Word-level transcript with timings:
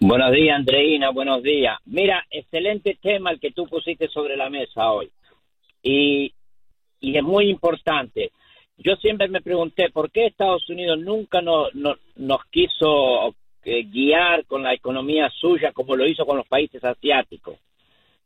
Buenos 0.00 0.32
días, 0.32 0.56
Andreina, 0.56 1.10
buenos 1.10 1.42
días. 1.42 1.78
Mira, 1.84 2.24
excelente 2.30 2.98
tema 3.00 3.30
el 3.30 3.38
que 3.40 3.50
tú 3.52 3.66
pusiste 3.66 4.08
sobre 4.08 4.36
la 4.36 4.48
mesa 4.50 4.90
hoy. 4.92 5.10
Y, 5.82 6.32
y 7.00 7.16
es 7.16 7.22
muy 7.22 7.48
importante. 7.50 8.30
Yo 8.78 8.96
siempre 8.96 9.28
me 9.28 9.42
pregunté 9.42 9.90
por 9.90 10.10
qué 10.10 10.26
Estados 10.26 10.68
Unidos 10.70 10.98
nunca 10.98 11.42
no, 11.42 11.66
no- 11.74 11.96
nos 12.16 12.44
quiso 12.46 13.34
eh, 13.64 13.82
guiar 13.84 14.46
con 14.46 14.62
la 14.62 14.72
economía 14.72 15.30
suya 15.38 15.72
como 15.72 15.96
lo 15.96 16.06
hizo 16.06 16.24
con 16.24 16.38
los 16.38 16.46
países 16.48 16.82
asiáticos. 16.82 17.58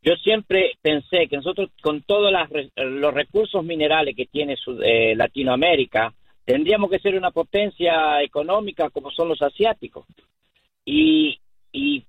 Yo 0.00 0.14
siempre 0.16 0.72
pensé 0.80 1.26
que 1.28 1.36
nosotros, 1.38 1.70
con 1.82 2.02
todos 2.02 2.30
los 2.76 3.14
recursos 3.14 3.64
minerales 3.64 4.14
que 4.14 4.26
tiene 4.26 4.54
su- 4.56 4.80
eh, 4.80 5.14
Latinoamérica, 5.16 6.12
tendríamos 6.44 6.88
que 6.90 6.98
ser 7.00 7.16
una 7.16 7.30
potencia 7.32 8.22
económica 8.22 8.90
como 8.90 9.10
son 9.10 9.28
los 9.28 9.42
asiáticos. 9.42 10.06
Y, 10.84 11.38
y, 11.72 12.04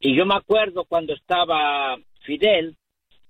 y 0.00 0.16
yo 0.16 0.26
me 0.26 0.34
acuerdo 0.34 0.84
cuando 0.84 1.14
estaba 1.14 1.96
Fidel, 2.22 2.76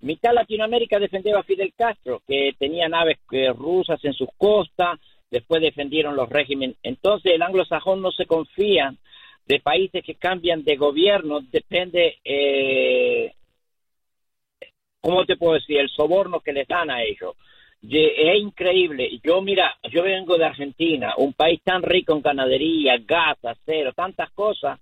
mitad 0.01 0.33
Latinoamérica 0.33 0.99
defendía 0.99 1.39
a 1.39 1.43
Fidel 1.43 1.73
Castro, 1.77 2.23
que 2.27 2.53
tenía 2.59 2.89
naves 2.89 3.19
eh, 3.33 3.53
rusas 3.53 4.05
en 4.05 4.13
sus 4.13 4.29
costas, 4.37 5.01
después 5.31 5.61
defendieron 5.61 6.17
los 6.17 6.29
regímenes. 6.29 6.77
Entonces 6.83 7.33
el 7.33 7.43
anglosajón 7.43 8.01
no 8.01 8.13
se 8.13 8.27
confía 8.27 8.95
de 9.47 9.61
países 9.61 10.03
que 10.05 10.15
cambian 10.15 10.65
de 10.65 10.77
gobierno 10.77 11.41
depende, 11.41 12.19
eh, 12.25 13.35
¿cómo 15.01 15.25
te 15.27 15.37
puedo 15.37 15.55
decir? 15.55 15.79
El 15.79 15.91
soborno 15.91 16.41
que 16.41 16.53
les 16.53 16.67
dan 16.67 16.91
a 16.91 17.03
ellos. 17.03 17.35
Es 17.91 18.41
increíble. 18.41 19.21
Yo, 19.23 19.43
mira, 19.43 19.77
yo 19.91 20.03
vengo 20.03 20.39
de 20.39 20.47
Argentina, 20.47 21.15
un 21.19 21.33
país 21.35 21.61
tan 21.63 21.83
rico 21.83 22.15
en 22.15 22.23
ganadería, 22.23 22.97
gas, 22.99 23.37
acero, 23.45 23.93
tantas 23.93 24.31
cosas, 24.31 24.81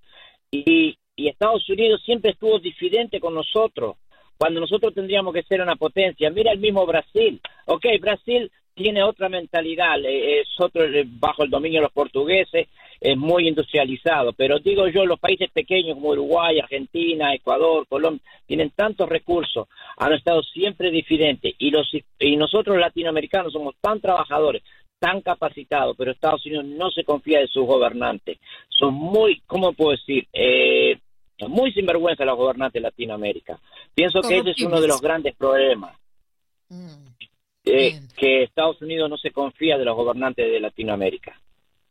y, 0.50 0.96
y 1.16 1.28
Estados 1.28 1.68
Unidos 1.68 2.02
siempre 2.04 2.32
estuvo 2.32 2.58
diferente 2.58 3.18
con 3.18 3.34
nosotros, 3.34 3.96
cuando 4.38 4.60
nosotros 4.60 4.94
tendríamos 4.94 5.34
que 5.34 5.42
ser 5.42 5.60
una 5.60 5.76
potencia. 5.76 6.30
Mira 6.30 6.52
el 6.52 6.58
mismo 6.58 6.86
Brasil. 6.86 7.40
Ok, 7.66 7.86
Brasil 8.00 8.50
tiene 8.74 9.02
otra 9.02 9.28
mentalidad, 9.28 9.96
es 10.04 10.48
otro 10.58 10.84
eh, 10.84 11.04
bajo 11.06 11.44
el 11.44 11.50
dominio 11.50 11.80
de 11.80 11.84
los 11.84 11.92
portugueses, 11.92 12.68
es 13.00 13.16
muy 13.16 13.48
industrializado, 13.48 14.32
pero 14.32 14.58
digo 14.60 14.86
yo, 14.88 15.04
los 15.04 15.18
países 15.18 15.50
pequeños 15.50 15.94
como 15.96 16.10
Uruguay, 16.10 16.60
Argentina, 16.60 17.34
Ecuador, 17.34 17.86
Colombia, 17.88 18.22
tienen 18.46 18.70
tantos 18.70 19.08
recursos, 19.08 19.68
han 19.96 20.12
estado 20.12 20.42
siempre 20.42 20.90
diferentes 20.90 21.54
y, 21.58 21.70
los, 21.70 21.90
y 22.18 22.36
nosotros 22.36 22.78
latinoamericanos 22.78 23.52
somos 23.52 23.74
tan 23.80 24.00
trabajadores, 24.00 24.62
tan 24.98 25.20
capacitados, 25.20 25.96
pero 25.98 26.12
Estados 26.12 26.46
Unidos 26.46 26.64
no 26.64 26.90
se 26.90 27.02
confía 27.02 27.40
de 27.40 27.48
sus 27.48 27.66
gobernantes, 27.66 28.38
son 28.68 28.94
muy, 28.94 29.42
¿cómo 29.46 29.72
puedo 29.72 29.90
decir? 29.90 30.26
Eh, 30.32 30.96
muy 31.48 31.72
sinvergüenza 31.72 32.24
los 32.24 32.36
gobernantes 32.36 32.80
de 32.80 32.88
Latinoamérica. 32.88 33.58
Pienso 33.94 34.20
que 34.22 34.38
ese 34.38 34.50
es 34.50 34.62
uno 34.62 34.80
de 34.80 34.86
los 34.86 35.00
grandes 35.00 35.34
problemas. 35.34 35.96
Mm. 36.68 37.12
Eh, 37.64 38.00
que 38.16 38.42
Estados 38.42 38.82
Unidos 38.82 39.08
no 39.08 39.16
se 39.16 39.30
confía 39.30 39.78
de 39.78 39.84
los 39.84 39.96
gobernantes 39.96 40.50
de 40.50 40.60
Latinoamérica. 40.60 41.40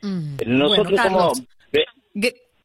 Mm. 0.02 0.38
Nosotros 0.46 1.00
como... 1.02 1.32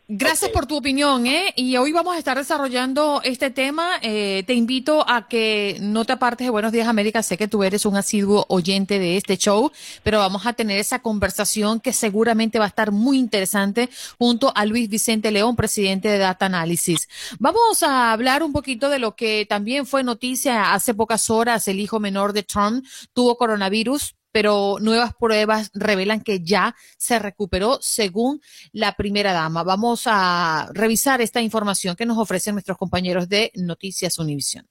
Gracias 0.09 0.53
por 0.53 0.67
tu 0.67 0.77
opinión, 0.77 1.27
¿eh? 1.27 1.53
Y 1.57 1.77
hoy 1.79 1.91
vamos 1.91 2.15
a 2.15 2.19
estar 2.19 2.39
desarrollando 2.39 3.21
este 3.25 3.51
tema. 3.51 3.95
Eh, 4.03 4.45
te 4.47 4.55
invito 4.55 5.05
a 5.09 5.27
que 5.27 5.79
no 5.81 6.05
te 6.05 6.13
apartes 6.13 6.47
de 6.47 6.51
Buenos 6.53 6.71
Días 6.71 6.87
América. 6.87 7.25
Sé 7.25 7.37
que 7.37 7.49
tú 7.49 7.65
eres 7.65 7.85
un 7.87 7.97
asiduo 7.97 8.47
oyente 8.49 9.01
de 9.01 9.17
este 9.17 9.37
show, 9.37 9.73
pero 10.05 10.21
vamos 10.21 10.47
a 10.47 10.53
tener 10.53 10.79
esa 10.79 11.01
conversación 11.01 11.81
que 11.81 11.93
seguramente 11.93 12.61
va 12.61 12.67
a 12.67 12.69
estar 12.69 12.93
muy 12.93 13.19
interesante 13.19 13.91
junto 14.17 14.53
a 14.55 14.65
Luis 14.65 14.89
Vicente 14.89 15.33
León, 15.33 15.57
presidente 15.57 16.09
de 16.09 16.19
Data 16.19 16.47
Analysis. 16.47 17.09
Vamos 17.41 17.83
a 17.83 18.13
hablar 18.13 18.45
un 18.45 18.53
poquito 18.53 18.89
de 18.89 19.01
lo 19.01 19.17
que 19.17 19.45
también 19.49 19.87
fue 19.87 20.05
noticia 20.05 20.73
hace 20.73 20.95
pocas 20.95 21.31
horas. 21.31 21.67
El 21.67 21.81
hijo 21.81 21.99
menor 21.99 22.33
de 22.33 22.45
Trump 22.45 22.87
tuvo 23.13 23.37
coronavirus 23.37 24.15
pero 24.37 24.77
nuevas 24.83 25.15
pruebas 25.15 25.71
revelan 25.73 26.21
que 26.21 26.41
ya 26.41 26.77
se 26.99 27.19
recuperó 27.19 27.79
según 27.81 28.43
la 28.71 28.93
primera 28.93 29.33
dama. 29.33 29.63
Vamos 29.63 30.03
a 30.05 30.69
revisar 30.75 31.23
esta 31.23 31.41
información 31.41 31.97
que 31.97 32.05
nos 32.05 32.19
ofrecen 32.19 32.55
nuestros 32.55 32.77
compañeros 32.77 33.31
de 33.31 33.51
Noticias 33.55 34.19
Univision. 34.19 34.67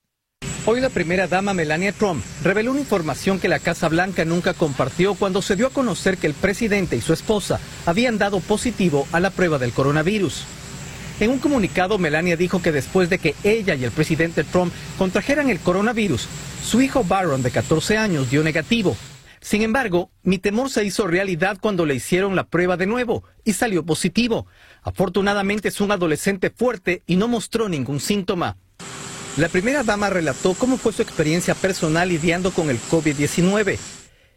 Hoy 0.68 0.82
la 0.82 0.90
primera 0.90 1.28
dama 1.28 1.56
Melania 1.56 1.94
Trump 1.94 2.24
reveló 2.44 2.74
una 2.74 2.82
información 2.82 3.40
que 3.40 3.48
la 3.48 3.58
Casa 3.58 3.90
Blanca 3.90 4.24
nunca 4.24 4.54
compartió 4.54 5.16
cuando 5.16 5.42
se 5.42 5.56
dio 5.56 5.66
a 5.66 5.72
conocer 5.74 6.20
que 6.20 6.28
el 6.28 6.36
presidente 6.36 6.96
y 6.96 7.02
su 7.02 7.14
esposa 7.14 7.60
habían 7.88 8.20
dado 8.20 8.42
positivo 8.42 9.08
a 9.12 9.20
la 9.20 9.32
prueba 9.32 9.58
del 9.58 9.74
coronavirus. 9.74 10.44
En 11.20 11.32
un 11.32 11.40
comunicado, 11.40 11.98
Melania 11.98 12.38
dijo 12.38 12.62
que 12.62 12.72
después 12.72 13.10
de 13.10 13.18
que 13.18 13.34
ella 13.44 13.74
y 13.74 13.84
el 13.84 13.92
presidente 13.92 14.44
Trump 14.44 14.72
contrajeran 15.00 15.50
el 15.50 15.60
coronavirus, 15.60 16.28
su 16.64 16.82
hijo 16.82 17.04
Baron, 17.04 17.42
de 17.42 17.50
14 17.50 17.98
años, 17.98 18.30
dio 18.30 18.44
negativo 18.44 18.96
sin 19.46 19.62
embargo, 19.62 20.10
mi 20.24 20.40
temor 20.40 20.72
se 20.72 20.84
hizo 20.84 21.06
realidad 21.06 21.60
cuando 21.62 21.86
le 21.86 21.94
hicieron 21.94 22.36
la 22.36 22.48
prueba 22.48 22.78
de 22.78 22.88
nuevo 22.88 23.24
y 23.44 23.54
salió 23.54 23.86
positivo. 23.86 24.48
Afortunadamente 24.82 25.68
es 25.68 25.80
un 25.82 25.92
adolescente 25.92 26.50
fuerte 26.50 27.04
y 27.06 27.16
no 27.16 27.28
mostró 27.28 27.70
ningún 27.70 28.00
síntoma. 28.00 28.58
La 29.38 29.48
primera 29.48 29.84
dama 29.84 30.10
relató 30.10 30.56
cómo 30.56 30.78
fue 30.78 30.94
su 30.94 31.04
experiencia 31.04 31.54
personal 31.54 32.10
lidiando 32.10 32.50
con 32.50 32.72
el 32.72 32.80
COVID-19. 32.90 33.78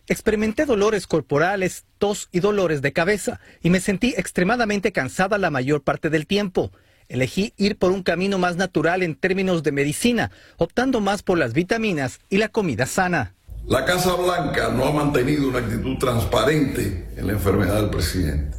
Experimenté 0.08 0.66
dolores 0.66 1.06
corporales, 1.06 1.86
tos 1.96 2.28
y 2.30 2.40
dolores 2.40 2.82
de 2.82 2.92
cabeza 2.92 3.40
y 3.62 3.70
me 3.70 3.80
sentí 3.80 4.12
extremadamente 4.14 4.92
cansada 4.92 5.38
la 5.38 5.48
mayor 5.48 5.80
parte 5.80 6.10
del 6.10 6.26
tiempo. 6.26 6.70
Elegí 7.08 7.54
ir 7.56 7.78
por 7.78 7.92
un 7.92 8.02
camino 8.02 8.36
más 8.36 8.56
natural 8.56 9.02
en 9.02 9.14
términos 9.14 9.62
de 9.62 9.72
medicina, 9.72 10.30
optando 10.58 11.00
más 11.00 11.22
por 11.22 11.38
las 11.38 11.54
vitaminas 11.54 12.20
y 12.28 12.36
la 12.36 12.50
comida 12.50 12.84
sana. 12.84 13.37
La 13.68 13.84
Casa 13.84 14.14
Blanca 14.14 14.70
no 14.70 14.86
ha 14.86 14.92
mantenido 14.92 15.46
una 15.46 15.58
actitud 15.58 15.98
transparente 15.98 17.12
en 17.14 17.26
la 17.26 17.34
enfermedad 17.34 17.74
del 17.74 17.90
presidente. 17.90 18.56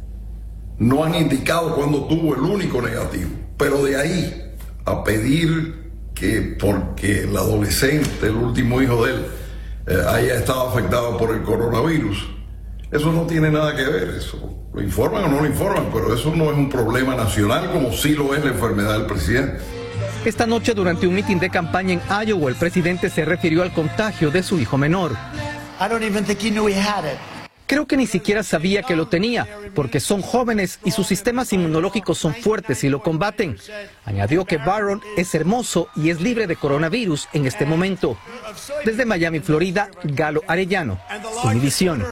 No 0.78 1.02
han 1.02 1.16
indicado 1.16 1.74
cuándo 1.74 2.04
tuvo 2.04 2.36
el 2.36 2.42
único 2.42 2.80
negativo, 2.80 3.28
pero 3.56 3.82
de 3.82 3.96
ahí 3.96 4.54
a 4.84 5.02
pedir 5.02 5.90
que 6.14 6.56
porque 6.60 7.24
el 7.24 7.36
adolescente, 7.36 8.28
el 8.28 8.36
último 8.36 8.80
hijo 8.80 9.04
de 9.04 9.14
él, 9.14 9.26
eh, 9.88 9.98
haya 10.10 10.34
estado 10.36 10.68
afectado 10.68 11.16
por 11.16 11.34
el 11.34 11.42
coronavirus, 11.42 12.28
eso 12.92 13.12
no 13.12 13.22
tiene 13.22 13.50
nada 13.50 13.74
que 13.74 13.82
ver, 13.82 14.10
eso 14.10 14.68
lo 14.72 14.80
informan 14.80 15.24
o 15.24 15.28
no 15.28 15.40
lo 15.40 15.46
informan, 15.46 15.90
pero 15.92 16.14
eso 16.14 16.32
no 16.36 16.52
es 16.52 16.56
un 16.56 16.68
problema 16.68 17.16
nacional 17.16 17.72
como 17.72 17.92
sí 17.92 18.14
lo 18.14 18.32
es 18.32 18.44
la 18.44 18.52
enfermedad 18.52 18.92
del 18.92 19.06
presidente. 19.06 19.58
Esta 20.24 20.46
noche, 20.46 20.74
durante 20.74 21.06
un 21.06 21.14
mitin 21.14 21.38
de 21.38 21.48
campaña 21.48 21.94
en 21.94 22.28
Iowa, 22.28 22.50
el 22.50 22.56
presidente 22.56 23.08
se 23.08 23.24
refirió 23.24 23.62
al 23.62 23.72
contagio 23.72 24.30
de 24.30 24.42
su 24.42 24.60
hijo 24.60 24.76
menor. 24.76 25.16
Creo 27.66 27.86
que 27.86 27.96
ni 27.96 28.06
siquiera 28.06 28.42
sabía 28.42 28.82
que 28.82 28.96
lo 28.96 29.08
tenía, 29.08 29.48
porque 29.74 29.98
son 29.98 30.20
jóvenes 30.20 30.78
y 30.84 30.90
sus 30.90 31.06
sistemas 31.06 31.52
inmunológicos 31.54 32.18
son 32.18 32.34
fuertes 32.34 32.84
y 32.84 32.90
lo 32.90 33.00
combaten. 33.00 33.56
Añadió 34.04 34.44
que 34.44 34.58
Barron 34.58 35.00
es 35.16 35.34
hermoso 35.34 35.88
y 35.96 36.10
es 36.10 36.20
libre 36.20 36.46
de 36.46 36.56
coronavirus 36.56 37.28
en 37.32 37.46
este 37.46 37.64
momento. 37.64 38.18
Desde 38.84 39.06
Miami, 39.06 39.40
Florida, 39.40 39.88
Galo 40.02 40.42
Arellano, 40.46 41.00
Univisión. 41.44 42.04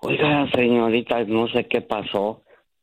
Oiga, 0.00 0.48
señorita, 0.54 1.24
no 1.24 1.48
sé 1.48 1.66
qué 1.68 1.80
pasó 1.80 2.42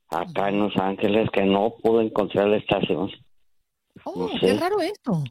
acá 0.10 0.50
en 0.50 0.60
Los 0.60 0.76
Ángeles 0.78 1.30
que 1.32 1.46
no 1.46 1.76
pude 1.82 2.04
encontrar 2.06 2.48
la 2.48 2.58
estación. 2.58 3.10
Oh, 4.04 4.30
qué 4.40 4.54
raro 4.56 4.82
esto. 4.82 5.24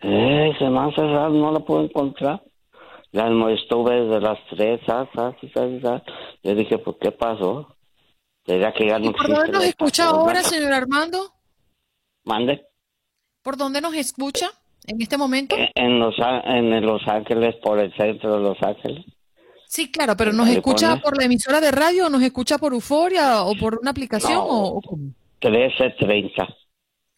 Eh, 0.00 0.52
se 0.58 0.68
me 0.68 0.78
ha 0.78 0.90
cerrado, 0.94 1.30
no 1.30 1.52
la 1.52 1.60
puedo 1.60 1.84
encontrar. 1.84 2.42
Ya 3.12 3.28
no 3.28 3.50
estuve 3.50 4.04
desde 4.04 4.20
las 4.20 4.38
tres, 4.48 4.80
ah, 4.88 5.06
ah, 5.16 5.34
ah, 5.36 6.02
Yo 6.42 6.54
dije, 6.54 6.78
¿por 6.78 6.98
qué 6.98 7.12
pasó? 7.12 7.76
¿Sería 8.46 8.72
que 8.72 8.86
ya 8.86 8.98
no 8.98 9.12
¿Por 9.12 9.28
dónde 9.28 9.52
nos 9.52 9.64
escucha 9.64 10.08
ahora, 10.08 10.42
señor 10.42 10.72
Armando? 10.72 11.32
Mande. 12.24 12.66
¿Por 13.42 13.56
dónde 13.56 13.80
nos 13.80 13.94
escucha 13.94 14.50
en 14.86 15.02
este 15.02 15.18
momento? 15.18 15.56
En, 15.74 15.98
los, 15.98 16.14
en 16.18 16.86
Los 16.86 17.06
Ángeles, 17.06 17.56
por 17.62 17.78
el 17.78 17.94
centro 17.96 18.36
de 18.36 18.40
Los 18.40 18.62
Ángeles. 18.62 19.04
Sí, 19.66 19.90
claro, 19.90 20.16
pero 20.16 20.32
¿nos 20.32 20.48
escucha 20.48 20.96
por 20.96 21.16
la 21.16 21.24
emisora 21.24 21.60
de 21.60 21.70
radio 21.70 22.06
o 22.06 22.10
nos 22.10 22.22
escucha 22.22 22.58
por 22.58 22.72
Euforia 22.72 23.42
o 23.42 23.54
por 23.54 23.78
una 23.80 23.90
aplicación? 23.90 24.38
o, 24.38 24.80
1330. 25.42 26.48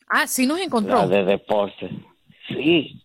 Ah, 0.08 0.26
sí 0.26 0.46
nos 0.46 0.60
encontró. 0.60 0.96
La 0.96 1.06
de 1.06 1.24
deporte. 1.24 1.90
Sí. 2.48 3.03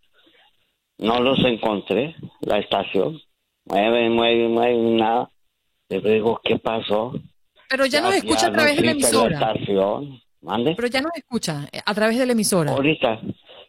No 1.00 1.22
los 1.22 1.40
encontré, 1.46 2.16
la 2.42 2.60
estación. 2.60 3.20
Mueve, 3.66 4.10
mueve, 4.10 4.48
mueve, 4.48 4.78
nada. 4.78 5.30
Le 5.90 6.02
digo, 6.02 6.40
¿qué 6.44 6.60
pasó? 6.60 7.14
Pero 7.70 7.86
ya, 7.86 8.02
nos 8.02 8.16
escucha 8.16 8.48
a 8.48 8.52
través 8.52 8.76
de 8.78 8.84
la 8.84 8.92
emisora. 8.92 9.40
La 9.40 9.52
estación. 9.54 10.22
¿Mande? 10.42 10.74
Pero 10.76 10.88
ya 10.88 11.02
nos 11.02 11.12
escucha 11.16 11.68
eh, 11.72 11.80
a 11.86 11.94
través 11.94 12.18
de 12.18 12.26
la 12.26 12.34
emisora. 12.34 12.72
Ahorita. 12.72 13.20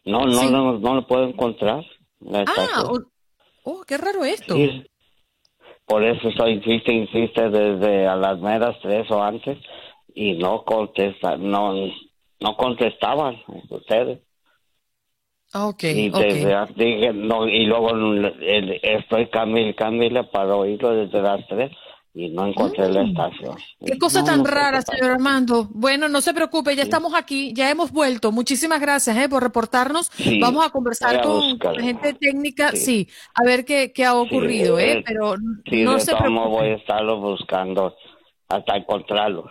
No, 0.05 0.25
no, 0.25 0.49
no, 0.49 0.79
no, 0.79 0.95
lo 0.95 1.07
puedo 1.07 1.27
encontrar. 1.27 1.85
La 2.19 2.43
ah, 2.47 2.83
oh, 2.85 2.99
oh, 3.63 3.83
qué 3.87 3.97
raro 3.97 4.25
esto. 4.25 4.55
Por 5.85 6.03
eso 6.03 6.29
estoy 6.29 6.53
insiste, 6.53 6.93
insiste 6.93 7.49
desde 7.49 8.07
a 8.07 8.15
las 8.15 8.39
meras 8.39 8.77
tres 8.81 9.09
o 9.11 9.21
antes 9.21 9.57
y 10.13 10.33
no 10.33 10.63
contesta, 10.63 11.37
no, 11.37 11.73
no 12.39 12.57
contestaban 12.57 13.37
ustedes. 13.69 14.19
Ok, 15.53 15.83
Y, 15.83 16.09
ok. 16.09 16.17
desde- 16.19 16.67
dije, 16.75 17.13
no, 17.13 17.47
y 17.47 17.65
luego 17.65 17.91
el- 17.91 18.79
estoy 18.83 19.27
Camila, 19.29 19.73
Camila 19.73 20.23
para 20.31 20.55
oírlo 20.55 20.91
desde 20.95 21.21
las 21.21 21.45
tres 21.47 21.71
y 22.13 22.29
no 22.29 22.45
encontré 22.47 22.89
la 22.89 23.03
estación. 23.03 23.55
Qué 23.85 23.97
cosa 23.97 24.19
No, 24.21 24.25
tan 24.27 24.37
no 24.39 24.43
rara, 24.45 24.81
señor 24.81 25.11
Armando. 25.11 25.67
Bueno, 25.71 26.07
no 26.07 26.21
se 26.21 26.33
preocupe, 26.33 26.75
ya 26.75 26.83
estamos 26.83 27.13
aquí, 27.15 27.51
ya 27.53 27.69
hemos 27.69 27.91
vuelto. 27.91 28.31
Muchísimas 28.31 28.79
gracias 28.79 29.17
eh, 29.17 29.27
por 29.27 29.43
reportarnos. 29.43 30.07
Sí, 30.15 30.39
Vamos 30.39 30.65
a 30.65 30.69
conversar 30.69 31.17
a 31.17 31.21
con 31.21 31.57
la 31.57 31.81
gente 31.83 32.13
técnica, 32.13 32.71
sí. 32.71 33.07
a 33.35 33.43
ver 33.43 33.65
qué, 33.65 33.91
qué 33.93 34.05
ha 34.05 34.15
ocurrido, 34.15 34.77
Sí, 34.77 34.83
¿eh? 34.83 34.91
eh, 34.99 35.03
Pero 35.05 35.35
Sí, 35.69 35.83
no 35.83 35.95
de 35.95 35.99
se 35.99 36.15
preocupe. 36.15 36.47
voy 36.49 36.67
a 36.69 36.73
estarlo 36.75 37.19
buscando 37.19 37.93
hasta 38.47 38.77
encontrarlo. 38.77 39.49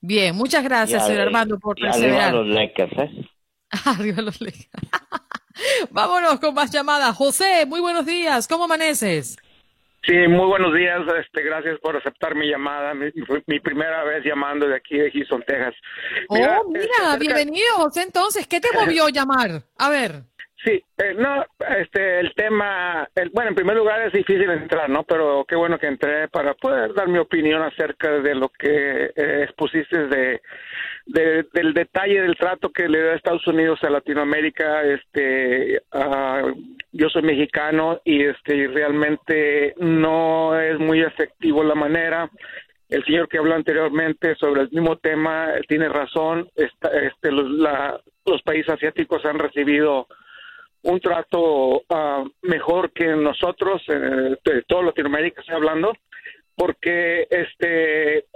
Bien, 0.00 0.34
muchas 0.36 0.64
gracias, 0.64 1.02
Y 1.02 1.06
señor 1.06 1.20
a- 1.20 1.24
Armando, 1.24 1.58
por 1.58 1.76
perseverar. 1.78 2.34
los 2.34 2.46
Lakers, 2.48 2.92
¿eh? 2.98 3.10
Arriba 3.86 4.22
los 4.22 4.40
Lakers. 4.40 4.68
Vámonos 5.90 6.40
con 6.40 6.54
más 6.54 6.70
llamadas. 6.70 7.14
José, 7.16 7.66
muy 7.66 7.80
buenos 7.80 8.06
días. 8.06 8.48
¿Cómo 8.48 8.64
amaneces? 8.64 9.36
Sí, 10.04 10.14
muy 10.28 10.46
buenos 10.46 10.74
días. 10.74 11.00
Este, 11.20 11.42
gracias 11.42 11.78
por 11.80 11.96
aceptar 11.96 12.34
mi 12.34 12.48
llamada. 12.48 12.92
Mi, 12.94 13.06
mi 13.46 13.60
primera 13.60 14.02
vez 14.04 14.24
llamando 14.24 14.66
de 14.66 14.74
aquí 14.76 14.98
de 14.98 15.10
Houston, 15.12 15.44
Texas. 15.46 15.74
Mira, 16.30 16.60
oh, 16.60 16.68
mira, 16.68 16.84
este, 17.12 17.18
bienvenido, 17.20 17.74
José. 17.76 18.02
Entonces, 18.02 18.46
¿qué 18.48 18.60
te 18.60 18.68
movió 18.72 19.08
llamar? 19.10 19.62
A 19.78 19.90
ver. 19.90 20.22
Sí, 20.64 20.80
eh, 20.98 21.14
no, 21.16 21.44
este, 21.76 22.20
el 22.20 22.32
tema, 22.34 23.08
el- 23.16 23.30
bueno, 23.30 23.48
en 23.50 23.56
primer 23.56 23.76
lugar 23.76 24.00
es 24.02 24.12
difícil 24.12 24.48
entrar, 24.48 24.88
¿no? 24.88 25.02
Pero 25.02 25.44
qué 25.46 25.56
bueno 25.56 25.76
que 25.76 25.88
entré 25.88 26.28
para 26.28 26.54
poder 26.54 26.94
dar 26.94 27.08
mi 27.08 27.18
opinión 27.18 27.62
acerca 27.62 28.10
de 28.20 28.34
lo 28.36 28.48
que 28.48 29.06
eh, 29.16 29.42
expusiste 29.42 30.06
de, 30.06 30.40
de- 31.06 31.44
del 31.52 31.74
detalle 31.74 32.22
del 32.22 32.36
trato 32.36 32.70
que 32.70 32.88
le 32.88 33.00
da 33.02 33.14
Estados 33.14 33.46
Unidos 33.46 33.82
a 33.82 33.90
Latinoamérica. 33.90 34.82
Este, 34.84 35.82
ah, 35.92 36.42
yo 36.92 37.08
soy 37.08 37.22
mexicano 37.22 38.00
y 38.04 38.24
este, 38.24 38.68
realmente 38.68 39.74
no 39.78 40.58
es 40.60 40.78
muy 40.78 41.00
efectivo 41.02 41.62
la 41.64 41.74
manera. 41.74 42.30
El 42.88 43.04
señor 43.04 43.28
que 43.28 43.38
habló 43.38 43.54
anteriormente 43.54 44.34
sobre 44.36 44.62
el 44.62 44.70
mismo 44.70 44.96
tema 44.98 45.48
tiene 45.68 45.88
razón. 45.88 46.48
Este, 46.56 47.30
los, 47.32 47.50
la- 47.50 48.00
los 48.26 48.42
países 48.42 48.72
asiáticos 48.74 49.24
han 49.24 49.38
recibido 49.38 50.06
un 50.84 51.00
trato 51.00 51.82
ah, 51.90 52.24
mejor 52.42 52.92
que 52.92 53.06
nosotros, 53.06 53.82
eh, 53.88 54.36
de 54.44 54.62
toda 54.66 54.82
Latinoamérica 54.84 55.40
estoy 55.40 55.56
hablando, 55.56 55.92
porque 56.56 57.26
este 57.30 58.26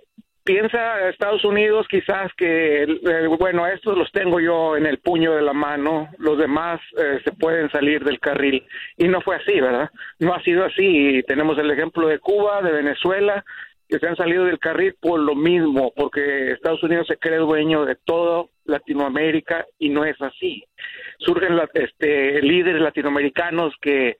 piensa 0.46 1.08
Estados 1.10 1.44
Unidos 1.44 1.86
quizás 1.90 2.32
que, 2.34 2.84
eh, 2.84 3.26
bueno, 3.38 3.66
estos 3.66 3.98
los 3.98 4.10
tengo 4.12 4.40
yo 4.40 4.76
en 4.76 4.86
el 4.86 4.98
puño 4.98 5.34
de 5.34 5.42
la 5.42 5.52
mano, 5.52 6.08
los 6.18 6.38
demás 6.38 6.80
eh, 6.96 7.18
se 7.24 7.32
pueden 7.32 7.68
salir 7.70 8.04
del 8.04 8.20
carril. 8.20 8.64
Y 8.96 9.08
no 9.08 9.20
fue 9.20 9.36
así, 9.36 9.60
¿verdad? 9.60 9.90
No 10.20 10.32
ha 10.32 10.42
sido 10.42 10.64
así. 10.64 11.22
Tenemos 11.26 11.58
el 11.58 11.70
ejemplo 11.70 12.06
de 12.08 12.20
Cuba, 12.20 12.62
de 12.62 12.70
Venezuela, 12.70 13.44
que 13.88 13.98
se 13.98 14.06
han 14.06 14.16
salido 14.16 14.44
del 14.44 14.60
carril 14.60 14.94
por 15.00 15.18
lo 15.20 15.34
mismo, 15.34 15.92
porque 15.94 16.52
Estados 16.52 16.82
Unidos 16.82 17.08
se 17.08 17.18
cree 17.18 17.38
dueño 17.38 17.84
de 17.84 17.96
todo 17.96 18.50
Latinoamérica 18.64 19.66
y 19.78 19.88
no 19.88 20.04
es 20.04 20.20
así. 20.22 20.64
Surgen 21.18 21.58
este, 21.74 22.40
líderes 22.40 22.80
latinoamericanos 22.80 23.74
que 23.80 24.16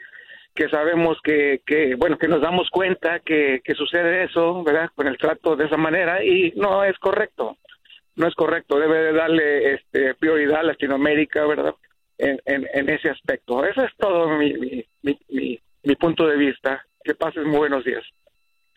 que 0.56 0.68
sabemos 0.68 1.18
que, 1.22 1.60
que 1.64 1.94
bueno 1.94 2.18
que 2.18 2.26
nos 2.26 2.40
damos 2.40 2.68
cuenta 2.70 3.20
que, 3.20 3.60
que 3.62 3.74
sucede 3.74 4.24
eso 4.24 4.64
verdad 4.64 4.90
con 4.94 5.06
el 5.06 5.18
trato 5.18 5.54
de 5.54 5.66
esa 5.66 5.76
manera 5.76 6.24
y 6.24 6.52
no 6.56 6.82
es 6.82 6.98
correcto. 6.98 7.56
No 8.16 8.26
es 8.26 8.34
correcto 8.34 8.78
debe 8.78 8.98
de 8.98 9.12
darle 9.12 9.74
este 9.74 10.14
prioridad 10.14 10.60
a 10.60 10.64
Latinoamérica 10.64 11.46
verdad 11.46 11.74
en, 12.18 12.40
en, 12.46 12.66
en 12.72 12.88
ese 12.88 13.10
aspecto. 13.10 13.64
Ese 13.64 13.84
es 13.84 13.92
todo 13.98 14.36
mi, 14.38 14.54
mi, 14.54 14.84
mi, 15.02 15.18
mi, 15.28 15.60
mi 15.84 15.94
punto 15.96 16.26
de 16.26 16.36
vista. 16.36 16.84
Que 17.04 17.14
pases 17.14 17.44
muy 17.44 17.58
buenos 17.58 17.84
días 17.84 18.02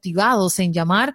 en 0.59 0.73
llamar, 0.73 1.15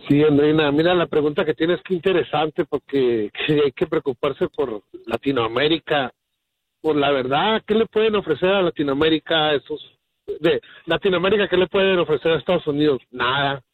Sí, 0.08 0.22
Andreina, 0.22 0.70
mira 0.70 0.94
la 0.94 1.08
pregunta 1.08 1.44
que 1.44 1.54
tienes 1.54 1.82
que 1.82 1.94
interesante 1.94 2.64
porque 2.64 3.32
que 3.32 3.60
hay 3.64 3.72
que 3.72 3.86
preocuparse 3.86 4.46
por 4.48 4.82
Latinoamérica. 5.06 6.12
Por 6.80 6.94
la 6.96 7.10
verdad, 7.10 7.62
¿qué 7.66 7.74
le 7.74 7.86
pueden 7.86 8.14
ofrecer 8.14 8.50
a 8.50 8.62
Latinoamérica 8.62 9.52
esos 9.54 9.80
de 10.40 10.60
Latinoamérica 10.84 11.48
qué 11.48 11.56
le 11.56 11.66
pueden 11.66 11.98
ofrecer 11.98 12.30
a 12.32 12.38
Estados 12.38 12.68
Unidos? 12.68 13.00
Nada. 13.10 13.64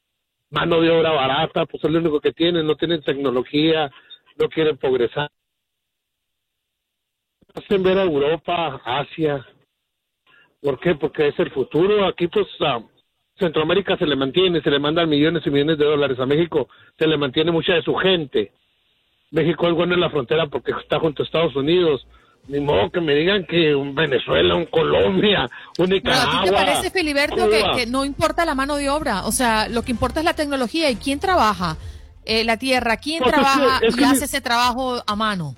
Mano 0.52 0.82
de 0.82 0.90
obra 0.90 1.12
barata, 1.12 1.64
pues 1.64 1.82
es 1.82 1.90
lo 1.90 1.98
único 1.98 2.20
que 2.20 2.32
tienen, 2.32 2.66
no 2.66 2.76
tienen 2.76 3.02
tecnología, 3.02 3.90
no 4.38 4.50
quieren 4.50 4.76
progresar. 4.76 5.30
Hacen 7.54 7.82
ver 7.82 7.96
a 7.96 8.02
Europa, 8.02 8.82
Asia. 8.84 9.46
¿Por 10.60 10.78
qué? 10.78 10.94
Porque 10.94 11.28
es 11.28 11.38
el 11.38 11.50
futuro. 11.52 12.06
Aquí 12.06 12.28
pues 12.28 12.46
Centroamérica 13.38 13.96
se 13.96 14.04
le 14.04 14.14
mantiene, 14.14 14.60
se 14.60 14.70
le 14.70 14.78
mandan 14.78 15.08
millones 15.08 15.42
y 15.46 15.50
millones 15.50 15.78
de 15.78 15.86
dólares. 15.86 16.20
A 16.20 16.26
México 16.26 16.68
se 16.98 17.06
le 17.06 17.16
mantiene 17.16 17.50
mucha 17.50 17.72
de 17.72 17.82
su 17.82 17.94
gente. 17.94 18.52
México 19.30 19.66
es 19.68 19.74
bueno 19.74 19.94
en 19.94 20.00
la 20.00 20.10
frontera 20.10 20.48
porque 20.48 20.72
está 20.72 21.00
junto 21.00 21.22
a 21.22 21.26
Estados 21.26 21.56
Unidos. 21.56 22.06
Ni 22.48 22.58
modo 22.60 22.90
que 22.90 23.00
me 23.00 23.14
digan 23.14 23.44
que 23.46 23.74
un 23.74 23.94
Venezuela, 23.94 24.56
un 24.56 24.66
Colombia, 24.66 25.48
un 25.78 25.86
Pero 25.86 25.88
Nicaragua. 25.88 26.40
¿a 26.40 26.42
ti 26.42 26.48
te 26.50 26.54
parece, 26.54 26.90
Filiberto, 26.90 27.48
que, 27.76 27.86
no 27.86 28.04
importa 28.04 28.44
la 28.44 28.54
mano 28.54 28.76
de 28.76 28.90
obra? 28.90 29.24
O 29.26 29.32
sea, 29.32 29.68
lo 29.68 29.82
que 29.82 29.92
importa 29.92 30.20
es 30.20 30.24
la 30.26 30.34
tecnología 30.34 30.90
y 30.90 30.96
quién 30.96 31.20
trabaja 31.20 31.76
eh, 32.24 32.44
la 32.44 32.56
tierra, 32.56 32.96
quién 32.98 33.20
Pues 33.22 33.32
es 33.32 33.38
que- 33.38 33.44
trabaja 33.44 33.80
y 33.86 33.94
mi- 33.96 34.04
hace 34.04 34.24
ese 34.26 34.40
trabajo 34.40 35.02
a 35.06 35.16
mano. 35.16 35.54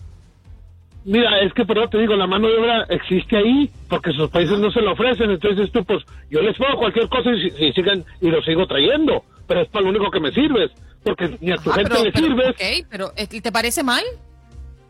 Mira, 1.06 1.40
es 1.40 1.52
que 1.52 1.66
pero 1.66 1.86
te 1.90 1.98
digo, 1.98 2.16
la 2.16 2.26
mano 2.26 2.48
de 2.48 2.56
obra 2.58 2.86
existe 2.88 3.36
ahí 3.36 3.70
porque 3.90 4.10
sus 4.12 4.30
países 4.30 4.58
no 4.58 4.70
se 4.70 4.80
la 4.80 4.92
ofrecen. 4.92 5.30
Entonces 5.30 5.70
tú, 5.72 5.84
pues, 5.84 6.02
yo 6.30 6.40
les 6.40 6.56
pongo 6.56 6.78
cualquier 6.78 7.08
cosa 7.10 7.30
y, 7.32 7.50
si- 7.50 7.56
si 7.56 7.72
sigan 7.72 8.02
y 8.22 8.28
lo 8.30 8.42
sigo 8.42 8.66
trayendo. 8.66 9.22
Pero 9.46 9.60
es 9.60 9.68
para 9.68 9.84
lo 9.84 9.90
único 9.90 10.10
que 10.10 10.20
me 10.20 10.32
sirves. 10.32 10.70
Porque 11.02 11.36
ni 11.42 11.52
a 11.52 11.56
tu 11.56 11.70
Ah, 11.70 11.74
gente 11.74 11.90
pero, 11.90 12.04
le 12.04 12.12
pero, 12.12 12.26
sirves. 12.26 12.48
ok, 12.50 12.86
pero 12.90 13.12
eh, 13.16 13.26
¿te 13.26 13.52
parece 13.52 13.82
mal? 13.82 14.02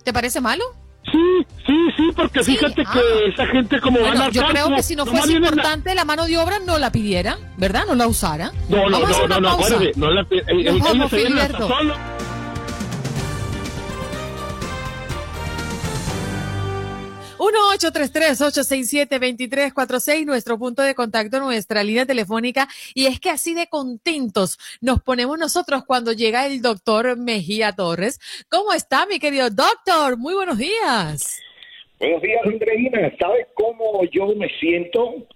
¿Te 0.04 0.12
parece 0.12 0.40
malo? 0.40 0.62
Sí, 1.10 1.46
sí, 1.66 1.76
sí, 1.96 2.10
porque 2.16 2.42
fíjate 2.42 2.82
que 2.84 3.28
esa 3.28 3.46
gente 3.46 3.80
como 3.80 3.98
Bueno, 3.98 4.14
van 4.14 4.22
al 4.26 4.32
yo 4.32 4.46
creo 4.46 4.74
que 4.74 4.82
si 4.82 4.96
no 4.96 5.04
fuese 5.06 5.32
a- 5.32 5.36
importante, 5.36 5.94
la 5.94 6.04
mano 6.04 6.26
de 6.26 6.38
obra 6.38 6.58
no 6.60 6.78
la 6.78 6.90
pidiera, 6.90 7.38
¿verdad? 7.56 7.84
No 7.86 7.94
la 7.94 8.06
usara. 8.06 8.52
No, 8.68 8.88
no, 8.88 9.00
Vamos 9.00 9.16
a 9.16 9.20
no, 9.22 9.28
no, 9.28 9.40
no, 9.40 9.50
acuérdate, 9.50 9.92
no 9.96 10.10
la 10.10 10.22
eh, 10.22 10.26
eh, 10.30 10.42
ellos 10.48 11.10
se 11.10 11.48
solo. 11.52 11.94
Uno 17.44 17.58
833 17.74 18.40
nuestro 20.24 20.58
punto 20.58 20.82
de 20.82 20.94
contacto, 20.94 21.40
nuestra 21.40 21.82
línea 21.84 22.06
telefónica. 22.06 22.68
Y 22.94 23.06
es 23.06 23.20
que 23.20 23.28
así 23.30 23.54
de 23.54 23.66
contentos 23.66 24.58
nos 24.80 25.02
ponemos 25.02 25.38
nosotros 25.38 25.84
cuando 25.86 26.12
llega 26.12 26.46
el 26.46 26.62
doctor 26.62 27.18
Mejía 27.18 27.72
Torres. 27.72 28.18
¿Cómo 28.48 28.72
está, 28.72 29.04
mi 29.06 29.18
querido 29.18 29.50
doctor? 29.50 30.16
Muy 30.16 30.34
buenos 30.34 30.56
días. 30.58 31.40
Buenos 31.98 32.22
días, 32.22 32.40
Andreina. 32.44 33.12
¿Sabes 33.18 33.46
cómo 33.54 34.02
yo 34.10 34.28
me 34.34 34.48
siento? 34.58 35.26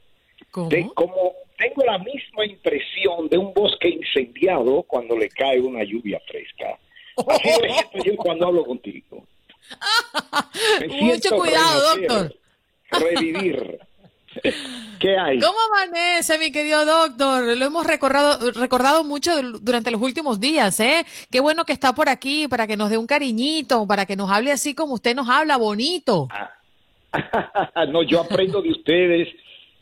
De- 0.71 0.89
como 0.95 1.35
tengo 1.59 1.85
la 1.85 1.99
misma 1.99 2.47
impresión 2.47 3.29
de 3.29 3.37
un 3.37 3.53
bosque 3.53 3.89
incendiado 3.91 4.83
cuando 4.85 5.17
le 5.17 5.29
cae 5.29 5.61
una 5.61 5.85
lluvia 5.85 6.21
fresca. 6.27 6.79
Así 7.29 7.49
me 7.63 7.69
siento 7.75 7.99
yo 8.05 8.17
cuando 8.17 8.47
hablo 8.47 8.65
contigo. 8.65 9.27
Mucho 11.01 11.31
cuidado, 11.37 11.97
doctor. 11.97 12.35
Revivir. 12.91 13.79
¿Qué 14.99 15.17
hay? 15.17 15.39
¿Cómo 15.39 15.57
amanece, 15.73 16.39
mi 16.39 16.51
querido 16.51 16.85
doctor? 16.85 17.57
Lo 17.57 17.65
hemos 17.65 17.87
recordado, 17.87 18.51
recordado 18.53 19.05
mucho 19.05 19.31
durante 19.61 19.91
los 19.91 20.01
últimos 20.01 20.41
días, 20.41 20.79
¿eh? 20.81 21.05
Qué 21.31 21.41
bueno 21.41 21.65
que 21.65 21.73
está 21.73 21.95
por 21.95 22.09
aquí 22.09 22.49
para 22.49 22.67
que 22.67 22.77
nos 22.77 22.91
dé 22.91 22.99
un 22.99 23.07
cariñito, 23.07 23.87
para 23.87 24.07
que 24.07 24.17
nos 24.17 24.31
hable 24.31 24.53
así 24.53 24.75
como 24.75 24.95
usted 24.95 25.15
nos 25.15 25.29
habla, 25.29 25.57
bonito. 25.57 26.29
no, 27.89 28.03
yo 28.03 28.21
aprendo 28.21 28.61
de 28.61 28.71
ustedes, 28.71 29.29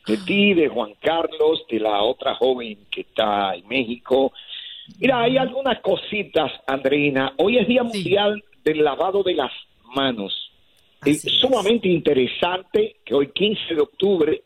de 0.07 0.17
ti, 0.19 0.55
de 0.55 0.69
Juan 0.69 0.95
Carlos, 1.01 1.65
de 1.71 1.81
la 1.81 2.03
otra 2.03 2.35
joven 2.35 2.79
que 2.91 3.03
está 3.03 3.55
en 3.55 3.67
México. 3.69 4.33
Mira, 4.99 5.23
hay 5.23 5.37
algunas 5.37 5.81
cositas, 5.81 6.53
Andreina. 6.67 7.33
Hoy 7.39 7.59
es 7.59 7.67
Día 7.67 7.83
Mundial 7.83 8.43
del 8.65 8.85
Lavado 8.85 9.23
de 9.23 9.35
las 9.35 9.51
Manos. 9.97 10.53
Es 11.05 11.23
sumamente 11.41 11.89
interesante 11.89 12.97
que 13.05 13.15
hoy 13.15 13.29
15 13.33 13.75
de 13.75 13.81
octubre, 13.81 14.43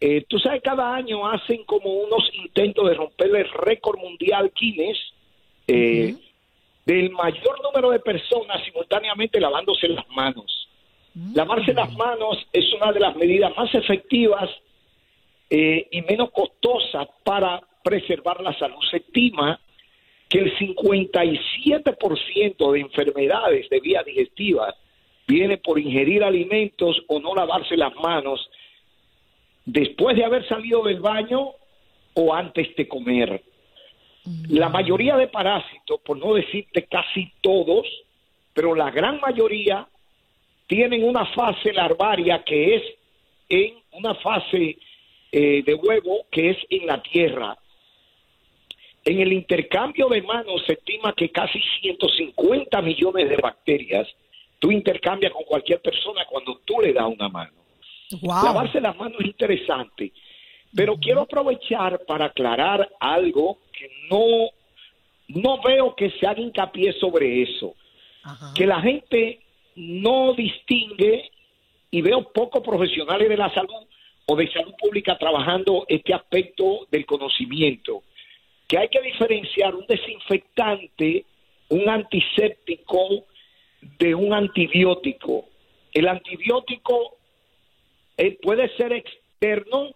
eh, 0.00 0.24
tú 0.28 0.38
sabes, 0.38 0.62
cada 0.62 0.94
año 0.94 1.26
hacen 1.28 1.64
como 1.64 1.90
unos 1.90 2.30
intentos 2.34 2.88
de 2.88 2.94
romper 2.94 3.34
el 3.34 3.50
récord 3.50 3.98
mundial 3.98 4.52
Guinness 4.54 4.98
eh, 5.66 6.14
del 6.86 7.10
mayor 7.10 7.62
número 7.62 7.90
de 7.90 8.00
personas 8.00 8.64
simultáneamente 8.64 9.40
lavándose 9.40 9.88
las 9.88 10.08
manos. 10.10 10.68
Lavarse 11.34 11.74
las 11.74 11.92
manos 11.94 12.38
es 12.52 12.72
una 12.72 12.90
de 12.90 13.00
las 13.00 13.14
medidas 13.16 13.52
más 13.56 13.74
efectivas 13.74 14.48
eh, 15.50 15.86
y 15.90 16.00
menos 16.02 16.30
costosas 16.30 17.06
para 17.22 17.60
preservar 17.84 18.40
la 18.40 18.58
salud. 18.58 18.78
Se 18.90 18.98
estima 18.98 19.60
que 20.32 20.38
el 20.38 20.56
57% 20.56 22.72
de 22.72 22.80
enfermedades 22.80 23.68
de 23.68 23.80
vía 23.80 24.02
digestiva 24.02 24.74
viene 25.28 25.58
por 25.58 25.78
ingerir 25.78 26.24
alimentos 26.24 27.02
o 27.06 27.20
no 27.20 27.34
lavarse 27.34 27.76
las 27.76 27.94
manos 27.96 28.48
después 29.66 30.16
de 30.16 30.24
haber 30.24 30.48
salido 30.48 30.84
del 30.84 31.00
baño 31.00 31.50
o 32.14 32.32
antes 32.32 32.74
de 32.76 32.88
comer. 32.88 33.42
La 34.48 34.70
mayoría 34.70 35.18
de 35.18 35.28
parásitos, 35.28 36.00
por 36.00 36.16
no 36.16 36.32
decirte 36.32 36.86
casi 36.86 37.30
todos, 37.42 37.86
pero 38.54 38.74
la 38.74 38.90
gran 38.90 39.20
mayoría 39.20 39.86
tienen 40.66 41.04
una 41.04 41.26
fase 41.26 41.74
larvaria 41.74 42.42
que 42.42 42.76
es 42.76 42.82
en 43.50 43.74
una 43.92 44.14
fase 44.14 44.78
eh, 45.30 45.62
de 45.62 45.74
huevo 45.74 46.24
que 46.30 46.52
es 46.52 46.56
en 46.70 46.86
la 46.86 47.02
tierra. 47.02 47.58
En 49.04 49.20
el 49.20 49.32
intercambio 49.32 50.08
de 50.08 50.22
manos 50.22 50.62
se 50.66 50.74
estima 50.74 51.12
que 51.12 51.30
casi 51.30 51.60
150 51.80 52.82
millones 52.82 53.28
de 53.28 53.36
bacterias 53.36 54.08
tú 54.58 54.70
intercambias 54.70 55.32
con 55.32 55.42
cualquier 55.42 55.80
persona 55.80 56.24
cuando 56.30 56.58
tú 56.64 56.80
le 56.80 56.92
das 56.92 57.06
una 57.06 57.28
mano. 57.28 57.52
Lavarse 58.22 58.80
las 58.80 58.96
manos 58.96 59.18
es 59.20 59.26
interesante, 59.26 60.12
pero 60.74 60.96
quiero 60.96 61.22
aprovechar 61.22 62.04
para 62.06 62.26
aclarar 62.26 62.88
algo 63.00 63.58
que 63.76 63.90
no, 64.08 64.50
no 65.28 65.60
veo 65.62 65.96
que 65.96 66.10
se 66.10 66.26
haga 66.26 66.40
hincapié 66.40 66.92
sobre 66.92 67.42
eso. 67.42 67.74
Que 68.54 68.66
la 68.66 68.80
gente 68.80 69.40
no 69.74 70.34
distingue 70.34 71.30
y 71.90 72.00
veo 72.02 72.32
pocos 72.32 72.62
profesionales 72.62 73.28
de 73.28 73.36
la 73.36 73.52
salud 73.52 73.86
o 74.26 74.36
de 74.36 74.50
salud 74.52 74.74
pública 74.78 75.18
trabajando 75.18 75.84
este 75.88 76.14
aspecto 76.14 76.86
del 76.90 77.04
conocimiento, 77.04 78.02
que 78.68 78.78
hay 78.78 78.88
que 78.88 79.00
diferenciar 79.02 79.74
un 79.74 79.86
desinfectante, 79.86 81.24
un 81.68 81.88
antiséptico 81.88 83.24
de 83.98 84.14
un 84.14 84.32
antibiótico. 84.32 85.46
El 85.92 86.08
antibiótico 86.08 87.16
eh, 88.16 88.38
puede 88.40 88.74
ser 88.76 88.92
externo, 88.92 89.90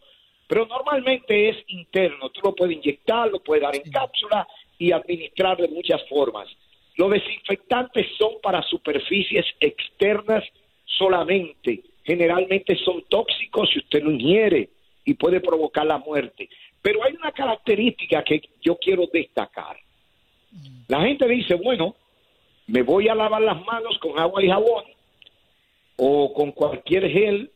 pero 0.47 0.67
normalmente 0.67 1.49
es 1.49 1.57
interno. 1.69 2.31
Tú 2.31 2.41
lo 2.43 2.55
puedes 2.55 2.77
inyectar, 2.77 3.31
lo 3.31 3.41
puedes 3.41 3.63
dar 3.63 3.77
en 3.77 3.91
cápsula 3.91 4.47
y 4.79 4.93
administrar 4.93 5.57
de 5.57 5.69
muchas 5.69 6.07
formas. 6.09 6.49
Los 6.97 7.11
desinfectantes 7.11 8.07
son 8.19 8.41
para 8.43 8.63
superficies 8.63 9.45
externas 9.61 10.45
solamente. 10.85 11.83
Generalmente 12.05 12.77
son 12.77 13.03
tóxicos 13.09 13.69
si 13.71 13.81
usted 13.81 14.03
lo 14.03 14.13
ingiere 14.13 14.71
y 15.05 15.15
puede 15.15 15.41
provocar 15.41 15.87
la 15.87 15.99
muerte. 15.99 16.49
Pero 16.83 17.03
hay 17.05 17.15
una 17.15 17.33
característica 17.33 18.23
que 18.23 18.43
yo 18.63 18.77
quiero 18.77 19.05
destacar. 19.13 19.77
La 20.89 21.03
gente 21.03 21.27
dice, 21.27 21.55
bueno, 21.55 21.97
me 22.69 22.83
voy 22.83 23.09
a 23.09 23.15
lavar 23.15 23.43
las 23.43 23.65
manos 23.65 23.99
con 23.99 24.19
agua 24.19 24.43
y 24.43 24.49
jabón 24.49 24.85
o 25.97 26.33
con 26.33 26.53
cualquier 26.53 27.11
gel 27.11 27.51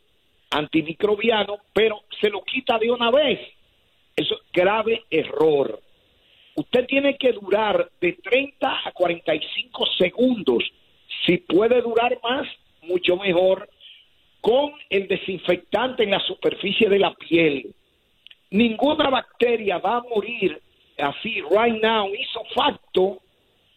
antimicrobiano, 0.50 1.58
pero 1.72 2.02
se 2.20 2.28
lo 2.28 2.42
quita 2.42 2.78
de 2.78 2.90
una 2.90 3.10
vez. 3.10 3.40
Eso 4.16 4.34
es 4.34 4.40
grave 4.52 5.04
error. 5.10 5.80
Usted 6.56 6.86
tiene 6.86 7.16
que 7.16 7.32
durar 7.32 7.90
de 8.00 8.14
30 8.14 8.80
a 8.84 8.92
45 8.92 9.86
segundos. 9.98 10.64
Si 11.24 11.38
puede 11.38 11.80
durar 11.80 12.18
más, 12.22 12.46
mucho 12.82 13.16
mejor, 13.16 13.68
con 14.40 14.72
el 14.88 15.06
desinfectante 15.06 16.04
en 16.04 16.10
la 16.10 16.20
superficie 16.20 16.88
de 16.88 16.98
la 16.98 17.14
piel. 17.14 17.74
Ninguna 18.50 19.08
bacteria 19.10 19.78
va 19.78 19.98
a 19.98 20.02
morir 20.02 20.60
así, 20.98 21.40
right 21.42 21.82
now, 21.82 22.08
hizo 22.14 22.44
facto, 22.54 23.20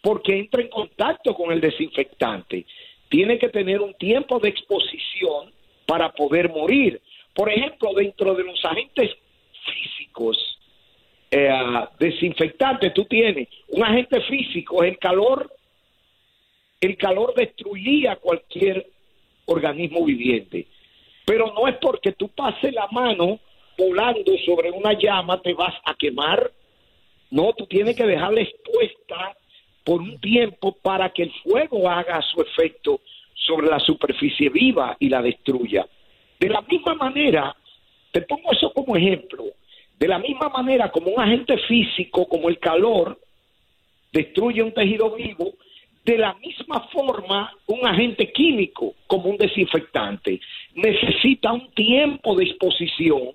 porque 0.01 0.37
entra 0.37 0.61
en 0.61 0.69
contacto 0.69 1.33
con 1.33 1.51
el 1.51 1.61
desinfectante. 1.61 2.65
Tiene 3.09 3.37
que 3.37 3.49
tener 3.49 3.81
un 3.81 3.93
tiempo 3.93 4.39
de 4.39 4.49
exposición 4.49 5.53
para 5.85 6.11
poder 6.11 6.49
morir. 6.49 7.01
Por 7.33 7.49
ejemplo, 7.49 7.93
dentro 7.93 8.33
de 8.33 8.43
los 8.43 8.63
agentes 8.65 9.11
físicos, 9.65 10.37
eh, 11.31 11.49
desinfectante, 11.99 12.91
tú 12.91 13.05
tienes 13.05 13.47
un 13.69 13.83
agente 13.83 14.21
físico, 14.21 14.83
el 14.83 14.97
calor, 14.97 15.51
el 16.81 16.97
calor 16.97 17.33
destruiría 17.35 18.17
cualquier 18.17 18.87
organismo 19.45 20.05
viviente. 20.05 20.67
Pero 21.25 21.53
no 21.53 21.67
es 21.67 21.77
porque 21.77 22.11
tú 22.11 22.27
pases 22.29 22.73
la 22.73 22.87
mano 22.87 23.39
volando 23.77 24.31
sobre 24.45 24.71
una 24.71 24.93
llama 24.93 25.41
te 25.41 25.53
vas 25.53 25.75
a 25.85 25.93
quemar. 25.95 26.51
No, 27.31 27.53
tú 27.53 27.65
tienes 27.65 27.95
que 27.95 28.05
dejarla 28.05 28.41
expuesta 28.41 29.35
por 29.83 30.01
un 30.01 30.19
tiempo 30.19 30.75
para 30.81 31.09
que 31.09 31.23
el 31.23 31.31
fuego 31.43 31.89
haga 31.89 32.21
su 32.21 32.41
efecto 32.41 33.01
sobre 33.33 33.67
la 33.67 33.79
superficie 33.79 34.49
viva 34.49 34.95
y 34.99 35.09
la 35.09 35.21
destruya. 35.21 35.85
De 36.39 36.49
la 36.49 36.61
misma 36.61 36.93
manera, 36.95 37.55
te 38.11 38.21
pongo 38.21 38.51
eso 38.51 38.71
como 38.73 38.95
ejemplo, 38.95 39.45
de 39.97 40.07
la 40.07 40.19
misma 40.19 40.49
manera 40.49 40.91
como 40.91 41.11
un 41.11 41.19
agente 41.19 41.57
físico, 41.67 42.27
como 42.27 42.49
el 42.49 42.59
calor, 42.59 43.19
destruye 44.11 44.61
un 44.61 44.73
tejido 44.73 45.15
vivo, 45.15 45.53
de 46.05 46.17
la 46.17 46.33
misma 46.35 46.81
forma 46.91 47.51
un 47.67 47.85
agente 47.87 48.31
químico, 48.31 48.93
como 49.07 49.29
un 49.29 49.37
desinfectante, 49.37 50.39
necesita 50.75 51.53
un 51.53 51.71
tiempo 51.71 52.35
de 52.35 52.45
exposición 52.45 53.31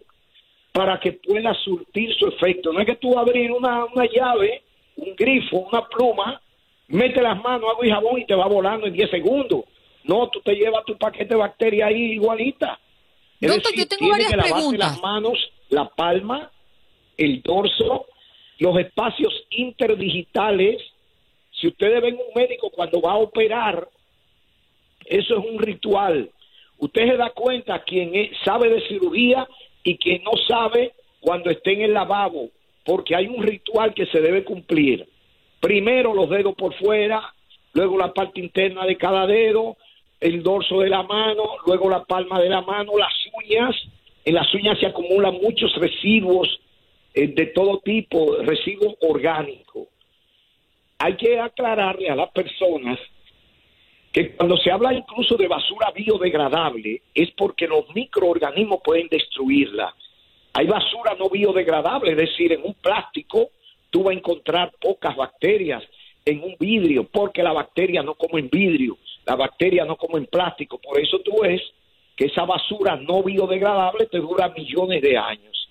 para 0.79 1.01
que 1.01 1.11
pueda 1.15 1.53
surtir 1.55 2.15
su 2.15 2.29
efecto. 2.29 2.73
No 2.73 2.79
es 2.79 2.87
que 2.87 2.95
tú 2.95 3.19
abrir 3.19 3.51
una, 3.51 3.85
una 3.87 4.07
llave, 4.07 4.63
un 4.95 5.13
grifo, 5.17 5.57
una 5.59 5.85
pluma, 5.89 6.41
mete 6.87 7.21
las 7.21 7.37
manos, 7.43 7.69
agua 7.69 7.85
y 7.85 7.91
jabón 7.91 8.21
y 8.21 8.27
te 8.27 8.37
va 8.37 8.47
volando 8.47 8.87
en 8.87 8.93
10 8.93 9.11
segundos. 9.11 9.65
No, 10.05 10.29
tú 10.31 10.41
te 10.41 10.55
llevas 10.55 10.85
tu 10.85 10.97
paquete 10.97 11.35
de 11.35 11.41
bacterias 11.41 11.89
ahí 11.89 12.13
igualita. 12.13 12.79
Es 13.41 13.51
Doctor, 13.53 13.73
yo 13.75 13.89
tengo 13.89 14.09
varias 14.09 14.31
que 14.31 14.37
preguntas. 14.39 14.79
las 14.93 15.03
manos, 15.03 15.51
la 15.69 15.89
palma, 15.89 16.49
el 17.17 17.43
dorso, 17.43 18.07
los 18.61 18.79
espacios 18.79 19.35
interdigitales. 19.51 20.81
Si 21.61 21.67
ustedes 21.67 22.01
ven 22.01 22.15
un 22.15 22.41
médico 22.41 22.71
cuando 22.71 23.01
va 23.01 23.15
a 23.15 23.17
operar, 23.19 23.89
eso 25.07 25.39
es 25.41 25.45
un 25.45 25.59
ritual. 25.59 26.31
Usted 26.79 27.03
se 27.09 27.17
da 27.17 27.31
cuenta 27.31 27.83
quien 27.83 28.15
es- 28.15 28.31
sabe 28.45 28.69
de 28.69 28.81
cirugía 28.87 29.45
y 29.83 29.97
quien 29.99 30.23
no 30.23 30.33
sabe 30.47 30.93
cuando 31.21 31.51
esté 31.51 31.73
en 31.73 31.83
el 31.83 31.95
lavabo, 31.95 32.51
porque 32.85 33.15
hay 33.15 33.27
un 33.27 33.43
ritual 33.43 33.95
que 33.95 34.07
se 34.07 34.21
debe 34.21 34.45
cumplir. 34.45 35.07
Primero 35.61 36.15
los 36.15 36.31
dedos 36.31 36.55
por 36.55 36.75
fuera, 36.75 37.35
luego 37.73 37.99
la 37.99 38.13
parte 38.13 38.41
interna 38.41 38.85
de 38.87 38.97
cada 38.97 39.27
dedo, 39.27 39.77
el 40.21 40.43
dorso 40.43 40.81
de 40.81 40.89
la 40.89 41.03
mano, 41.03 41.45
luego 41.67 41.89
la 41.91 42.05
palma 42.05 42.41
de 42.41 42.49
la 42.49 42.63
mano, 42.63 42.93
las 42.97 43.13
uñas. 43.45 43.75
En 44.25 44.35
las 44.35 44.53
uñas 44.55 44.79
se 44.79 44.87
acumulan 44.87 45.39
muchos 45.41 45.75
residuos 45.77 46.61
eh, 47.15 47.29
de 47.29 47.47
todo 47.47 47.79
tipo, 47.81 48.37
residuos 48.43 48.95
orgánicos. 49.01 49.89
Hay 50.99 51.17
que 51.17 51.39
aclararle 51.39 52.11
a 52.11 52.17
las 52.17 52.31
personas 52.31 52.99
que 54.19 54.33
cuando 54.33 54.57
se 54.57 54.73
habla 54.73 54.93
incluso 54.93 55.37
de 55.37 55.47
basura 55.47 55.93
biodegradable 55.93 57.03
es 57.15 57.31
porque 57.37 57.69
los 57.69 57.85
microorganismos 57.95 58.81
pueden 58.83 59.07
destruirla. 59.09 59.95
Hay 60.55 60.67
basura 60.67 61.15
no 61.17 61.31
biodegradable, 61.31 62.11
es 62.11 62.17
decir, 62.17 62.53
en 62.53 62.65
un 62.65 62.75
plástico 62.75 63.51
tú 63.91 64.03
vas 64.03 64.17
a 64.17 64.19
encontrar 64.19 64.73
pocas 64.81 65.15
bacterias, 65.15 65.85
en 66.25 66.43
un 66.43 66.57
vidrio, 66.59 67.05
porque 67.05 67.45
la 67.45 67.53
bacteria 67.53 68.03
no 68.03 68.15
come 68.15 68.41
en 68.41 68.51
vidrio, 68.51 68.99
la 69.25 69.37
bacteria 69.37 69.85
no 69.85 69.97
comen 69.97 70.27
plástico. 70.27 70.79
Por 70.79 71.01
eso 71.01 71.21
tú 71.21 71.43
ves 71.43 71.63
que 72.17 72.25
esa 72.25 72.45
basura 72.45 72.97
no 72.97 73.23
biodegradable 73.23 74.07
te 74.07 74.19
dura 74.19 74.49
millones 74.49 75.01
de 75.01 75.17
años. 75.17 75.69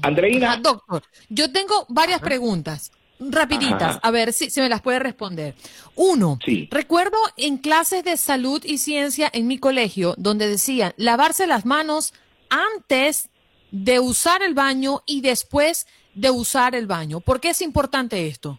Andreina. 0.00 0.52
Ah, 0.52 0.56
doctor, 0.56 1.02
yo 1.28 1.52
tengo 1.52 1.84
varias 1.90 2.20
preguntas. 2.20 2.90
Rapiditas, 3.30 3.82
Ajá. 3.96 4.00
a 4.02 4.10
ver 4.10 4.32
si, 4.32 4.50
si 4.50 4.60
me 4.60 4.68
las 4.68 4.80
puede 4.82 4.98
responder. 4.98 5.54
Uno, 5.94 6.38
recuerdo 6.70 7.16
en 7.36 7.58
clases 7.58 8.04
de 8.04 8.16
salud 8.16 8.62
y 8.64 8.78
ciencia 8.78 9.28
en 9.32 9.46
mi 9.46 9.58
colegio 9.58 10.14
donde 10.18 10.48
decían 10.48 10.92
lavarse 10.96 11.46
las 11.46 11.64
manos 11.64 12.14
antes 12.48 13.28
de 13.70 14.00
usar 14.00 14.42
el 14.42 14.54
baño 14.54 15.00
y 15.06 15.20
después 15.20 15.86
de 16.14 16.30
usar 16.30 16.74
el 16.74 16.86
baño. 16.86 17.20
¿Por 17.20 17.40
qué 17.40 17.50
es 17.50 17.62
importante 17.62 18.26
esto? 18.26 18.58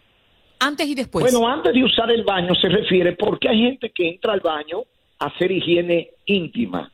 Antes 0.58 0.86
y 0.88 0.94
después. 0.94 1.22
Bueno, 1.24 1.46
antes 1.48 1.72
de 1.74 1.84
usar 1.84 2.10
el 2.10 2.24
baño 2.24 2.54
se 2.54 2.68
refiere 2.68 3.12
porque 3.12 3.48
hay 3.48 3.58
gente 3.58 3.90
que 3.90 4.08
entra 4.08 4.32
al 4.32 4.40
baño 4.40 4.82
a 5.18 5.26
hacer 5.26 5.52
higiene 5.52 6.10
íntima. 6.26 6.90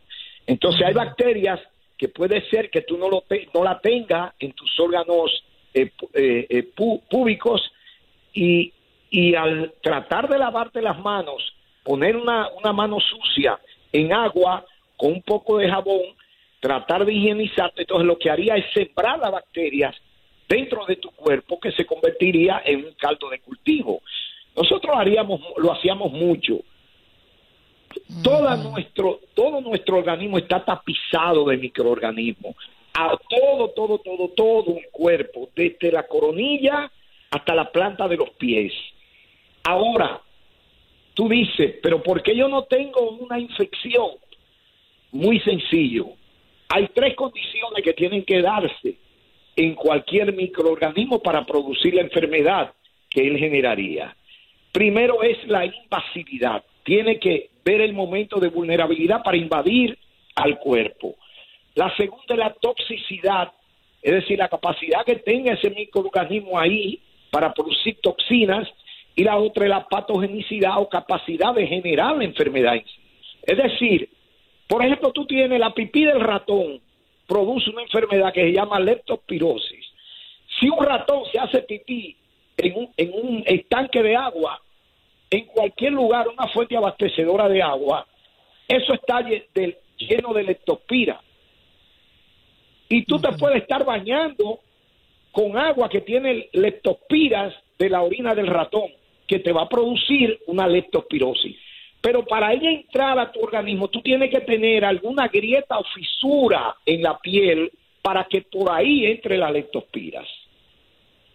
Entonces 0.47 0.83
hay 0.87 0.93
bacterias 0.95 1.61
que 1.97 2.09
puede 2.09 2.49
ser 2.51 2.71
que 2.71 2.81
tú 2.83 2.97
no, 2.99 3.09
lo 3.09 3.23
te- 3.23 3.49
no 3.55 3.63
la 3.63 3.79
tengas 3.81 4.33
en 4.41 4.53
tus 4.53 4.69
órganos 4.81 5.31
eh, 5.75 5.91
eh, 6.15 6.47
eh, 6.49 6.69
pu- 6.75 7.01
públicos 7.09 7.61
y, 8.33 8.73
y 9.11 9.35
al 9.35 9.75
tratar 9.83 10.29
de 10.29 10.39
lavarte 10.39 10.81
las 10.83 10.99
manos, 10.99 11.55
poner 11.83 12.17
una, 12.17 12.49
una 12.51 12.73
mano 12.73 12.99
sucia 13.01 13.59
en 13.93 14.13
agua 14.13 14.65
con 14.97 15.13
un 15.13 15.23
poco 15.23 15.59
de 15.59 15.69
jabón, 15.69 16.03
tratar 16.61 17.05
de 17.05 17.15
higienizarte, 17.15 17.83
entonces 17.83 18.07
lo 18.07 18.19
que 18.19 18.31
haría 18.31 18.55
es 18.57 18.67
sembrar 18.75 19.19
las 19.19 19.33
bacterias 19.33 19.97
dentro 20.49 20.85
de 20.85 20.97
tu 20.97 21.11
cuerpo 21.13 21.59
que 21.59 21.73
se 21.73 21.87
convertiría 21.87 22.63
en 22.65 22.85
un 22.85 22.93
caldo 22.95 23.31
de 23.31 23.41
cultivo. 23.41 24.03
Nosotros 24.57 24.95
haríamos, 24.97 25.41
lo 25.57 25.73
hacíamos 25.73 26.13
mucho. 26.13 26.59
Toda 28.23 28.57
nuestro, 28.57 29.21
todo 29.35 29.61
nuestro 29.61 29.99
organismo 29.99 30.39
está 30.39 30.65
tapizado 30.65 31.47
de 31.47 31.57
microorganismos. 31.57 32.55
A 32.95 33.17
todo, 33.29 33.71
todo, 33.71 33.99
todo, 33.99 34.29
todo 34.29 34.65
un 34.73 34.83
cuerpo, 34.91 35.49
desde 35.55 35.93
la 35.93 36.07
coronilla 36.07 36.91
hasta 37.31 37.55
la 37.55 37.71
planta 37.71 38.09
de 38.09 38.17
los 38.17 38.31
pies. 38.31 38.73
Ahora, 39.63 40.21
tú 41.15 41.29
dices, 41.29 41.77
pero 41.83 42.03
¿por 42.03 42.23
qué 42.23 42.35
yo 42.37 42.49
no 42.49 42.65
tengo 42.65 43.11
una 43.11 43.39
infección? 43.39 44.11
Muy 45.13 45.41
sencillo. 45.41 46.09
Hay 46.69 46.89
tres 46.95 47.15
condiciones 47.15 47.83
que 47.83 47.93
tienen 47.93 48.25
que 48.25 48.43
darse 48.43 48.97
en 49.57 49.75
cualquier 49.75 50.33
microorganismo 50.33 51.21
para 51.21 51.45
producir 51.45 51.95
la 51.95 52.03
enfermedad 52.03 52.73
que 53.09 53.27
él 53.27 53.39
generaría. 53.39 54.17
Primero 54.73 55.23
es 55.23 55.37
la 55.49 55.67
invasividad. 55.67 56.65
Tiene 56.85 57.19
que 57.19 57.51
ver 57.65 57.81
el 57.81 57.93
momento 57.93 58.39
de 58.39 58.49
vulnerabilidad 58.49 59.23
para 59.23 59.37
invadir 59.37 59.99
al 60.37 60.59
cuerpo. 60.59 61.17
La 61.75 61.95
segunda 61.97 62.25
es 62.29 62.39
la 62.39 62.53
toxicidad, 62.55 63.53
es 64.03 64.13
decir, 64.13 64.39
la 64.39 64.49
capacidad 64.49 65.05
que 65.05 65.17
tenga 65.17 65.55
ese 65.55 65.71
microorganismo 65.71 66.59
ahí 66.59 67.01
para 67.31 67.53
producir 67.53 67.99
toxinas. 68.01 68.69
Y 69.15 69.25
la 69.25 69.37
otra 69.37 69.65
es 69.65 69.71
la 69.71 69.87
patogenicidad 69.89 70.79
o 70.79 70.89
capacidad 70.89 71.53
de 71.55 71.67
generar 71.67 72.17
la 72.17 72.25
enfermedad. 72.25 72.75
Es 73.43 73.57
decir, 73.57 74.09
por 74.67 74.85
ejemplo, 74.85 75.11
tú 75.13 75.27
tienes 75.27 75.59
la 75.59 75.75
pipí 75.75 76.05
del 76.05 76.21
ratón, 76.21 76.81
produce 77.27 77.71
una 77.71 77.83
enfermedad 77.83 78.33
que 78.33 78.43
se 78.43 78.53
llama 78.53 78.79
leptospirosis. 78.79 79.85
Si 80.59 80.69
un 80.69 80.85
ratón 80.85 81.25
se 81.33 81.39
hace 81.39 81.63
pipí 81.63 82.17
en 82.57 82.77
un, 82.77 82.89
en 82.97 83.13
un 83.13 83.43
estanque 83.47 84.03
de 84.03 84.17
agua, 84.17 84.61
en 85.31 85.47
cualquier 85.47 85.93
lugar, 85.93 86.29
una 86.29 86.49
fuente 86.49 86.77
abastecedora 86.77 87.49
de 87.49 87.63
agua, 87.63 88.07
eso 88.69 88.95
está 88.95 89.21
lleno 89.23 90.33
de 90.33 90.43
leptospira. 90.43 91.21
Y 92.91 93.05
tú 93.05 93.19
te 93.19 93.33
puedes 93.33 93.63
estar 93.63 93.85
bañando 93.85 94.61
con 95.33 95.57
agua 95.57 95.89
que 95.89 96.03
tiene 96.03 96.51
leptospiras 96.53 97.55
de 97.79 97.89
la 97.89 98.03
orina 98.03 98.35
del 98.35 98.49
ratón, 98.49 98.91
que 99.27 99.39
te 99.39 99.53
va 99.53 99.63
a 99.63 99.69
producir 99.69 100.41
una 100.47 100.67
leptospirosis. 100.67 101.57
Pero 102.01 102.25
para 102.25 102.53
ella 102.53 102.71
entrar 102.71 103.19
a 103.19 103.31
tu 103.31 103.41
organismo, 103.41 103.89
tú 103.89 104.03
tienes 104.03 104.31
que 104.31 104.41
tener 104.41 104.85
alguna 104.85 105.29
grieta 105.29 105.79
o 105.79 105.85
fisura 105.85 106.75
en 106.85 107.03
la 107.03 107.19
piel 107.19 107.71
para 108.03 108.25
que 108.25 108.43
por 108.43 108.71
ahí 108.71 109.07
entre 109.07 109.39
las 109.39 109.53
leptospiras. 109.53 110.27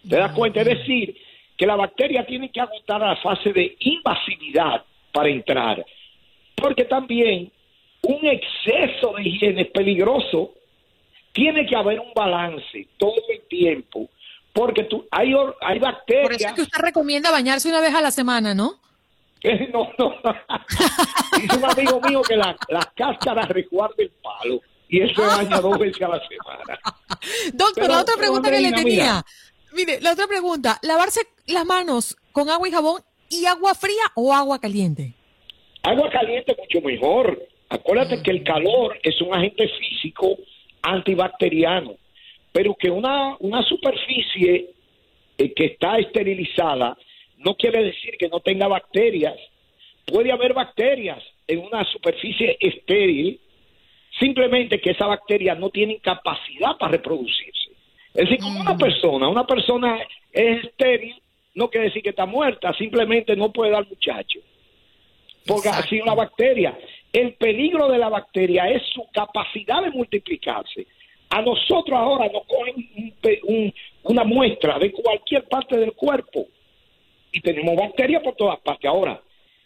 ¿Te 0.07 0.17
das 0.17 0.33
cuenta? 0.33 0.61
Es 0.61 0.67
decir, 0.67 1.15
que 1.55 1.65
la 1.65 1.75
bacteria 1.75 2.25
tiene 2.25 2.49
que 2.49 2.59
agotar 2.59 2.99
la 2.99 3.15
fase 3.17 3.53
de 3.53 3.75
invasividad 3.79 4.83
para 5.11 5.29
entrar. 5.29 5.85
Porque 6.55 6.85
también 6.85 7.51
un 8.01 8.25
exceso 8.25 9.13
de 9.13 9.23
higiene 9.23 9.61
es 9.63 9.69
peligroso. 9.69 10.53
Tiene 11.35 11.65
que 11.67 11.75
haber 11.75 11.99
un 11.99 12.13
balance 12.15 12.87
todo 12.97 13.13
el 13.29 13.41
tiempo. 13.49 14.09
Porque 14.53 14.85
tú, 14.85 15.05
hay, 15.11 15.27
hay 15.27 15.33
Por 15.33 15.65
eso 15.67 15.81
bacterias. 15.81 16.41
es 16.41 16.53
que 16.53 16.61
usted 16.61 16.79
recomienda 16.79 17.29
bañarse 17.29 17.67
una 17.67 17.81
vez 17.81 17.93
a 17.93 18.01
la 18.01 18.09
semana, 18.11 18.55
¿no? 18.55 18.79
Eh, 19.43 19.69
No, 19.71 19.91
no. 19.99 20.15
Dice 21.39 21.57
un 21.57 21.65
amigo 21.65 22.01
mío 22.01 22.21
que 22.23 22.35
la- 22.37 22.55
las 22.69 22.87
cáscaras 22.95 23.47
resguarda 23.49 23.95
el 23.99 24.09
palo. 24.23 24.61
Y 24.89 24.99
se 25.13 25.21
baña 25.21 25.59
dos 25.59 25.77
veces 25.77 26.01
a 26.03 26.07
la 26.07 26.21
semana. 26.27 26.79
Doctor, 27.53 27.73
Pero, 27.83 27.87
la 27.93 28.01
otra 28.01 28.15
pregunta 28.17 28.49
que 28.49 28.59
le 28.61 28.71
tenía. 28.71 28.83
mira. 28.83 29.25
Mire, 29.73 29.99
la 30.01 30.13
otra 30.13 30.25
pregunta, 30.27 30.79
lavarse 30.83 31.19
las 31.47 31.65
manos 31.65 32.15
con 32.31 32.49
agua 32.49 32.67
y 32.67 32.71
jabón 32.71 33.01
y 33.29 33.45
agua 33.45 33.75
fría 33.75 34.03
o 34.15 34.33
agua 34.33 34.59
caliente. 34.59 35.13
Agua 35.83 36.09
caliente 36.09 36.55
mucho 36.57 36.85
mejor. 36.87 37.45
Acuérdate 37.69 38.23
que 38.23 38.31
el 38.31 38.43
calor 38.43 38.97
es 39.03 39.19
un 39.21 39.33
agente 39.35 39.67
físico 39.79 40.37
antibacteriano, 40.85 41.95
pero 42.51 42.75
que 42.75 42.89
una, 42.89 43.35
una 43.39 43.61
superficie 43.63 44.69
eh, 45.37 45.53
que 45.53 45.65
está 45.65 45.97
esterilizada 45.97 46.97
no 47.37 47.55
quiere 47.55 47.83
decir 47.83 48.15
que 48.17 48.29
no 48.29 48.39
tenga 48.39 48.67
bacterias. 48.67 49.35
Puede 50.05 50.31
haber 50.31 50.53
bacterias 50.53 51.21
en 51.47 51.59
una 51.59 51.83
superficie 51.85 52.57
estéril, 52.59 53.39
simplemente 54.19 54.79
que 54.79 54.91
esa 54.91 55.07
bacteria 55.07 55.55
no 55.55 55.69
tienen 55.69 55.99
capacidad 55.99 56.77
para 56.77 56.93
reproducirse. 56.93 57.71
Es 58.13 58.29
decir, 58.29 58.39
como 58.39 58.61
una 58.61 58.77
persona, 58.77 59.27
una 59.27 59.45
persona 59.45 59.99
es 60.31 60.63
estéril, 60.63 61.15
no 61.55 61.69
quiere 61.69 61.87
decir 61.87 62.01
que 62.01 62.09
está 62.09 62.25
muerta, 62.25 62.73
simplemente 62.77 63.35
no 63.35 63.51
puede 63.51 63.71
dar 63.71 63.87
muchacho. 63.87 64.39
Porque 65.45 65.69
así 65.69 65.99
una 65.99 66.15
bacteria. 66.15 66.77
El 67.15 67.35
peligro 67.35 67.87
de 67.87 67.97
la 67.97 68.09
bacteria 68.09 68.65
es 68.69 68.83
su 68.93 69.07
capacidad 69.13 69.81
de 69.81 69.89
multiplicarse. 69.91 70.85
A 71.29 71.41
nosotros 71.41 71.97
ahora 71.97 72.27
nos 72.27 72.43
cogen 72.45 72.75
un 72.97 73.13
un- 73.47 73.73
una 74.03 74.23
muestra 74.25 74.77
de 74.77 74.91
cualquier 74.91 75.45
parte 75.45 75.77
del 75.77 75.93
cuerpo 75.93 76.45
y 77.31 77.39
tenemos 77.39 77.75
bacterias 77.77 78.21
por 78.21 78.35
todas 78.35 78.59
partes. 78.59 78.89
Ahora, 78.89 79.21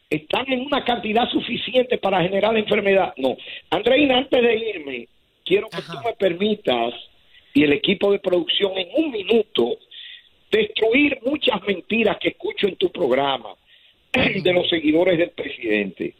¿están 0.07 0.45
en 0.51 0.61
una 0.61 0.83
cantidad 0.85 1.27
suficiente 1.29 1.97
para 1.97 2.21
generar 2.21 2.53
la 2.53 2.59
enfermedad? 2.59 3.13
No. 3.17 3.35
Andreina, 3.71 4.17
antes 4.19 4.41
de 4.43 4.55
irme, 4.55 5.07
quiero 5.43 5.69
que 5.69 5.81
tú 5.81 5.97
me 6.05 6.13
permitas 6.13 6.93
y 7.55 7.63
el 7.63 7.73
equipo 7.73 8.11
de 8.11 8.19
producción 8.19 8.77
en 8.77 8.89
un 8.95 9.11
minuto 9.11 9.77
destruir 10.51 11.17
muchas 11.25 11.61
mentiras 11.67 12.17
que 12.19 12.29
escucho 12.29 12.67
en 12.67 12.75
tu 12.75 12.91
programa 12.91 13.55
de 14.13 14.53
los 14.53 14.69
seguidores 14.69 15.17
del 15.17 15.31
presidente. 15.31 16.13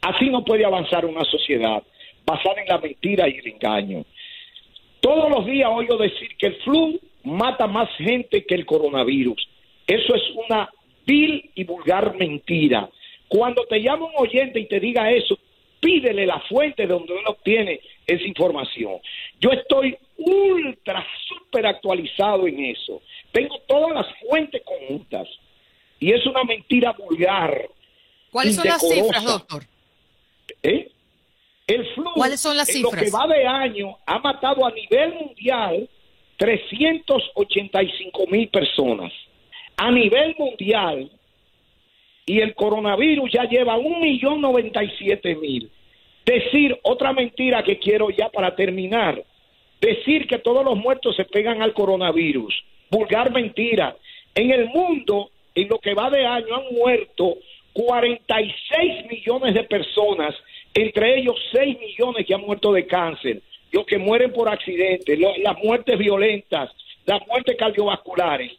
Así 0.00 0.30
no 0.30 0.44
puede 0.44 0.64
avanzar 0.64 1.04
una 1.04 1.24
sociedad 1.24 1.82
basada 2.24 2.60
en 2.60 2.68
la 2.68 2.78
mentira 2.78 3.28
y 3.28 3.38
el 3.38 3.48
engaño. 3.48 4.04
Todos 5.00 5.30
los 5.30 5.46
días 5.46 5.70
oigo 5.72 5.96
decir 5.96 6.36
que 6.36 6.48
el 6.48 6.56
flu 6.62 7.00
mata 7.24 7.66
más 7.66 7.88
gente 7.96 8.44
que 8.44 8.54
el 8.54 8.66
coronavirus. 8.66 9.48
Eso 9.86 10.14
es 10.14 10.22
una 10.46 10.68
vil 11.06 11.50
y 11.54 11.64
vulgar 11.64 12.16
mentira. 12.16 12.88
Cuando 13.28 13.64
te 13.66 13.80
llama 13.80 14.06
un 14.06 14.12
oyente 14.16 14.60
y 14.60 14.66
te 14.66 14.80
diga 14.80 15.10
eso, 15.10 15.38
pídele 15.80 16.26
la 16.26 16.40
fuente 16.48 16.82
de 16.82 16.88
donde 16.88 17.14
él 17.14 17.24
obtiene 17.26 17.80
esa 18.06 18.24
información. 18.24 18.98
Yo 19.40 19.50
estoy 19.50 19.96
ultra, 20.16 21.06
súper 21.26 21.66
actualizado 21.66 22.46
en 22.46 22.64
eso. 22.66 23.02
Tengo 23.32 23.58
todas 23.66 23.94
las 23.94 24.06
fuentes 24.20 24.62
conjuntas. 24.64 25.28
Y 26.00 26.12
es 26.12 26.24
una 26.26 26.44
mentira 26.44 26.92
vulgar. 26.92 27.68
¿Cuáles 28.30 28.56
son 28.56 28.66
las 28.66 28.80
cifras, 28.80 29.24
doctor? 29.24 29.62
¿Eh? 30.62 30.90
El 31.66 31.86
flu, 31.94 32.10
¿Cuáles 32.14 32.40
son 32.40 32.56
las 32.56 32.74
en 32.74 32.82
lo 32.82 32.90
que 32.90 33.04
cifras? 33.06 33.14
va 33.14 33.26
de 33.34 33.46
año, 33.46 33.96
ha 34.06 34.18
matado 34.18 34.66
a 34.66 34.70
nivel 34.70 35.14
mundial 35.14 35.88
385 36.38 38.26
mil 38.30 38.48
personas. 38.48 39.12
A 39.76 39.90
nivel 39.90 40.34
mundial, 40.38 41.10
y 42.26 42.40
el 42.40 42.54
coronavirus 42.54 43.30
ya 43.32 43.44
lleva 43.44 43.76
un 43.76 44.00
millón 44.00 44.40
noventa 44.40 44.82
y 44.82 44.90
siete 44.98 45.34
mil. 45.36 45.70
Decir 46.24 46.78
otra 46.82 47.12
mentira 47.12 47.62
que 47.62 47.78
quiero 47.78 48.10
ya 48.10 48.28
para 48.28 48.54
terminar. 48.54 49.22
Decir 49.80 50.26
que 50.26 50.38
todos 50.38 50.64
los 50.64 50.76
muertos 50.76 51.16
se 51.16 51.24
pegan 51.24 51.62
al 51.62 51.72
coronavirus. 51.72 52.54
Vulgar 52.90 53.32
mentira. 53.32 53.96
En 54.34 54.50
el 54.50 54.66
mundo 54.66 55.30
en 55.54 55.68
lo 55.68 55.78
que 55.78 55.94
va 55.94 56.10
de 56.10 56.26
año 56.26 56.54
han 56.54 56.74
muerto 56.74 57.36
46 57.78 59.06
millones 59.08 59.54
de 59.54 59.62
personas, 59.64 60.34
entre 60.74 61.18
ellos 61.20 61.36
6 61.52 61.78
millones 61.78 62.26
que 62.26 62.34
han 62.34 62.40
muerto 62.40 62.72
de 62.72 62.86
cáncer, 62.86 63.40
los 63.70 63.86
que 63.86 63.98
mueren 63.98 64.32
por 64.32 64.48
accidentes, 64.48 65.16
lo- 65.18 65.36
las 65.38 65.56
muertes 65.62 65.96
violentas, 65.96 66.70
las 67.06 67.24
muertes 67.28 67.56
cardiovasculares. 67.56 68.52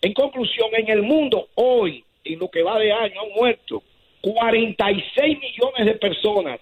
En 0.00 0.12
conclusión, 0.14 0.68
en 0.72 0.88
el 0.88 1.02
mundo 1.02 1.48
hoy, 1.56 2.04
en 2.24 2.38
lo 2.38 2.48
que 2.50 2.62
va 2.62 2.78
de 2.78 2.90
año, 2.92 3.20
han 3.20 3.32
muerto 3.36 3.82
46 4.22 5.38
millones 5.40 5.84
de 5.86 5.94
personas. 5.94 6.58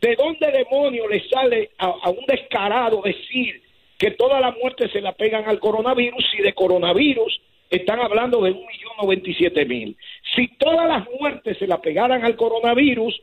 ¿De 0.00 0.14
dónde 0.14 0.50
demonios 0.52 1.06
le 1.10 1.26
sale 1.28 1.70
a, 1.78 1.86
a 1.86 2.10
un 2.10 2.24
descarado 2.26 3.00
decir 3.02 3.62
que 3.98 4.10
todas 4.10 4.42
las 4.42 4.54
muertes 4.58 4.92
se 4.92 5.00
la 5.00 5.12
pegan 5.12 5.44
al 5.48 5.58
coronavirus 5.58 6.22
si 6.30 6.42
de 6.42 6.52
coronavirus 6.52 7.40
están 7.70 8.00
hablando 8.00 8.42
de 8.42 8.52
un 8.52 8.66
millón 8.66 8.92
noventa 9.00 9.30
y 9.30 9.34
siete 9.34 9.64
mil? 9.64 9.96
Si 10.34 10.48
todas 10.58 10.88
las 10.88 11.06
muertes 11.18 11.58
se 11.58 11.66
la 11.66 11.80
pegaran 11.80 12.24
al 12.24 12.36
coronavirus, 12.36 13.20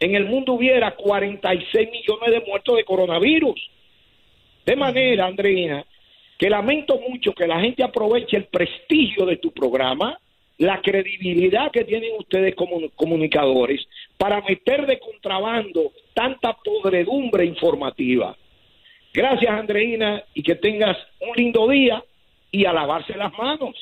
en 0.00 0.14
el 0.14 0.26
mundo 0.26 0.54
hubiera 0.54 0.94
46 0.94 1.90
millones 1.90 2.30
de 2.30 2.40
muertos 2.46 2.76
de 2.76 2.84
coronavirus. 2.84 3.70
De 4.66 4.76
manera, 4.76 5.26
Andreina, 5.26 5.84
que 6.38 6.50
lamento 6.50 7.00
mucho 7.08 7.32
que 7.32 7.46
la 7.46 7.60
gente 7.60 7.82
aproveche 7.82 8.36
el 8.36 8.46
prestigio 8.46 9.24
de 9.24 9.36
tu 9.36 9.52
programa, 9.52 10.18
la 10.58 10.80
credibilidad 10.80 11.70
que 11.70 11.84
tienen 11.84 12.12
ustedes 12.18 12.54
como 12.54 12.88
comunicadores, 12.90 13.86
para 14.16 14.40
meter 14.42 14.86
de 14.86 14.98
contrabando 14.98 15.92
tanta 16.12 16.54
podredumbre 16.54 17.44
informativa. 17.44 18.36
Gracias, 19.12 19.50
Andreina, 19.50 20.22
y 20.34 20.42
que 20.42 20.56
tengas 20.56 20.96
un 21.20 21.36
lindo 21.36 21.68
día 21.68 22.02
y 22.54 22.66
a 22.66 22.72
lavarse 22.72 23.14
las 23.16 23.32
manos. 23.32 23.74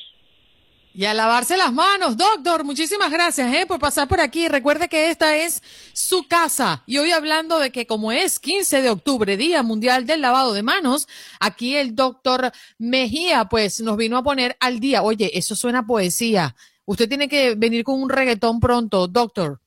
Y 0.95 1.05
a 1.05 1.13
lavarse 1.13 1.57
las 1.57 1.71
manos, 1.71 2.17
doctor. 2.17 2.63
Muchísimas 2.63 3.11
gracias 3.11 3.53
eh, 3.53 3.65
por 3.67 3.79
pasar 3.79 4.07
por 4.07 4.19
aquí. 4.19 4.47
Recuerde 4.47 4.89
que 4.89 5.09
esta 5.09 5.35
es 5.35 5.61
su 5.93 6.27
casa. 6.27 6.83
Y 6.87 6.97
hoy 6.97 7.11
hablando 7.11 7.59
de 7.59 7.71
que 7.71 7.85
como 7.85 8.11
es 8.11 8.39
15 8.39 8.81
de 8.81 8.89
octubre, 8.89 9.37
Día 9.37 9.61
Mundial 9.63 10.05
del 10.07 10.21
Lavado 10.21 10.53
de 10.53 10.63
Manos, 10.63 11.07
aquí 11.39 11.75
el 11.75 11.95
doctor 11.95 12.51
Mejía 12.79 13.45
pues 13.45 13.79
nos 13.81 13.95
vino 13.95 14.17
a 14.17 14.23
poner 14.23 14.57
al 14.59 14.79
día. 14.79 15.03
Oye, 15.03 15.31
eso 15.37 15.55
suena 15.55 15.85
poesía. 15.85 16.55
Usted 16.85 17.07
tiene 17.07 17.27
que 17.27 17.55
venir 17.55 17.83
con 17.83 18.01
un 18.01 18.09
reggaetón 18.09 18.59
pronto, 18.59 19.07
doctor. 19.07 19.62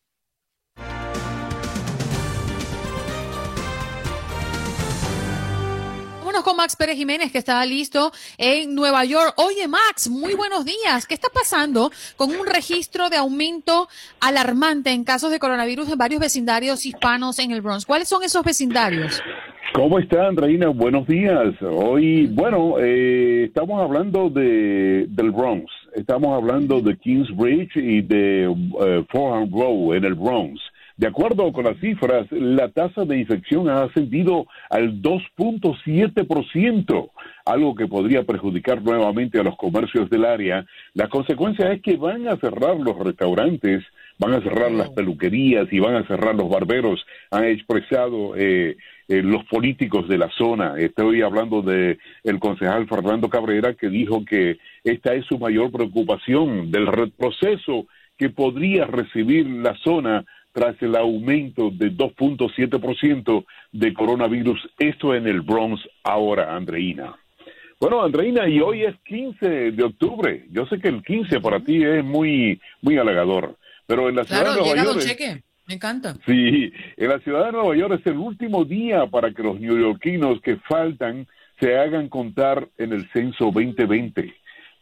Con 6.47 6.57
Max 6.57 6.77
Pérez 6.77 6.97
Jiménez, 6.97 7.33
que 7.33 7.39
está 7.39 7.67
listo 7.67 8.13
en 8.39 8.73
Nueva 8.73 9.05
York. 9.05 9.35
Oye, 9.37 9.67
Max, 9.67 10.09
muy 10.09 10.35
buenos 10.35 10.65
días. 10.65 11.05
¿Qué 11.05 11.15
está 11.15 11.27
pasando 11.29 11.91
con 12.17 12.31
un 12.31 12.47
registro 12.47 13.11
de 13.11 13.17
aumento 13.17 13.89
alarmante 14.21 14.91
en 14.91 15.03
casos 15.03 15.33
de 15.33 15.41
coronavirus 15.41 15.91
en 15.91 15.99
varios 15.99 16.21
vecindarios 16.21 16.87
hispanos 16.87 17.41
en 17.41 17.51
el 17.51 17.63
Bronx? 17.63 17.85
¿Cuáles 17.85 18.09
son 18.09 18.23
esos 18.23 18.45
vecindarios? 18.45 19.21
¿Cómo 19.75 19.99
está, 19.99 20.29
Andreina? 20.29 20.69
Buenos 20.69 21.09
días. 21.09 21.53
Hoy, 21.63 22.27
bueno, 22.29 22.77
eh, 22.79 23.47
estamos 23.47 23.83
hablando 23.83 24.31
de, 24.31 25.07
del 25.09 25.33
Bronx. 25.33 25.69
Estamos 25.97 26.41
hablando 26.41 26.81
de 26.81 26.97
Kingsbridge 26.97 27.75
y 27.75 28.03
de 28.03 28.45
eh, 28.45 29.05
Fordham 29.11 29.51
Row 29.51 29.95
en 29.95 30.05
el 30.05 30.15
Bronx. 30.15 30.61
De 30.97 31.07
acuerdo 31.07 31.53
con 31.53 31.65
las 31.65 31.79
cifras, 31.79 32.27
la 32.31 32.71
tasa 32.71 33.05
de 33.05 33.19
infección 33.19 33.69
ha 33.69 33.83
ascendido 33.83 34.47
al 34.71 35.03
2.7%, 35.03 37.11
algo 37.45 37.75
que 37.75 37.87
podría 37.87 38.23
perjudicar 38.23 38.81
nuevamente 38.81 39.39
a 39.39 39.43
los 39.43 39.59
comercios 39.59 40.09
del 40.09 40.25
área. 40.25 40.65
La 40.95 41.09
consecuencia 41.09 41.71
es 41.71 41.83
que 41.83 41.99
van 41.99 42.27
a 42.29 42.39
cerrar 42.39 42.77
los 42.77 42.99
restaurantes, 42.99 43.85
van 44.19 44.33
a 44.33 44.41
cerrar 44.41 44.73
las 44.73 44.89
peluquerías 44.89 45.71
y 45.71 45.81
van 45.81 45.97
a 45.97 46.07
cerrar 46.07 46.35
los 46.35 46.49
barberos, 46.49 47.05
han 47.31 47.45
expresado 47.45 48.35
eh, 48.35 48.79
eh, 49.09 49.23
los 49.23 49.45
políticos 49.45 50.09
de 50.09 50.17
la 50.17 50.31
zona. 50.31 50.79
Estoy 50.79 51.21
hablando 51.21 51.61
de 51.61 51.99
el 52.25 52.39
concejal 52.39 52.89
Fernando 52.89 53.29
Cabrera 53.29 53.75
que 53.75 53.91
dijo 53.91 54.25
que 54.25 54.57
esta 54.83 55.13
es 55.13 55.27
su 55.27 55.39
mayor 55.39 55.71
preocupación 55.71 56.71
del 56.71 56.87
retroceso 56.87 57.87
que 58.17 58.31
podría 58.31 58.87
recibir 58.87 59.47
la 59.47 59.75
zona 59.85 60.25
tras 60.57 60.81
el 60.81 60.97
aumento 60.97 61.69
de 61.71 61.93
2.7% 61.93 63.45
de 63.73 63.93
coronavirus, 63.93 64.59
esto 64.79 65.15
en 65.15 65.27
el 65.27 65.43
Bronx 65.43 65.87
ahora, 66.03 66.57
Andreina. 66.57 67.15
Bueno, 67.79 68.03
Andreina, 68.03 68.49
y 68.49 68.61
hoy 68.61 68.85
es 68.85 68.95
15 69.05 69.73
de 69.73 69.85
octubre. 69.85 70.47
Yo 70.51 70.65
sé 70.65 70.79
que 70.79 70.89
el 70.89 71.03
15 71.03 71.43
para 71.43 71.61
ti 71.61 71.85
es 71.85 72.03
muy, 72.03 72.59
muy 72.81 72.97
halagador, 72.97 73.59
pero 73.87 74.09
en 74.09 74.17
la 74.17 74.25
ciudad 74.25 74.45
Claro, 74.45 74.65
de 74.65 74.75
Nueva 74.77 74.93
York... 74.95 75.01
Cheque. 75.01 75.43
Me 75.67 75.75
encanta. 75.75 76.15
Sí, 76.25 76.73
en 76.97 77.09
la 77.09 77.19
ciudad 77.19 77.45
de 77.45 77.53
Nueva 77.53 77.77
York 77.77 78.01
es 78.01 78.07
el 78.07 78.17
último 78.17 78.65
día 78.65 79.07
para 79.09 79.33
que 79.33 79.43
los 79.43 79.61
neoyorquinos 79.61 80.41
que 80.41 80.57
faltan 80.57 81.27
se 81.61 81.77
hagan 81.77 82.09
contar 82.09 82.67
en 82.79 82.95
el 82.95 83.07
censo 83.13 83.51
2020. 83.53 84.33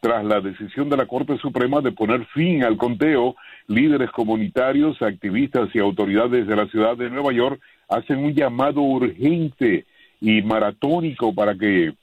Tras 0.05 0.23
la 0.23 0.43
decisión 0.43 0.91
de 0.91 0.99
la 0.99 1.07
Corte 1.07 1.39
Suprema 1.39 1.81
de 1.81 1.91
poner 1.91 2.27
fin 2.27 2.63
al 2.63 2.77
conteo, 2.77 3.37
líderes 3.69 4.11
comunitarios, 4.11 5.01
activistas 5.01 5.71
y 5.73 5.79
autoridades 5.79 6.47
de 6.47 6.55
la 6.55 6.67
ciudad 6.67 6.95
de 6.95 7.09
Nueva 7.09 7.33
York 7.33 7.59
hacen 7.89 8.19
un 8.19 8.35
llamado 8.35 8.83
urgente 8.83 9.87
y 10.21 10.43
maratónico 10.43 11.35
para 11.35 11.55
que 11.55 11.95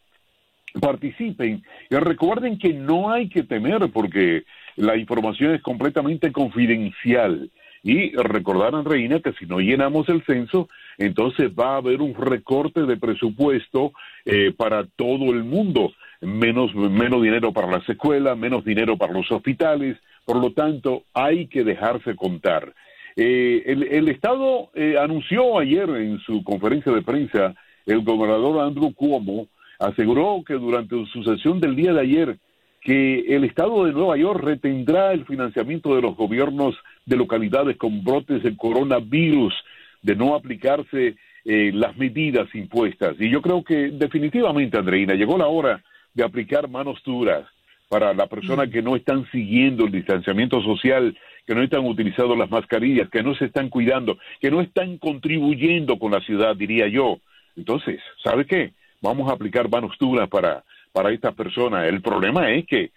participen. 0.79 1.61
Y 1.91 1.95
recuerden 1.95 2.57
que 2.57 2.73
no 2.73 3.11
hay 3.11 3.29
que 3.29 3.43
temer 3.43 3.87
porque 3.93 4.45
la 4.77 4.97
información 4.97 5.53
es 5.53 5.61
completamente 5.61 6.31
confidencial. 6.31 7.51
Y 7.83 8.15
recordar, 8.15 8.73
Reina, 8.83 9.19
que 9.19 9.33
si 9.33 9.45
no 9.45 9.59
llenamos 9.59 10.09
el 10.09 10.23
censo, 10.23 10.69
entonces 10.97 11.51
va 11.51 11.75
a 11.75 11.77
haber 11.77 12.01
un 12.01 12.15
recorte 12.15 12.81
de 12.81 12.97
presupuesto 12.97 13.93
eh, 14.25 14.51
para 14.57 14.87
todo 14.87 15.31
el 15.31 15.43
mundo. 15.43 15.93
Menos, 16.21 16.73
menos 16.75 17.21
dinero 17.21 17.51
para 17.51 17.71
las 17.71 17.87
escuelas, 17.89 18.37
menos 18.37 18.63
dinero 18.63 18.95
para 18.97 19.13
los 19.13 19.31
hospitales. 19.31 19.97
Por 20.23 20.37
lo 20.37 20.51
tanto, 20.51 21.03
hay 21.13 21.47
que 21.47 21.63
dejarse 21.63 22.15
contar. 22.15 22.73
Eh, 23.15 23.63
el, 23.65 24.07
Estado 24.07 24.69
eh, 24.73 24.95
anunció 24.99 25.59
ayer 25.59 25.89
en 25.89 26.19
su 26.19 26.43
conferencia 26.43 26.91
de 26.91 27.01
prensa, 27.01 27.55
el 27.85 28.03
gobernador 28.03 28.61
Andrew 28.61 28.93
Cuomo 28.93 29.47
aseguró 29.79 30.43
que 30.45 30.53
durante 30.53 30.95
su 31.07 31.23
sesión 31.23 31.59
del 31.59 31.75
día 31.75 31.93
de 31.93 32.01
ayer 32.01 32.37
que 32.81 33.19
el 33.35 33.43
Estado 33.43 33.85
de 33.85 33.91
Nueva 33.91 34.17
York 34.17 34.43
retendrá 34.43 35.11
el 35.11 35.25
financiamiento 35.25 35.95
de 35.95 36.01
los 36.01 36.15
gobiernos 36.15 36.75
de 37.05 37.17
localidades 37.17 37.77
con 37.77 38.03
brotes 38.03 38.41
de 38.43 38.57
coronavirus, 38.57 39.53
de 40.01 40.15
no 40.15 40.33
aplicarse 40.33 41.15
eh, 41.45 41.71
las 41.73 41.95
medidas 41.97 42.53
impuestas. 42.55 43.15
Y 43.19 43.29
yo 43.29 43.41
creo 43.41 43.63
que 43.63 43.89
definitivamente, 43.89 44.77
Andreina, 44.77 45.13
llegó 45.13 45.37
la 45.37 45.47
hora 45.47 45.83
de 46.13 46.23
aplicar 46.23 46.69
manos 46.69 47.01
duras 47.05 47.47
para 47.89 48.13
las 48.13 48.29
personas 48.29 48.69
que 48.69 48.81
no 48.81 48.95
están 48.95 49.29
siguiendo 49.31 49.85
el 49.85 49.91
distanciamiento 49.91 50.61
social, 50.63 51.17
que 51.45 51.53
no 51.53 51.61
están 51.61 51.85
utilizando 51.85 52.35
las 52.35 52.49
mascarillas, 52.49 53.09
que 53.09 53.21
no 53.21 53.35
se 53.35 53.45
están 53.45 53.69
cuidando, 53.69 54.17
que 54.39 54.49
no 54.49 54.61
están 54.61 54.97
contribuyendo 54.97 55.99
con 55.99 56.11
la 56.11 56.21
ciudad, 56.21 56.55
diría 56.55 56.87
yo. 56.87 57.19
Entonces, 57.57 57.99
¿sabe 58.23 58.45
qué? 58.45 58.73
Vamos 59.01 59.29
a 59.29 59.33
aplicar 59.33 59.69
manos 59.69 59.95
duras 59.99 60.29
para, 60.29 60.63
para 60.93 61.11
estas 61.11 61.35
personas. 61.35 61.85
El 61.87 62.01
problema 62.01 62.49
es 62.51 62.65
que 62.65 62.91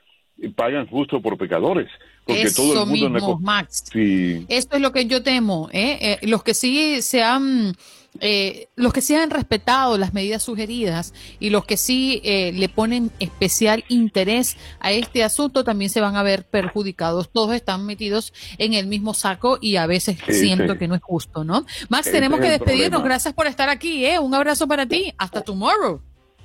pagan 0.55 0.87
justo 0.87 1.21
por 1.21 1.39
pecadores, 1.39 1.89
porque 2.25 2.43
Eso 2.43 2.63
todo 2.63 2.85
el 2.85 2.91
mundo... 2.91 3.11
mismo, 3.11 3.39
Max. 3.41 3.85
Sí. 3.93 4.47
Esto 4.49 4.77
es 4.77 4.83
lo 4.83 4.93
que 4.93 5.07
yo 5.07 5.23
temo. 5.23 5.69
¿eh? 5.73 5.99
Eh, 6.01 6.27
los 6.27 6.43
que 6.43 6.55
sí 6.55 7.03
se 7.03 7.23
han, 7.23 7.75
eh, 8.21 8.69
los 8.77 8.93
que 8.93 9.01
sí 9.01 9.15
han 9.15 9.31
respetado 9.31 9.99
las 9.99 10.15
medidas 10.15 10.43
sugeridas 10.43 11.13
y 11.41 11.51
los 11.51 11.65
que 11.65 11.77
sí 11.77 12.21
eh, 12.25 12.53
le 12.53 12.69
ponen 12.69 13.11
especial 13.19 13.85
interés 13.89 14.57
a 14.81 14.93
este 14.93 15.25
asunto 15.25 15.65
también 15.65 15.91
se 15.91 16.01
van 16.01 16.17
a 16.17 16.23
ver 16.23 16.45
perjudicados. 16.45 17.31
Todos 17.31 17.55
están 17.55 17.87
metidos 17.87 18.33
en 18.59 18.75
el 18.75 18.87
mismo 18.87 19.15
saco 19.15 19.59
y 19.61 19.77
a 19.77 19.87
veces 19.87 20.19
siento 20.29 20.79
que 20.79 20.89
no 20.89 20.95
es 20.95 21.03
justo, 21.03 21.45
¿no? 21.45 21.67
Max, 21.89 22.07
ese 22.07 22.13
tenemos 22.13 22.41
que 22.41 22.51
despedirnos. 22.51 23.03
Gracias 23.03 23.35
por 23.35 23.47
estar 23.47 23.69
aquí. 23.69 24.07
¿eh? 24.07 24.19
Un 24.19 24.35
abrazo 24.35 24.69
para 24.69 24.87
ti. 24.87 25.13
Hasta 25.19 25.43
tomorrow. 25.43 26.01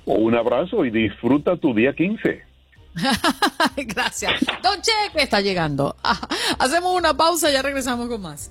Un 0.06 0.34
abrazo 0.34 0.84
y 0.84 0.90
disfruta 0.90 1.56
tu 1.56 1.74
día 1.74 1.94
15. 1.94 2.42
Gracias. 3.76 4.32
Don 4.62 4.80
Cheque 4.82 5.22
está 5.22 5.40
llegando. 5.40 5.96
Hacemos 6.58 6.96
una 6.96 7.16
pausa 7.16 7.50
y 7.50 7.52
ya 7.52 7.62
regresamos 7.62 8.08
con 8.08 8.20
más. 8.20 8.50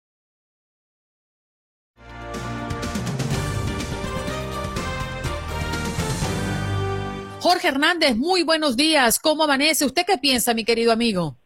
Jorge 7.41 7.69
Hernández, 7.69 8.17
muy 8.17 8.43
buenos 8.43 8.77
días. 8.77 9.17
¿Cómo 9.19 9.45
amanece? 9.45 9.83
¿Usted 9.83 10.03
qué 10.05 10.19
piensa, 10.21 10.53
mi 10.53 10.63
querido 10.63 10.91
amigo? 10.91 11.37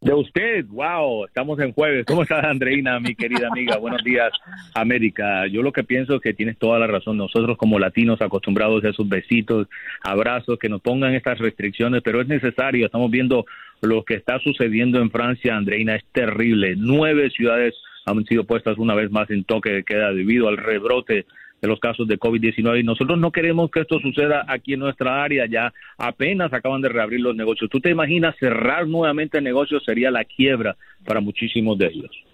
De 0.00 0.14
usted, 0.14 0.64
wow, 0.68 1.24
estamos 1.24 1.58
en 1.58 1.72
jueves. 1.72 2.06
¿Cómo 2.06 2.22
estás, 2.22 2.44
Andreina, 2.44 3.00
mi 3.00 3.16
querida 3.16 3.48
amiga? 3.48 3.78
Buenos 3.78 4.04
días, 4.04 4.30
América. 4.74 5.48
Yo 5.48 5.62
lo 5.62 5.72
que 5.72 5.82
pienso 5.82 6.14
es 6.14 6.20
que 6.20 6.34
tienes 6.34 6.56
toda 6.56 6.78
la 6.78 6.86
razón. 6.86 7.16
Nosotros 7.16 7.58
como 7.58 7.80
latinos 7.80 8.22
acostumbrados 8.22 8.84
a 8.84 8.90
esos 8.90 9.08
besitos, 9.08 9.66
abrazos, 10.04 10.56
que 10.56 10.68
nos 10.68 10.82
pongan 10.82 11.14
estas 11.14 11.40
restricciones, 11.40 12.00
pero 12.04 12.20
es 12.20 12.28
necesario. 12.28 12.86
Estamos 12.86 13.10
viendo 13.10 13.44
lo 13.80 14.04
que 14.04 14.14
está 14.14 14.38
sucediendo 14.38 15.00
en 15.00 15.10
Francia, 15.10 15.56
Andreina, 15.56 15.96
es 15.96 16.04
terrible. 16.12 16.76
Nueve 16.76 17.30
ciudades 17.30 17.74
han 18.06 18.24
sido 18.26 18.44
puestas 18.44 18.78
una 18.78 18.94
vez 18.94 19.10
más 19.10 19.28
en 19.30 19.42
toque 19.42 19.70
de 19.70 19.82
queda 19.82 20.12
debido 20.12 20.46
al 20.46 20.58
rebrote 20.58 21.26
de 21.60 21.68
los 21.68 21.80
casos 21.80 22.06
de 22.06 22.18
COVID-19 22.18 22.80
y 22.80 22.84
nosotros 22.84 23.18
no 23.18 23.32
queremos 23.32 23.70
que 23.70 23.80
esto 23.80 23.98
suceda 24.00 24.44
aquí 24.48 24.74
en 24.74 24.80
nuestra 24.80 25.22
área, 25.22 25.46
ya 25.46 25.72
apenas 25.96 26.52
acaban 26.52 26.82
de 26.82 26.88
reabrir 26.88 27.20
los 27.20 27.34
negocios. 27.34 27.70
¿Tú 27.70 27.80
te 27.80 27.90
imaginas 27.90 28.36
cerrar 28.38 28.86
nuevamente 28.86 29.38
el 29.38 29.44
negocio 29.44 29.80
sería 29.80 30.10
la 30.10 30.24
quiebra 30.24 30.76
para 31.04 31.20
muchísimos 31.20 31.78
de 31.78 31.86
ellos? 31.86 32.27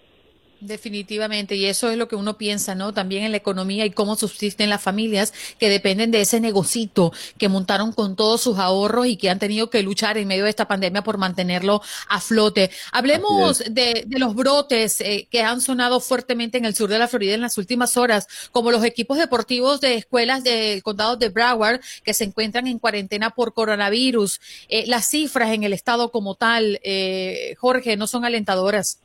Definitivamente, 0.60 1.56
y 1.56 1.66
eso 1.66 1.90
es 1.90 1.98
lo 1.98 2.08
que 2.08 2.16
uno 2.16 2.38
piensa, 2.38 2.74
¿no? 2.74 2.94
También 2.94 3.24
en 3.24 3.32
la 3.32 3.36
economía 3.36 3.84
y 3.84 3.90
cómo 3.90 4.16
subsisten 4.16 4.70
las 4.70 4.80
familias 4.80 5.34
que 5.58 5.68
dependen 5.68 6.10
de 6.10 6.22
ese 6.22 6.40
negocito 6.40 7.12
que 7.36 7.48
montaron 7.50 7.92
con 7.92 8.16
todos 8.16 8.40
sus 8.40 8.58
ahorros 8.58 9.06
y 9.06 9.16
que 9.16 9.28
han 9.28 9.38
tenido 9.38 9.68
que 9.68 9.82
luchar 9.82 10.16
en 10.16 10.28
medio 10.28 10.44
de 10.44 10.50
esta 10.50 10.66
pandemia 10.66 11.02
por 11.02 11.18
mantenerlo 11.18 11.82
a 12.08 12.20
flote. 12.20 12.70
Hablemos 12.92 13.58
de, 13.70 14.04
de, 14.06 14.18
los 14.18 14.34
brotes 14.34 15.00
eh, 15.00 15.28
que 15.30 15.42
han 15.42 15.60
sonado 15.60 16.00
fuertemente 16.00 16.56
en 16.56 16.64
el 16.64 16.74
sur 16.74 16.88
de 16.88 16.98
la 16.98 17.08
Florida 17.08 17.34
en 17.34 17.42
las 17.42 17.58
últimas 17.58 17.96
horas, 17.98 18.26
como 18.50 18.70
los 18.70 18.84
equipos 18.84 19.18
deportivos 19.18 19.80
de 19.82 19.96
escuelas 19.96 20.44
del 20.44 20.82
condado 20.82 21.16
de 21.16 21.28
Broward 21.28 21.80
que 22.04 22.14
se 22.14 22.24
encuentran 22.24 22.68
en 22.68 22.78
cuarentena 22.78 23.30
por 23.30 23.52
coronavirus. 23.52 24.40
Eh, 24.68 24.84
las 24.86 25.06
cifras 25.08 25.52
en 25.52 25.64
el 25.64 25.72
estado 25.74 26.10
como 26.10 26.36
tal, 26.36 26.80
eh, 26.84 27.54
Jorge, 27.58 27.96
no 27.96 28.06
son 28.06 28.24
alentadoras. 28.24 29.00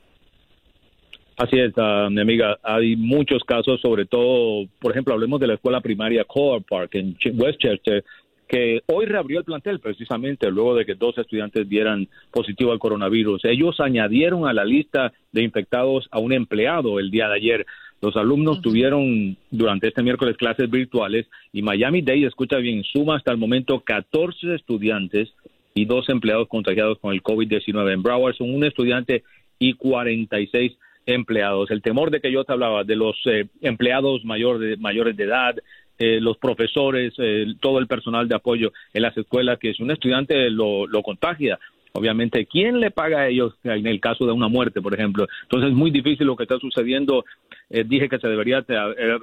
Así 1.39 1.57
es, 1.57 1.71
uh, 1.77 2.09
mi 2.11 2.19
amiga. 2.19 2.59
Hay 2.63 2.97
muchos 2.97 3.45
casos, 3.45 3.79
sobre 3.79 4.05
todo, 4.05 4.67
por 4.81 4.91
ejemplo, 4.91 5.13
hablemos 5.13 5.39
de 5.39 5.47
la 5.47 5.53
escuela 5.53 5.79
primaria 5.79 6.25
Core 6.25 6.65
Park 6.69 6.95
en 6.95 7.15
Westchester, 7.33 8.03
que 8.45 8.81
hoy 8.87 9.05
reabrió 9.05 9.39
el 9.39 9.45
plantel 9.45 9.79
precisamente 9.79 10.51
luego 10.51 10.75
de 10.75 10.85
que 10.85 10.95
dos 10.95 11.17
estudiantes 11.17 11.69
dieran 11.69 12.09
positivo 12.29 12.73
al 12.73 12.79
coronavirus. 12.79 13.45
Ellos 13.45 13.79
añadieron 13.79 14.49
a 14.49 14.53
la 14.53 14.65
lista 14.65 15.13
de 15.31 15.43
infectados 15.43 16.09
a 16.11 16.19
un 16.19 16.33
empleado 16.33 16.99
el 16.99 17.09
día 17.09 17.29
de 17.29 17.35
ayer. 17.35 17.65
Los 18.01 18.17
alumnos 18.17 18.61
tuvieron 18.61 19.37
durante 19.49 19.87
este 19.87 20.03
miércoles 20.03 20.35
clases 20.35 20.69
virtuales 20.69 21.25
y 21.53 21.61
Miami 21.61 22.01
Dade, 22.01 22.25
escucha 22.25 22.57
bien, 22.57 22.83
suma 22.83 23.15
hasta 23.15 23.31
el 23.31 23.37
momento 23.37 23.79
14 23.79 24.55
estudiantes 24.55 25.33
y 25.73 25.85
dos 25.85 26.09
empleados 26.09 26.49
contagiados 26.49 26.99
con 26.99 27.13
el 27.13 27.23
COVID-19. 27.23 27.93
En 27.93 28.03
Broward 28.03 28.35
son 28.35 28.53
un 28.53 28.65
estudiante 28.65 29.23
y 29.57 29.71
46 29.75 30.73
empleados. 31.13 31.71
El 31.71 31.81
temor 31.81 32.11
de 32.11 32.21
que 32.21 32.31
yo 32.31 32.43
te 32.43 32.53
hablaba, 32.53 32.83
de 32.83 32.95
los 32.95 33.17
eh, 33.25 33.47
empleados 33.61 34.23
mayor 34.23 34.59
de, 34.59 34.77
mayores 34.77 35.17
de 35.17 35.23
edad, 35.23 35.55
eh, 35.97 36.19
los 36.21 36.37
profesores, 36.37 37.13
eh, 37.17 37.45
todo 37.59 37.79
el 37.79 37.87
personal 37.87 38.27
de 38.27 38.35
apoyo 38.35 38.71
en 38.93 39.01
las 39.01 39.17
escuelas, 39.17 39.59
que 39.59 39.73
si 39.73 39.83
un 39.83 39.91
estudiante 39.91 40.49
lo, 40.49 40.87
lo 40.87 41.01
contagia, 41.01 41.59
obviamente, 41.93 42.45
¿quién 42.45 42.79
le 42.79 42.91
paga 42.91 43.21
a 43.21 43.27
ellos 43.27 43.55
en 43.63 43.87
el 43.87 43.99
caso 43.99 44.25
de 44.25 44.31
una 44.31 44.47
muerte, 44.47 44.81
por 44.81 44.93
ejemplo? 44.93 45.27
Entonces 45.43 45.71
es 45.71 45.75
muy 45.75 45.91
difícil 45.91 46.27
lo 46.27 46.35
que 46.35 46.43
está 46.43 46.57
sucediendo. 46.59 47.25
dije 47.69 48.07
que 48.07 48.19
se 48.19 48.27
debería 48.27 48.63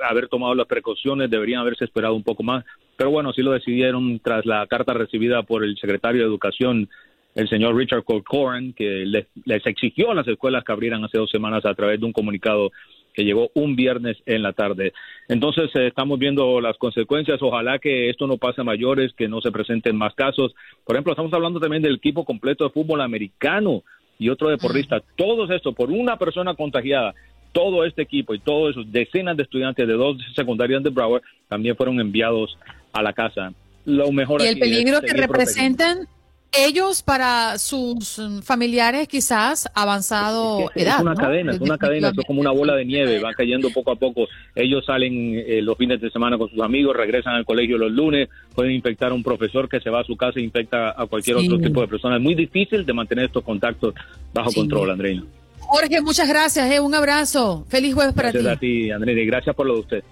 haber 0.09 0.29
tomado 0.29 0.55
las 0.55 0.67
precauciones, 0.67 1.31
deberían 1.31 1.61
haberse 1.61 1.85
esperado 1.85 2.15
un 2.15 2.25
poco 2.25 2.43
más, 2.43 2.65
pero 2.97 3.11
bueno, 3.11 3.33
sí 3.33 3.43
lo 3.43 3.53
decidieron 3.53 4.19
tras 4.19 4.45
la 4.45 4.67
carta 4.67 4.93
recibida 4.93 5.43
por 5.45 5.65
el 5.65 5.77
secretario 5.79 6.23
de 6.23 6.27
Educación 6.27 6.89
el 7.37 7.49
señor 7.51 7.77
Richard 7.77 8.03
Corcoran, 8.03 8.73
que 8.73 9.05
les, 9.05 9.27
exigió 9.67 10.11
a 10.11 10.15
las 10.15 10.27
escuelas 10.27 10.65
que 10.65 10.73
abrieran 10.73 11.05
hace 11.05 11.19
dos 11.19 11.31
semanas 11.31 11.67
a 11.67 11.75
través 11.75 12.01
de 12.01 12.07
un 12.07 12.13
comunicado 12.13 12.73
que 13.13 13.25
llegó 13.25 13.51
un 13.55 13.77
viernes 13.77 14.17
en 14.25 14.43
la 14.43 14.55
tarde. 14.55 14.95
Entonces 15.29 15.71
eh, 15.75 15.87
estamos 15.87 16.19
viendo 16.19 16.61
las 16.63 16.79
consecuencias. 16.79 17.39
Ojalá 17.43 17.79
que 17.79 18.09
esto 18.09 18.27
no 18.27 18.39
pase 18.39 18.63
a 18.63 18.65
mayores, 18.65 19.13
que 19.13 19.29
no 19.29 19.43
se 19.43 19.53
presenten 19.53 19.97
más 19.97 20.15
casos. 20.15 20.55
Por 20.85 20.97
ejemplo, 20.97 21.13
estamos 21.13 21.33
hablando 21.35 21.61
también 21.61 21.83
del 21.83 21.97
equipo 21.97 22.25
completo 22.25 22.65
de 22.65 22.71
fútbol 22.71 23.03
americano 23.03 23.83
y 24.19 24.31
otro 24.31 24.49
deportista. 24.49 25.03
Todos 25.17 25.51
esto 25.51 25.75
por 25.75 25.91
una 25.91 26.17
persona 26.17 26.55
contagiada. 26.55 27.15
Todo 27.53 27.85
este 27.85 28.03
equipo 28.03 28.35
y 28.35 28.39
todos 28.39 28.71
esos 28.71 28.91
decenas 28.91 29.37
de 29.37 29.43
estudiantes 29.43 29.87
de 29.87 29.95
dos 29.95 30.17
secundarias 30.35 30.83
de 30.83 30.91
Broward 30.91 31.23
también 31.49 31.77
fueron 31.77 32.01
enviados 32.01 32.57
a 32.95 33.03
la 33.03 33.13
casa. 33.13 33.53
Lo 33.85 34.11
mejor 34.11 34.43
y 34.43 34.47
el 34.47 34.59
peligro 34.59 35.01
que 35.01 35.13
representan 35.13 36.09
ellos 36.59 37.03
para 37.03 37.59
sus 37.59 38.21
familiares 38.43 39.09
quizás 39.09 39.69
avanzado 39.75 40.71
es, 40.75 40.83
edad. 40.83 40.97
Es 40.97 41.03
una 41.03 41.15
cadena, 41.15 41.53
es 41.53 41.61
una 41.61 41.79
cadena, 41.79 42.09
es 42.09 42.27
como 42.27 42.41
una 42.41 42.51
bola 42.51 42.75
de 42.75 42.85
nieve, 42.85 43.21
van 43.21 43.35
cayendo 43.35 43.71
poco 43.71 43.93
a 43.93 43.97
poco. 43.97 44.27
Ellos 44.55 44.85
salen 44.85 45.43
eh, 45.47 45.61
los 45.63 45.77
fines 45.77 46.01
de 46.01 46.11
semana 46.11 46.39
con 46.39 46.51
sus 46.51 46.61
amigos, 46.61 46.97
regresan 46.97 47.35
al 47.35 47.45
colegio 47.45 47.79
los 47.79 47.93
lunes, 47.93 48.29
pueden 48.55 48.73
infectar 48.73 49.11
a 49.11 49.15
un 49.15 49.23
profesor 49.23 49.69
que 49.69 49.81
se 49.81 49.91
va 49.91 50.01
a 50.01 50.05
su 50.05 50.17
casa 50.17 50.39
e 50.41 50.43
infecta 50.43 50.91
a 50.91 51.07
cualquier 51.07 51.37
otro 51.37 51.59
tipo 51.59 51.81
de 51.81 51.89
persona. 51.89 52.17
Es 52.17 52.23
muy 52.23 52.35
difícil 52.35 52.85
de 52.85 52.93
mantener 52.93 53.27
estos 53.27 53.45
contactos 53.45 53.95
bajo 54.33 54.53
control, 54.53 54.91
Andreina. 54.91 55.25
Jorge, 55.59 56.01
muchas 56.01 56.29
gracias, 56.29 56.71
eh, 56.71 56.81
un 56.81 56.95
abrazo. 56.95 57.65
Feliz 57.69 57.95
jueves 57.95 58.15
para 58.15 58.31
ti. 58.31 58.39
Gracias 58.39 58.57
a 58.57 58.61
ti, 58.61 58.91
Andreina, 58.91 59.21
y 59.21 59.27
gracias 59.27 59.55
por 59.55 59.67
lo 59.67 59.75
de 59.75 59.81
usted. 59.81 60.05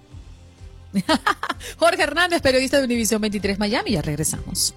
Jorge 1.78 2.02
Hernández, 2.02 2.40
periodista 2.40 2.78
de 2.78 2.84
Univisión 2.84 3.20
23 3.20 3.58
Miami, 3.58 3.92
ya 3.92 4.02
regresamos. 4.02 4.74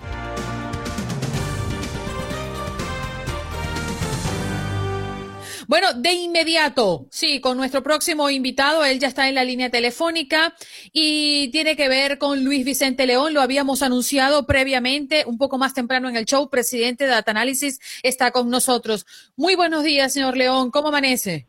Bueno, 5.67 5.91
de 5.93 6.13
inmediato, 6.13 7.07
sí, 7.09 7.41
con 7.41 7.57
nuestro 7.57 7.83
próximo 7.83 8.29
invitado, 8.29 8.85
él 8.85 8.99
ya 8.99 9.09
está 9.09 9.27
en 9.27 9.35
la 9.35 9.43
línea 9.43 9.69
telefónica 9.69 10.53
y 10.93 11.49
tiene 11.51 11.75
que 11.75 11.89
ver 11.89 12.17
con 12.17 12.45
Luis 12.45 12.63
Vicente 12.63 13.05
León, 13.05 13.33
lo 13.33 13.41
habíamos 13.41 13.83
anunciado 13.83 14.45
previamente, 14.45 15.25
un 15.27 15.37
poco 15.37 15.57
más 15.57 15.73
temprano 15.73 16.07
en 16.07 16.15
el 16.15 16.23
show, 16.23 16.49
presidente 16.49 17.03
de 17.03 17.09
Data 17.09 17.31
Analysis 17.31 17.81
está 18.01 18.31
con 18.31 18.49
nosotros. 18.49 19.05
Muy 19.35 19.55
buenos 19.55 19.83
días, 19.83 20.13
señor 20.13 20.37
León, 20.37 20.71
¿cómo 20.71 20.87
amanece? 20.87 21.47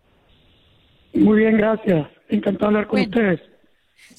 Muy 1.14 1.38
bien, 1.38 1.56
gracias. 1.56 2.08
Encantado 2.28 2.72
de 2.72 2.76
hablar 2.78 2.88
con 2.88 3.00
ustedes. 3.00 3.40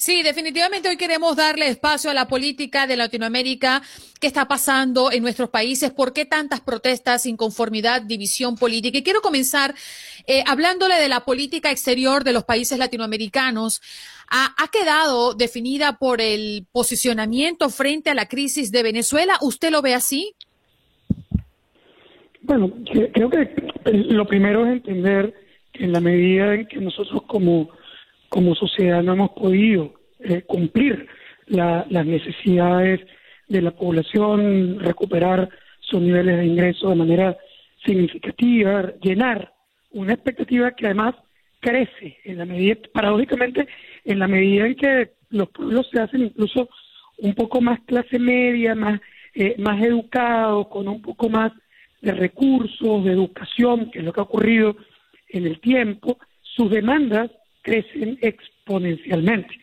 Sí, 0.00 0.22
definitivamente 0.22 0.88
hoy 0.88 0.96
queremos 0.96 1.36
darle 1.36 1.68
espacio 1.68 2.10
a 2.10 2.14
la 2.14 2.26
política 2.26 2.86
de 2.86 2.96
Latinoamérica. 2.96 3.82
¿Qué 4.18 4.26
está 4.26 4.48
pasando 4.48 5.12
en 5.12 5.22
nuestros 5.22 5.50
países? 5.50 5.90
¿Por 5.90 6.14
qué 6.14 6.24
tantas 6.24 6.62
protestas, 6.62 7.26
inconformidad, 7.26 8.00
división 8.00 8.56
política? 8.56 8.96
Y 8.96 9.02
quiero 9.02 9.20
comenzar 9.20 9.74
eh, 10.26 10.42
hablándole 10.46 10.94
de 10.94 11.10
la 11.10 11.20
política 11.20 11.70
exterior 11.70 12.24
de 12.24 12.32
los 12.32 12.44
países 12.44 12.78
latinoamericanos. 12.78 13.82
Ha, 14.30 14.54
ha, 14.56 14.68
quedado 14.68 15.34
definida 15.34 15.98
por 15.98 16.22
el 16.22 16.64
posicionamiento 16.72 17.68
frente 17.68 18.08
a 18.08 18.14
la 18.14 18.26
crisis 18.26 18.72
de 18.72 18.82
Venezuela. 18.82 19.34
¿Usted 19.42 19.70
lo 19.70 19.82
ve 19.82 19.92
así? 19.92 20.32
Bueno, 22.40 22.72
creo 23.12 23.28
que 23.28 23.54
lo 23.84 24.26
primero 24.26 24.64
es 24.64 24.72
entender 24.72 25.34
que 25.74 25.84
en 25.84 25.92
la 25.92 26.00
medida 26.00 26.54
en 26.54 26.66
que 26.68 26.78
nosotros 26.78 27.22
como 27.26 27.78
como 28.30 28.54
sociedad 28.54 29.02
no 29.02 29.12
hemos 29.12 29.30
podido 29.30 29.92
eh, 30.20 30.42
cumplir 30.42 31.06
las 31.46 32.06
necesidades 32.06 33.00
de 33.48 33.60
la 33.60 33.72
población, 33.72 34.78
recuperar 34.78 35.48
sus 35.80 36.00
niveles 36.00 36.38
de 36.38 36.46
ingresos 36.46 36.90
de 36.90 36.96
manera 36.96 37.36
significativa, 37.84 38.92
llenar 39.02 39.52
una 39.90 40.12
expectativa 40.12 40.70
que 40.70 40.86
además 40.86 41.16
crece 41.58 42.18
en 42.24 42.38
la 42.38 42.44
medida, 42.44 42.76
paradójicamente, 42.94 43.66
en 44.04 44.20
la 44.20 44.28
medida 44.28 44.66
en 44.66 44.76
que 44.76 45.10
los 45.30 45.48
pueblos 45.48 45.88
se 45.90 46.00
hacen 46.00 46.22
incluso 46.22 46.68
un 47.18 47.34
poco 47.34 47.60
más 47.60 47.80
clase 47.80 48.20
media, 48.20 48.76
más, 48.76 49.00
eh, 49.34 49.56
más 49.58 49.82
educados, 49.82 50.68
con 50.68 50.86
un 50.86 51.02
poco 51.02 51.28
más 51.28 51.52
de 52.00 52.12
recursos, 52.12 53.04
de 53.04 53.12
educación, 53.12 53.90
que 53.90 53.98
es 53.98 54.04
lo 54.04 54.12
que 54.12 54.20
ha 54.20 54.24
ocurrido 54.24 54.76
en 55.28 55.46
el 55.46 55.60
tiempo, 55.60 56.16
sus 56.42 56.70
demandas 56.70 57.30
crecen 57.62 58.18
exponencialmente. 58.20 59.54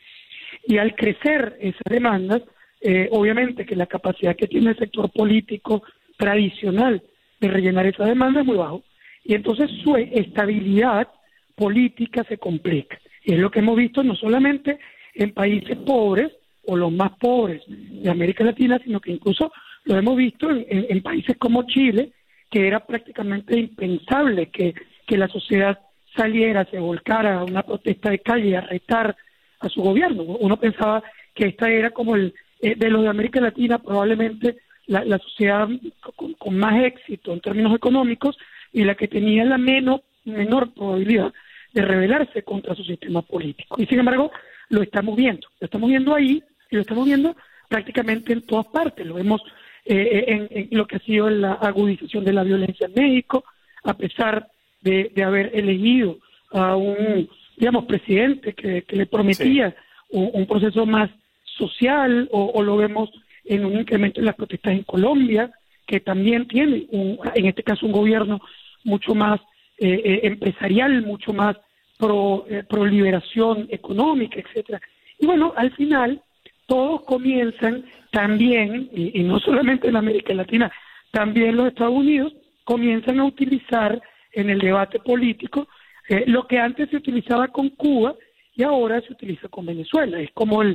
Y 0.65 0.77
al 0.77 0.95
crecer 0.95 1.57
esas 1.59 1.89
demandas, 1.89 2.41
eh, 2.81 3.07
obviamente 3.11 3.65
que 3.65 3.75
la 3.75 3.87
capacidad 3.87 4.35
que 4.35 4.47
tiene 4.47 4.71
el 4.71 4.77
sector 4.77 5.11
político 5.11 5.83
tradicional 6.17 7.01
de 7.39 7.47
rellenar 7.47 7.85
esa 7.85 8.05
demanda 8.05 8.41
es 8.41 8.45
muy 8.45 8.57
bajo. 8.57 8.83
Y 9.23 9.35
entonces 9.35 9.69
su 9.83 9.95
estabilidad 9.95 11.07
política 11.55 12.23
se 12.27 12.37
complica. 12.37 12.99
Y 13.23 13.33
es 13.33 13.39
lo 13.39 13.51
que 13.51 13.59
hemos 13.59 13.77
visto 13.77 14.03
no 14.03 14.15
solamente 14.15 14.79
en 15.13 15.33
países 15.33 15.77
pobres, 15.77 16.31
o 16.67 16.75
los 16.75 16.91
más 16.91 17.11
pobres 17.17 17.63
de 17.67 18.09
América 18.09 18.43
Latina, 18.43 18.79
sino 18.83 18.99
que 18.99 19.11
incluso 19.11 19.51
lo 19.85 19.97
hemos 19.97 20.17
visto 20.17 20.51
en, 20.51 20.65
en 20.67 21.01
países 21.01 21.37
como 21.37 21.63
Chile, 21.63 22.11
que 22.51 22.67
era 22.67 22.85
prácticamente 22.85 23.57
impensable 23.57 24.49
que, 24.49 24.73
que 25.05 25.17
la 25.17 25.29
sociedad 25.29 25.79
saliera, 26.17 26.65
se 26.65 26.79
volcara 26.79 27.39
a 27.39 27.43
una 27.43 27.63
protesta 27.63 28.09
de 28.09 28.19
calle 28.19 28.57
a 28.57 28.61
retar 28.61 29.15
a 29.59 29.69
su 29.69 29.81
gobierno. 29.81 30.23
Uno 30.23 30.57
pensaba 30.57 31.03
que 31.33 31.47
esta 31.47 31.69
era 31.69 31.91
como 31.91 32.15
el 32.15 32.33
eh, 32.59 32.75
de 32.75 32.89
los 32.89 33.03
de 33.03 33.09
América 33.09 33.39
Latina 33.39 33.77
probablemente 33.77 34.57
la, 34.87 35.19
sociedad 35.19 35.67
con, 36.15 36.57
más 36.57 36.83
éxito 36.83 37.33
en 37.33 37.41
términos 37.41 37.75
económicos 37.75 38.37
y 38.71 38.83
la 38.83 38.95
que 38.95 39.07
tenía 39.07 39.43
la 39.43 39.57
menos 39.57 40.01
menor 40.23 40.73
probabilidad 40.73 41.33
de 41.73 41.81
rebelarse 41.81 42.43
contra 42.43 42.73
su 42.73 42.83
sistema 42.83 43.21
político. 43.21 43.75
Y 43.79 43.85
sin 43.85 43.99
embargo, 43.99 44.31
lo 44.69 44.81
estamos 44.81 45.15
viendo, 45.15 45.47
lo 45.59 45.65
estamos 45.65 45.89
viendo 45.89 46.15
ahí 46.15 46.41
y 46.71 46.75
lo 46.75 46.81
estamos 46.81 47.05
viendo 47.05 47.35
prácticamente 47.67 48.33
en 48.33 48.41
todas 48.43 48.67
partes. 48.67 49.05
Lo 49.05 49.15
vemos 49.15 49.41
eh, 49.85 50.25
en, 50.27 50.47
en, 50.49 50.67
lo 50.71 50.87
que 50.87 50.95
ha 50.95 50.99
sido 50.99 51.29
la 51.29 51.53
agudización 51.53 52.23
de 52.23 52.33
la 52.33 52.43
violencia 52.43 52.87
en 52.87 52.93
México, 52.93 53.43
a 53.83 53.93
pesar 53.93 54.49
de, 54.87 55.11
de 55.13 55.23
haber 55.23 55.51
elegido 55.53 56.17
a 56.51 56.75
un, 56.75 57.29
digamos, 57.57 57.85
presidente 57.85 58.53
que, 58.53 58.85
le 58.87 59.05
prometía 59.05 59.75
un, 60.09 60.45
proceso 60.45 60.85
más 60.85 61.09
social, 61.43 62.29
o, 62.31 62.61
lo 62.61 62.77
vemos 62.77 63.09
en 63.43 63.65
un 63.65 63.79
incremento 63.79 64.19
en 64.19 64.25
las 64.25 64.35
protestas 64.35 64.73
en 64.73 64.83
Colombia, 64.83 65.51
que 65.85 65.99
también 65.99 66.47
tiene, 66.47 66.85
un, 66.91 67.19
en 67.33 67.45
este 67.45 67.63
caso, 67.63 67.85
un 67.85 67.91
gobierno 67.91 68.39
mucho 68.83 69.15
más 69.15 69.39
eh, 69.77 70.01
eh, 70.03 70.19
empresarial, 70.23 71.01
mucho 71.05 71.33
más 71.33 71.57
pro, 71.97 72.45
eh, 72.49 72.63
pro 72.67 72.85
liberación 72.85 73.67
económica, 73.69 74.39
etcétera. 74.39 74.81
Y 75.19 75.25
bueno, 75.25 75.53
al 75.55 75.71
final 75.71 76.21
todos 76.67 77.03
comienzan 77.03 77.85
también, 78.11 78.89
y, 78.93 79.19
y, 79.19 79.23
no 79.23 79.39
solamente 79.39 79.87
en 79.87 79.95
América 79.95 80.33
Latina, 80.33 80.71
también 81.11 81.55
los 81.55 81.67
Estados 81.67 81.93
Unidos 81.93 82.33
comienzan 82.63 83.19
a 83.19 83.25
utilizar 83.25 84.01
en 84.37 84.51
el 84.51 84.59
debate 84.59 84.99
político 84.99 85.67
eh, 86.07 86.23
lo 86.27 86.47
que 86.47 86.59
antes 86.59 86.89
se 86.89 86.97
utilizaba 86.97 87.47
con 87.49 87.69
Cuba 87.71 88.15
y 88.55 88.63
ahora 88.63 89.01
se 89.01 89.11
utiliza 89.11 89.49
con 89.49 89.65
Venezuela. 89.65 90.19
Es 90.19 90.31
como 90.33 90.61
el, 90.61 90.73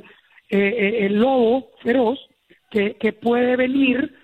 eh, 0.50 0.58
eh, 0.58 1.06
el 1.06 1.18
lobo 1.18 1.70
feroz 1.82 2.18
que, 2.70 2.94
que 2.94 3.12
puede 3.12 3.56
venir 3.56 4.14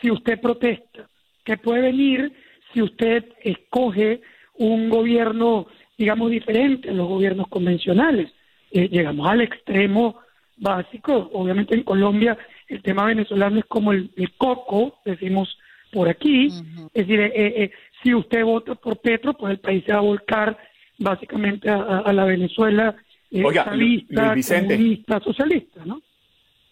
si 0.00 0.10
usted 0.10 0.40
protesta, 0.40 1.08
que 1.44 1.56
puede 1.56 1.82
venir 1.82 2.32
si 2.72 2.82
usted 2.82 3.24
escoge 3.42 4.20
un 4.54 4.90
gobierno, 4.90 5.68
digamos, 5.96 6.30
diferente 6.30 6.90
a 6.90 6.92
los 6.92 7.08
gobiernos 7.08 7.48
convencionales. 7.48 8.30
llegamos 8.70 9.26
al 9.28 9.40
extremo 9.40 10.18
básico, 10.56 11.30
obviamente 11.32 11.74
en 11.74 11.84
Colombia 11.84 12.36
el 12.66 12.82
tema 12.82 13.06
venezolano 13.06 13.60
es 13.60 13.64
como 13.64 13.92
el, 13.92 14.10
coco, 14.36 15.00
decimos 15.04 15.56
por 15.90 16.08
aquí, 16.08 16.48
es 16.92 17.06
decir, 17.06 17.20
eh, 17.20 17.70
si 18.02 18.14
usted 18.14 18.44
vota 18.44 18.74
por 18.74 18.98
Petro, 18.98 19.34
pues 19.34 19.52
el 19.52 19.60
país 19.60 19.84
se 19.84 19.92
va 19.92 19.98
a 19.98 20.02
volcar 20.02 20.58
básicamente 20.98 21.68
a, 21.70 22.12
la 22.12 22.24
Venezuela 22.24 22.96
eh, 23.30 23.42
comunista, 23.42 25.20
socialista, 25.20 25.84
¿no? 25.84 26.02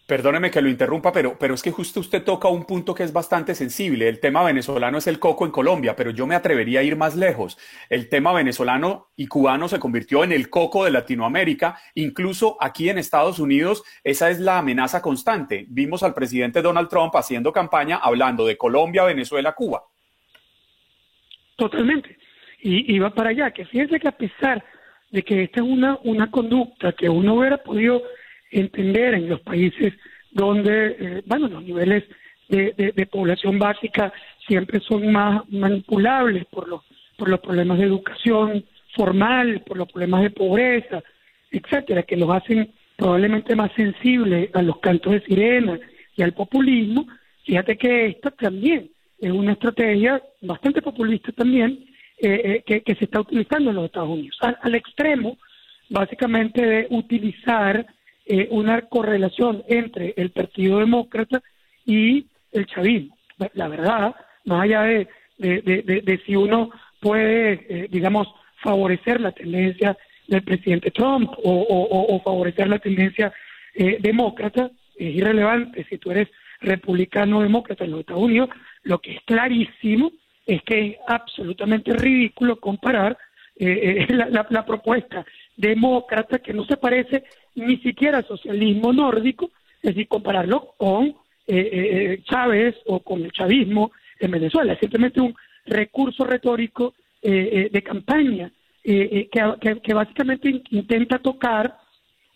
Perdóneme 0.07 0.49
que 0.49 0.61
lo 0.61 0.69
interrumpa, 0.69 1.11
pero, 1.11 1.37
pero 1.37 1.53
es 1.53 1.61
que 1.61 1.71
justo 1.71 1.99
usted 1.99 2.23
toca 2.23 2.47
un 2.47 2.63
punto 2.63 2.95
que 2.95 3.03
es 3.03 3.11
bastante 3.11 3.53
sensible. 3.53 4.07
El 4.07 4.21
tema 4.21 4.41
venezolano 4.41 4.99
es 4.99 5.07
el 5.07 5.19
coco 5.19 5.45
en 5.45 5.51
Colombia, 5.51 5.97
pero 5.97 6.11
yo 6.11 6.25
me 6.25 6.33
atrevería 6.33 6.79
a 6.79 6.83
ir 6.83 6.95
más 6.95 7.17
lejos. 7.17 7.57
El 7.89 8.07
tema 8.07 8.31
venezolano 8.31 9.09
y 9.17 9.27
cubano 9.27 9.67
se 9.67 9.79
convirtió 9.79 10.23
en 10.23 10.31
el 10.31 10.49
coco 10.49 10.85
de 10.85 10.91
Latinoamérica. 10.91 11.77
Incluso 11.93 12.55
aquí 12.61 12.87
en 12.87 12.99
Estados 12.99 13.37
Unidos, 13.37 13.83
esa 14.01 14.29
es 14.29 14.39
la 14.39 14.59
amenaza 14.59 15.01
constante. 15.01 15.65
Vimos 15.67 16.03
al 16.03 16.13
presidente 16.13 16.61
Donald 16.61 16.87
Trump 16.87 17.13
haciendo 17.17 17.51
campaña 17.51 17.97
hablando 17.97 18.45
de 18.45 18.55
Colombia, 18.55 19.03
Venezuela, 19.03 19.55
Cuba. 19.55 19.83
Totalmente. 21.57 22.17
Y, 22.59 22.97
va 22.99 23.11
para 23.11 23.29
allá, 23.29 23.51
que 23.51 23.65
fíjense 23.65 23.99
que 23.99 24.07
a 24.07 24.17
pesar 24.17 24.63
de 25.11 25.23
que 25.23 25.43
esta 25.43 25.61
es 25.61 25.67
una, 25.67 25.97
una 26.03 26.29
conducta 26.31 26.91
que 26.91 27.07
uno 27.07 27.35
hubiera 27.35 27.57
podido 27.57 28.01
entender 28.51 29.13
en 29.13 29.29
los 29.29 29.41
países 29.41 29.93
donde, 30.31 30.95
eh, 30.99 31.23
bueno, 31.25 31.47
los 31.47 31.63
niveles 31.63 32.03
de, 32.49 32.93
de, 32.95 33.05
población 33.05 33.59
básica 33.59 34.11
siempre 34.47 34.79
son 34.81 35.11
más 35.11 35.47
manipulables 35.49 36.45
por 36.45 36.67
los, 36.67 36.81
por 37.17 37.29
los 37.29 37.39
problemas 37.39 37.77
de 37.77 37.85
educación 37.85 38.65
formal, 38.95 39.61
por 39.65 39.77
los 39.77 39.91
problemas 39.91 40.23
de 40.23 40.31
pobreza, 40.31 41.03
etcétera, 41.51 42.03
que 42.03 42.17
los 42.17 42.29
hacen 42.29 42.71
probablemente 42.95 43.55
más 43.55 43.71
sensibles 43.73 44.49
a 44.53 44.61
los 44.61 44.79
cantos 44.79 45.13
de 45.13 45.21
sirena 45.21 45.79
y 46.15 46.23
al 46.23 46.33
populismo, 46.33 47.07
fíjate 47.45 47.77
que 47.77 48.07
esto 48.07 48.31
también 48.31 48.89
es 49.19 49.31
una 49.31 49.53
estrategia 49.53 50.21
bastante 50.41 50.81
populista 50.81 51.31
también 51.31 51.85
eh, 52.19 52.63
eh, 52.65 52.81
que, 52.83 52.95
se 52.95 53.05
está 53.05 53.21
utilizando 53.21 53.69
en 53.69 53.75
los 53.75 53.85
Estados 53.85 54.09
Unidos, 54.09 54.37
al, 54.41 54.75
extremo 54.75 55.37
básicamente 55.89 56.65
de 56.65 56.87
utilizar 56.89 57.85
eh, 58.25 58.47
una 58.51 58.81
correlación 58.81 59.63
entre 59.67 60.13
el 60.17 60.31
Partido 60.31 60.79
Demócrata 60.79 61.41
y 61.85 62.25
el 62.51 62.65
chavismo. 62.65 63.15
La 63.53 63.67
verdad, 63.67 64.15
más 64.45 64.63
allá 64.63 64.81
de, 64.81 65.07
de, 65.37 66.21
si 66.25 66.35
uno 66.35 66.71
puede, 66.99 67.87
digamos, 67.91 68.27
favorecer 68.63 69.21
la 69.21 69.31
tendencia 69.31 69.95
del 70.27 70.41
presidente 70.41 70.89
Trump 70.89 71.29
o, 71.43 71.67
o 72.09 72.19
favorecer 72.23 72.67
la 72.67 72.79
tendencia 72.79 73.31
demócrata, 73.75 74.71
es 74.95 75.15
irrelevante 75.15 75.85
si 75.87 75.99
tú 75.99 76.09
eres 76.09 76.29
republicano 76.59 77.39
o 77.39 77.41
demócrata 77.41 77.85
en 77.85 77.91
los 77.91 78.01
Estados 78.01 78.23
Unidos, 78.23 78.49
lo 78.83 78.99
que 78.99 79.15
es 79.15 79.21
clarísimo 79.23 80.11
es 80.45 80.63
que 80.63 80.87
es 80.87 80.97
absolutamente 81.07 81.93
ridículo 81.93 82.59
comparar 82.59 83.17
eh, 83.59 84.05
eh, 84.07 84.13
la, 84.49 84.65
propuesta 84.65 85.25
demócrata 85.55 86.39
que 86.39 86.53
no 86.53 86.65
se 86.65 86.77
parece 86.77 87.23
ni 87.55 87.77
siquiera 87.77 88.19
al 88.19 88.27
socialismo 88.27 88.93
nórdico, 88.93 89.51
es 89.81 89.95
decir, 89.95 90.07
compararlo 90.07 90.73
con 90.77 91.15
eh, 91.47 92.21
Chávez 92.23 92.75
o 92.85 92.99
con 92.99 93.23
el 93.23 93.31
chavismo 93.31 93.91
en 94.19 94.31
Venezuela. 94.31 94.73
Es 94.73 94.79
simplemente 94.79 95.21
un 95.21 95.35
recurso 95.65 96.23
retórico 96.25 96.93
de 97.21 97.83
campaña 97.83 98.49
que, 98.83 99.27
que, 99.83 99.93
básicamente 99.93 100.61
intenta 100.69 101.19
tocar 101.19 101.77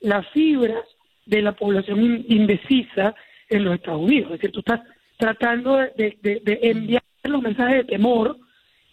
las 0.01 0.28
fibras 0.30 0.84
de 1.26 1.41
la 1.41 1.53
población 1.53 2.26
indecisa 2.28 3.15
en 3.51 3.65
los 3.65 3.75
Estados 3.75 4.01
Unidos. 4.01 4.31
Es 4.31 4.39
decir, 4.39 4.51
tú 4.51 4.59
estás 4.59 4.81
tratando 5.17 5.77
de, 5.77 6.17
enviar 6.63 7.03
los 7.23 7.41
mensajes 7.41 7.77
de 7.77 7.83
temor 7.83 8.37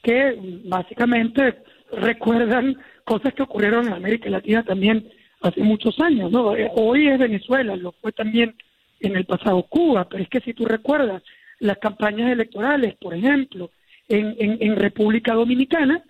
que 0.02 0.36
básicamente 0.64 1.62
recuerdan 1.92 2.76
cosas 3.04 3.32
que 3.32 3.42
ocurrieron 3.42 3.86
en 3.86 3.94
América 3.94 4.28
Latina 4.28 4.62
también 4.62 5.08
hace 5.40 5.62
muchos 5.62 5.98
años, 6.00 6.30
¿no? 6.30 6.54
Eh, 6.54 6.70
hoy 6.74 7.08
es 7.08 7.18
Venezuela, 7.18 7.76
lo 7.76 7.92
fue 7.92 8.12
también 8.12 8.54
en 9.00 9.16
el 9.16 9.24
pasado 9.24 9.62
Cuba, 9.62 10.08
pero 10.08 10.22
es 10.22 10.28
que 10.28 10.40
si 10.40 10.52
tú 10.52 10.66
recuerdas 10.66 11.22
las 11.60 11.78
campañas 11.78 12.30
electorales, 12.30 12.94
por 12.96 13.14
ejemplo, 13.14 13.70
en, 14.08 14.34
en, 14.38 14.76
República 14.76 15.34
Dominicana, 15.34 16.02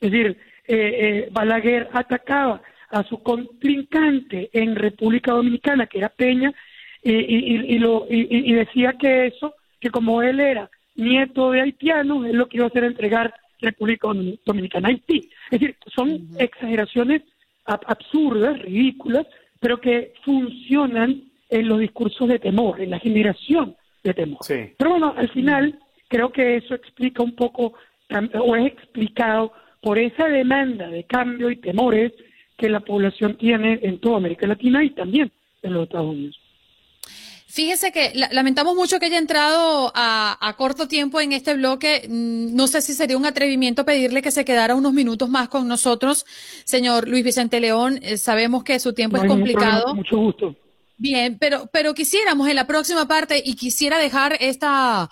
es 0.00 0.10
decir, 0.10 0.38
eh, 0.68 0.76
eh, 0.76 1.28
Balaguer 1.32 1.88
atacaba 1.92 2.62
a 2.90 3.02
su 3.04 3.22
contrincante 3.22 4.50
en 4.52 4.76
República 4.76 5.32
Dominicana, 5.32 5.86
que 5.86 5.98
era 5.98 6.08
Peña, 6.08 6.52
y, 7.10 7.14
y, 7.14 7.74
y, 7.74 7.78
lo, 7.78 8.06
y 8.08 8.52
decía 8.52 8.94
que 8.98 9.26
eso 9.26 9.54
que 9.80 9.90
como 9.90 10.22
él 10.22 10.40
era 10.40 10.70
nieto 10.94 11.50
de 11.50 11.60
haitianos, 11.60 12.26
él 12.26 12.36
lo 12.36 12.48
que 12.48 12.56
iba 12.56 12.66
a 12.66 12.68
hacer 12.68 12.84
entregar 12.84 13.34
República 13.60 14.08
Dominicana 14.44 14.88
a 14.88 14.90
Haití. 14.90 15.30
Es 15.50 15.60
decir, 15.60 15.76
son 15.94 16.28
exageraciones 16.38 17.22
absurdas, 17.64 18.58
ridículas, 18.60 19.26
pero 19.60 19.80
que 19.80 20.12
funcionan 20.24 21.24
en 21.48 21.68
los 21.68 21.78
discursos 21.78 22.28
de 22.28 22.38
temor, 22.38 22.80
en 22.80 22.90
la 22.90 22.98
generación 22.98 23.76
de 24.02 24.14
temor. 24.14 24.38
Pero 24.46 24.90
bueno, 24.90 25.14
al 25.16 25.28
final 25.30 25.78
creo 26.08 26.30
que 26.30 26.56
eso 26.56 26.74
explica 26.74 27.22
un 27.22 27.34
poco, 27.34 27.74
o 28.40 28.56
es 28.56 28.66
explicado 28.66 29.52
por 29.80 29.98
esa 29.98 30.26
demanda 30.26 30.88
de 30.88 31.04
cambio 31.04 31.50
y 31.50 31.56
temores 31.56 32.12
que 32.56 32.68
la 32.68 32.80
población 32.80 33.36
tiene 33.36 33.80
en 33.82 33.98
toda 33.98 34.16
América 34.16 34.46
Latina 34.46 34.82
y 34.82 34.90
también 34.90 35.30
en 35.62 35.74
los 35.74 35.84
Estados 35.84 36.10
Unidos. 36.10 36.45
Fíjese 37.56 37.90
que 37.90 38.12
lamentamos 38.32 38.76
mucho 38.76 38.98
que 38.98 39.06
haya 39.06 39.16
entrado 39.16 39.90
a, 39.94 40.54
corto 40.58 40.88
tiempo 40.88 41.22
en 41.22 41.32
este 41.32 41.54
bloque. 41.54 42.06
Mm, 42.06 42.54
no 42.54 42.66
sé 42.66 42.82
si 42.82 42.92
sería 42.92 43.16
un 43.16 43.24
atrevimiento 43.24 43.86
pedirle 43.86 44.20
que 44.20 44.30
se 44.30 44.44
quedara 44.44 44.74
unos 44.74 44.92
minutos 44.92 45.30
más 45.30 45.48
con 45.48 45.66
nosotros, 45.66 46.26
señor 46.66 47.08
Luis 47.08 47.24
Vicente 47.24 47.58
León. 47.58 47.98
Eh, 48.02 48.18
sabemos 48.18 48.62
que 48.62 48.78
su 48.78 48.92
tiempo 48.92 49.16
es 49.16 49.24
complicado. 49.26 49.94
mucho 49.94 50.18
gusto. 50.18 50.54
Bien, 50.98 51.38
pero, 51.38 51.66
pero 51.72 51.94
quisiéramos 51.94 52.46
en 52.46 52.56
la 52.56 52.66
próxima 52.66 53.08
parte 53.08 53.42
y 53.42 53.56
quisiera 53.56 53.98
dejar 53.98 54.36
esta, 54.38 55.08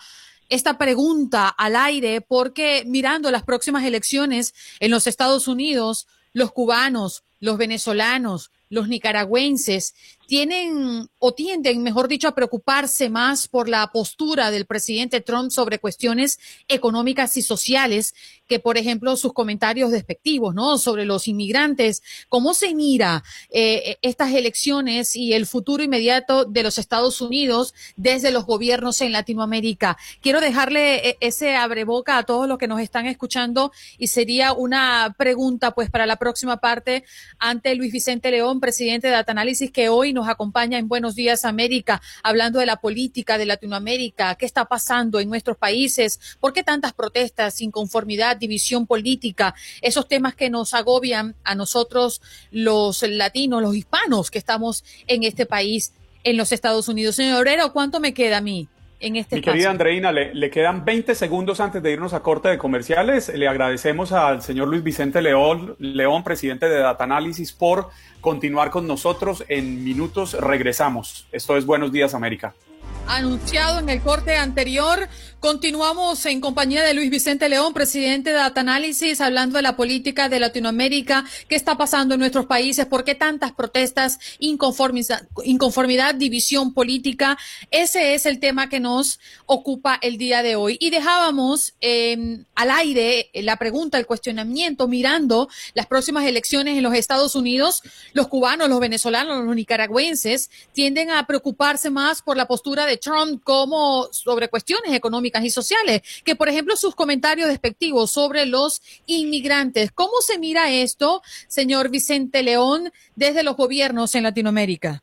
esta 0.50 0.76
pregunta 0.76 1.48
al 1.48 1.76
aire 1.76 2.20
porque 2.20 2.84
mirando 2.86 3.30
las 3.30 3.44
próximas 3.44 3.84
elecciones 3.84 4.52
en 4.80 4.90
los 4.90 5.06
Estados 5.06 5.48
Unidos, 5.48 6.08
los 6.34 6.52
cubanos, 6.52 7.24
los 7.40 7.56
venezolanos, 7.56 8.50
los 8.68 8.88
nicaragüenses 8.88 9.94
tienen 10.26 11.08
o 11.18 11.34
tienden, 11.34 11.82
mejor 11.82 12.08
dicho, 12.08 12.28
a 12.28 12.34
preocuparse 12.34 13.10
más 13.10 13.48
por 13.48 13.68
la 13.68 13.90
postura 13.92 14.50
del 14.50 14.66
presidente 14.66 15.20
Trump 15.20 15.50
sobre 15.50 15.78
cuestiones 15.78 16.38
económicas 16.68 17.36
y 17.36 17.42
sociales 17.42 18.14
que, 18.46 18.60
por 18.60 18.76
ejemplo, 18.76 19.16
sus 19.16 19.32
comentarios 19.32 19.90
despectivos, 19.90 20.54
¿no? 20.54 20.78
Sobre 20.78 21.04
los 21.04 21.28
inmigrantes. 21.28 22.02
¿Cómo 22.28 22.54
se 22.54 22.74
mira 22.74 23.24
eh, 23.50 23.96
estas 24.02 24.32
elecciones 24.32 25.16
y 25.16 25.32
el 25.32 25.46
futuro 25.46 25.82
inmediato 25.82 26.44
de 26.44 26.62
los 26.62 26.78
Estados 26.78 27.20
Unidos 27.20 27.74
desde 27.96 28.30
los 28.30 28.44
gobiernos 28.44 29.00
en 29.00 29.12
Latinoamérica? 29.12 29.96
Quiero 30.20 30.40
dejarle 30.40 31.08
eh, 31.08 31.16
ese 31.20 31.56
abreboca 31.56 32.18
a 32.18 32.22
todos 32.24 32.48
los 32.48 32.58
que 32.58 32.68
nos 32.68 32.80
están 32.80 33.06
escuchando 33.06 33.72
y 33.98 34.08
sería 34.08 34.52
una 34.52 35.14
pregunta, 35.16 35.72
pues, 35.72 35.90
para 35.90 36.06
la 36.06 36.16
próxima 36.16 36.58
parte 36.58 37.04
ante 37.38 37.74
Luis 37.74 37.92
Vicente 37.92 38.30
León, 38.30 38.60
presidente 38.60 39.08
de 39.08 39.24
Análisis, 39.26 39.70
que 39.70 39.88
hoy 39.88 40.12
nos 40.14 40.28
acompaña 40.28 40.78
en 40.78 40.88
Buenos 40.88 41.14
Días 41.14 41.44
América, 41.44 42.00
hablando 42.22 42.60
de 42.60 42.66
la 42.66 42.76
política 42.76 43.36
de 43.36 43.44
Latinoamérica, 43.44 44.34
qué 44.36 44.46
está 44.46 44.64
pasando 44.64 45.20
en 45.20 45.28
nuestros 45.28 45.58
países, 45.58 46.18
por 46.40 46.52
qué 46.52 46.62
tantas 46.62 46.94
protestas, 46.94 47.60
inconformidad, 47.60 48.36
división 48.36 48.86
política, 48.86 49.54
esos 49.82 50.08
temas 50.08 50.34
que 50.34 50.48
nos 50.48 50.72
agobian 50.72 51.34
a 51.44 51.54
nosotros 51.54 52.22
los 52.50 53.02
latinos, 53.02 53.60
los 53.60 53.76
hispanos 53.76 54.30
que 54.30 54.38
estamos 54.38 54.84
en 55.06 55.24
este 55.24 55.44
país, 55.44 55.92
en 56.22 56.36
los 56.36 56.52
Estados 56.52 56.88
Unidos. 56.88 57.16
Señor 57.16 57.40
Obrero, 57.40 57.72
¿cuánto 57.72 58.00
me 58.00 58.14
queda 58.14 58.38
a 58.38 58.40
mí? 58.40 58.68
En 59.00 59.16
este 59.16 59.36
Mi 59.36 59.42
querida 59.42 59.70
Andreina, 59.70 60.12
le, 60.12 60.34
le, 60.34 60.50
quedan 60.50 60.84
20 60.84 61.14
segundos 61.14 61.60
antes 61.60 61.82
de 61.82 61.92
irnos 61.92 62.14
a 62.14 62.20
corte 62.20 62.48
de 62.48 62.58
comerciales. 62.58 63.28
Le 63.28 63.48
agradecemos 63.48 64.12
al 64.12 64.42
señor 64.42 64.68
Luis 64.68 64.82
Vicente 64.82 65.20
León, 65.20 65.76
León 65.78 66.24
presidente 66.24 66.68
de 66.68 66.78
Data 66.78 67.04
Análisis, 67.04 67.52
por 67.52 67.90
continuar 68.20 68.70
con 68.70 68.86
nosotros. 68.86 69.44
En 69.48 69.84
minutos 69.84 70.34
regresamos. 70.34 71.26
Esto 71.32 71.56
es 71.56 71.66
Buenos 71.66 71.92
Días 71.92 72.14
América 72.14 72.54
anunciado 73.06 73.80
en 73.80 73.88
el 73.88 74.00
corte 74.00 74.36
anterior. 74.36 75.08
Continuamos 75.44 76.24
en 76.24 76.40
compañía 76.40 76.82
de 76.82 76.94
Luis 76.94 77.10
Vicente 77.10 77.50
León, 77.50 77.74
presidente 77.74 78.30
de 78.30 78.36
Data 78.36 78.62
Análisis, 78.62 79.20
hablando 79.20 79.58
de 79.58 79.62
la 79.62 79.76
política 79.76 80.30
de 80.30 80.40
Latinoamérica, 80.40 81.26
qué 81.50 81.54
está 81.54 81.76
pasando 81.76 82.14
en 82.14 82.20
nuestros 82.20 82.46
países, 82.46 82.86
por 82.86 83.04
qué 83.04 83.14
tantas 83.14 83.52
protestas, 83.52 84.18
inconformidad, 84.38 86.14
división 86.14 86.72
política. 86.72 87.36
Ese 87.70 88.14
es 88.14 88.24
el 88.24 88.40
tema 88.40 88.70
que 88.70 88.80
nos 88.80 89.20
ocupa 89.44 89.98
el 90.00 90.16
día 90.16 90.42
de 90.42 90.56
hoy. 90.56 90.78
Y 90.80 90.88
dejábamos 90.88 91.74
eh, 91.82 92.38
al 92.54 92.70
aire 92.70 93.28
la 93.34 93.58
pregunta, 93.58 93.98
el 93.98 94.06
cuestionamiento, 94.06 94.88
mirando 94.88 95.50
las 95.74 95.84
próximas 95.84 96.24
elecciones 96.24 96.78
en 96.78 96.82
los 96.82 96.94
Estados 96.94 97.34
Unidos. 97.34 97.82
Los 98.14 98.28
cubanos, 98.28 98.70
los 98.70 98.80
venezolanos, 98.80 99.44
los 99.44 99.54
nicaragüenses 99.54 100.48
tienden 100.72 101.10
a 101.10 101.26
preocuparse 101.26 101.90
más 101.90 102.22
por 102.22 102.38
la 102.38 102.46
postura 102.46 102.86
de 102.86 102.96
Trump 102.96 103.44
como 103.44 104.08
sobre 104.10 104.48
cuestiones 104.48 104.94
económicas 104.94 105.33
y 105.42 105.50
sociales, 105.50 106.02
que 106.24 106.36
por 106.36 106.48
ejemplo 106.48 106.76
sus 106.76 106.94
comentarios 106.94 107.48
despectivos 107.48 108.10
sobre 108.10 108.46
los 108.46 108.80
inmigrantes. 109.06 109.90
¿Cómo 109.90 110.20
se 110.20 110.38
mira 110.38 110.70
esto, 110.70 111.22
señor 111.48 111.90
Vicente 111.90 112.42
León, 112.42 112.90
desde 113.16 113.42
los 113.42 113.56
gobiernos 113.56 114.14
en 114.14 114.24
Latinoamérica? 114.24 115.02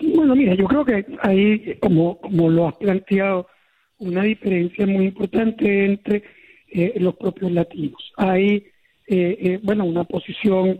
Bueno, 0.00 0.34
mira, 0.34 0.54
yo 0.54 0.64
creo 0.64 0.84
que 0.84 1.06
hay, 1.22 1.76
como, 1.80 2.18
como 2.20 2.48
lo 2.48 2.68
has 2.68 2.74
planteado, 2.76 3.46
una 3.98 4.22
diferencia 4.22 4.86
muy 4.86 5.06
importante 5.06 5.84
entre 5.84 6.24
eh, 6.68 6.94
los 6.96 7.14
propios 7.16 7.52
latinos. 7.52 8.12
Hay, 8.16 8.64
eh, 9.06 9.38
eh, 9.40 9.60
bueno, 9.62 9.84
una 9.84 10.04
posición 10.04 10.78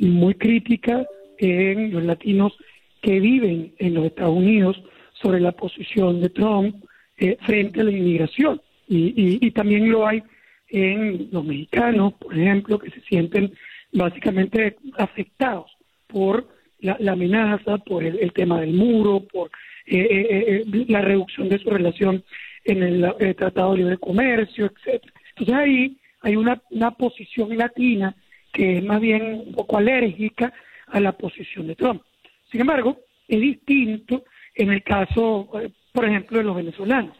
muy 0.00 0.34
crítica 0.34 1.06
en 1.38 1.92
los 1.92 2.02
latinos 2.02 2.56
que 3.02 3.20
viven 3.20 3.74
en 3.78 3.94
los 3.94 4.06
Estados 4.06 4.36
Unidos 4.36 4.80
sobre 5.20 5.40
la 5.40 5.52
posición 5.52 6.20
de 6.20 6.30
Trump 6.30 6.85
eh, 7.18 7.36
frente 7.40 7.80
a 7.80 7.84
la 7.84 7.90
inmigración. 7.90 8.60
Y, 8.88 9.50
también 9.50 9.90
lo 9.90 10.06
hay 10.06 10.22
en 10.68 11.28
los 11.32 11.44
mexicanos, 11.44 12.14
por 12.14 12.38
ejemplo, 12.38 12.78
que 12.78 12.90
se 12.90 13.00
sienten 13.00 13.52
básicamente 13.92 14.76
afectados 14.96 15.76
por 16.06 16.46
la, 16.80 17.12
amenaza, 17.12 17.78
por 17.78 18.04
el, 18.04 18.32
tema 18.32 18.60
del 18.60 18.74
muro, 18.74 19.20
por 19.20 19.50
eh, 19.86 20.62
eh, 20.64 20.84
la 20.88 21.00
reducción 21.00 21.48
de 21.48 21.58
su 21.58 21.70
relación 21.70 22.22
en 22.64 22.82
el, 22.82 23.34
Tratado 23.36 23.72
de 23.72 23.78
Libre 23.78 23.98
Comercio, 23.98 24.66
etcétera. 24.66 25.12
Entonces 25.30 25.54
ahí 25.54 25.96
hay 26.20 26.36
una, 26.36 26.62
una 26.70 26.92
posición 26.92 27.56
latina 27.56 28.14
que 28.52 28.78
es 28.78 28.84
más 28.84 29.00
bien 29.00 29.42
un 29.46 29.52
poco 29.52 29.78
alérgica 29.78 30.52
a 30.86 31.00
la 31.00 31.12
posición 31.12 31.66
de 31.66 31.76
Trump. 31.76 32.02
Sin 32.50 32.60
embargo, 32.60 33.00
es 33.28 33.40
distinto 33.40 34.24
en 34.54 34.72
el 34.72 34.82
caso, 34.82 35.48
eh, 35.60 35.70
por 35.96 36.04
ejemplo, 36.04 36.38
de 36.38 36.44
los 36.44 36.54
venezolanos. 36.54 37.16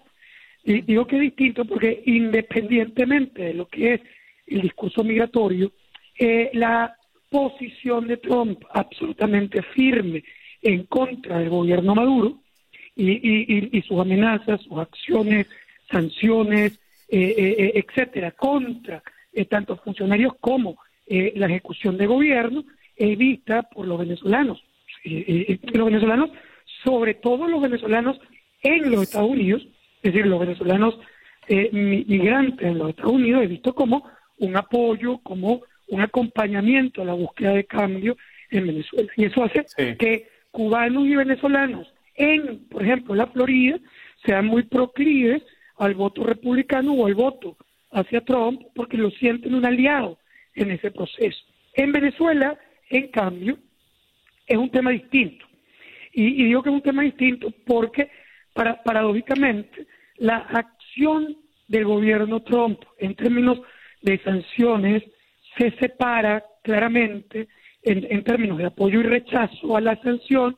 Y 0.63 0.83
digo 0.83 1.07
que 1.07 1.17
es 1.17 1.23
distinto 1.23 1.65
porque 1.65 2.03
independientemente 2.05 3.43
de 3.43 3.55
lo 3.55 3.67
que 3.67 3.95
es 3.95 4.01
el 4.47 4.61
discurso 4.61 5.03
migratorio, 5.03 5.73
eh, 6.19 6.51
la 6.53 6.97
posición 7.31 8.07
de 8.07 8.19
Trump 8.19 8.63
absolutamente 8.73 9.63
firme 9.63 10.23
en 10.61 10.85
contra 10.85 11.39
del 11.39 11.49
gobierno 11.49 11.95
Maduro 11.95 12.39
y, 12.95 13.83
sus 13.87 13.99
amenazas, 13.99 14.61
sus 14.63 14.79
acciones, 14.79 15.47
sanciones, 15.91 16.79
eh, 17.09 17.73
etcétera, 17.75 18.33
contra 18.33 19.03
tanto 19.49 19.77
funcionarios 19.77 20.35
como 20.41 20.77
la 21.09 21.47
ejecución 21.47 21.97
de 21.97 22.07
gobierno, 22.07 22.65
es 22.97 23.17
vista 23.17 23.63
por 23.63 23.87
los 23.87 23.99
venezolanos 23.99 24.63
los 25.05 25.87
venezolanos, 25.87 26.31
sobre 26.85 27.15
todo 27.15 27.47
los 27.47 27.61
venezolanos 27.61 28.19
en 28.67 28.91
los 28.91 29.03
Estados 29.03 29.31
Unidos, 29.31 29.67
es 30.03 30.13
decir, 30.13 30.27
los 30.27 30.41
venezolanos 30.41 30.99
eh, 31.49 31.71
migrantes 31.73 32.67
en 32.67 32.79
los 32.79 32.91
Estados 32.91 33.13
Unidos, 33.13 33.43
he 33.43 33.47
visto 33.47 33.75
como 33.75 34.09
un 34.39 34.57
apoyo, 34.57 35.19
como 35.19 35.63
un 35.89 36.01
acompañamiento 36.01 37.03
a 37.03 37.05
la 37.05 37.13
búsqueda 37.13 37.53
de 37.53 37.65
cambio 37.65 38.17
en 38.51 38.67
Venezuela. 38.67 39.11
Y 39.17 39.25
eso 39.25 39.45
hace 39.45 39.65
que 39.97 40.29
cubanos 40.51 41.07
y 41.07 41.17
venezolanos 41.17 41.87
en, 42.17 42.67
por 42.69 42.83
ejemplo, 42.83 43.15
la 43.15 43.27
Florida, 43.27 43.79
sean 44.25 44.47
muy 44.47 44.65
proclives 44.65 45.43
al 45.77 45.95
voto 45.95 46.25
republicano 46.25 46.95
o 46.95 47.07
al 47.07 47.15
voto 47.15 47.57
hacia 47.93 48.23
Trump 48.23 48.63
porque 48.75 48.97
lo 48.97 49.11
sienten 49.11 49.55
un 49.55 49.67
aliado 49.67 50.19
en 50.55 50.71
ese 50.71 50.91
proceso. 50.91 51.39
En 51.75 51.93
Venezuela, 51.93 52.59
en 52.89 53.09
cambio, 53.09 53.59
es 54.47 54.57
un 54.57 54.71
tema 54.71 54.91
distinto. 54.91 55.45
Y, 56.13 56.45
digo 56.45 56.63
que 56.63 56.71
es 56.71 56.75
un 56.75 56.83
tema 56.83 57.03
distinto 57.03 57.53
porque, 57.67 58.11
para, 58.57 58.83
paradójicamente, 58.83 59.87
la 60.17 60.39
acción 60.39 61.37
del 61.69 61.85
gobierno 61.85 62.41
Trump 62.41 62.81
en 62.99 63.15
términos 63.15 63.61
de 64.03 64.19
sanciones 64.23 65.05
se 65.57 65.71
separa 65.79 66.45
claramente 66.63 67.49
en, 67.83 68.25
términos 68.25 68.59
de 68.59 68.67
apoyo 68.67 69.01
y 69.01 69.05
rechazo 69.05 69.77
a 69.77 69.81
la 69.81 69.95
sanción 70.03 70.57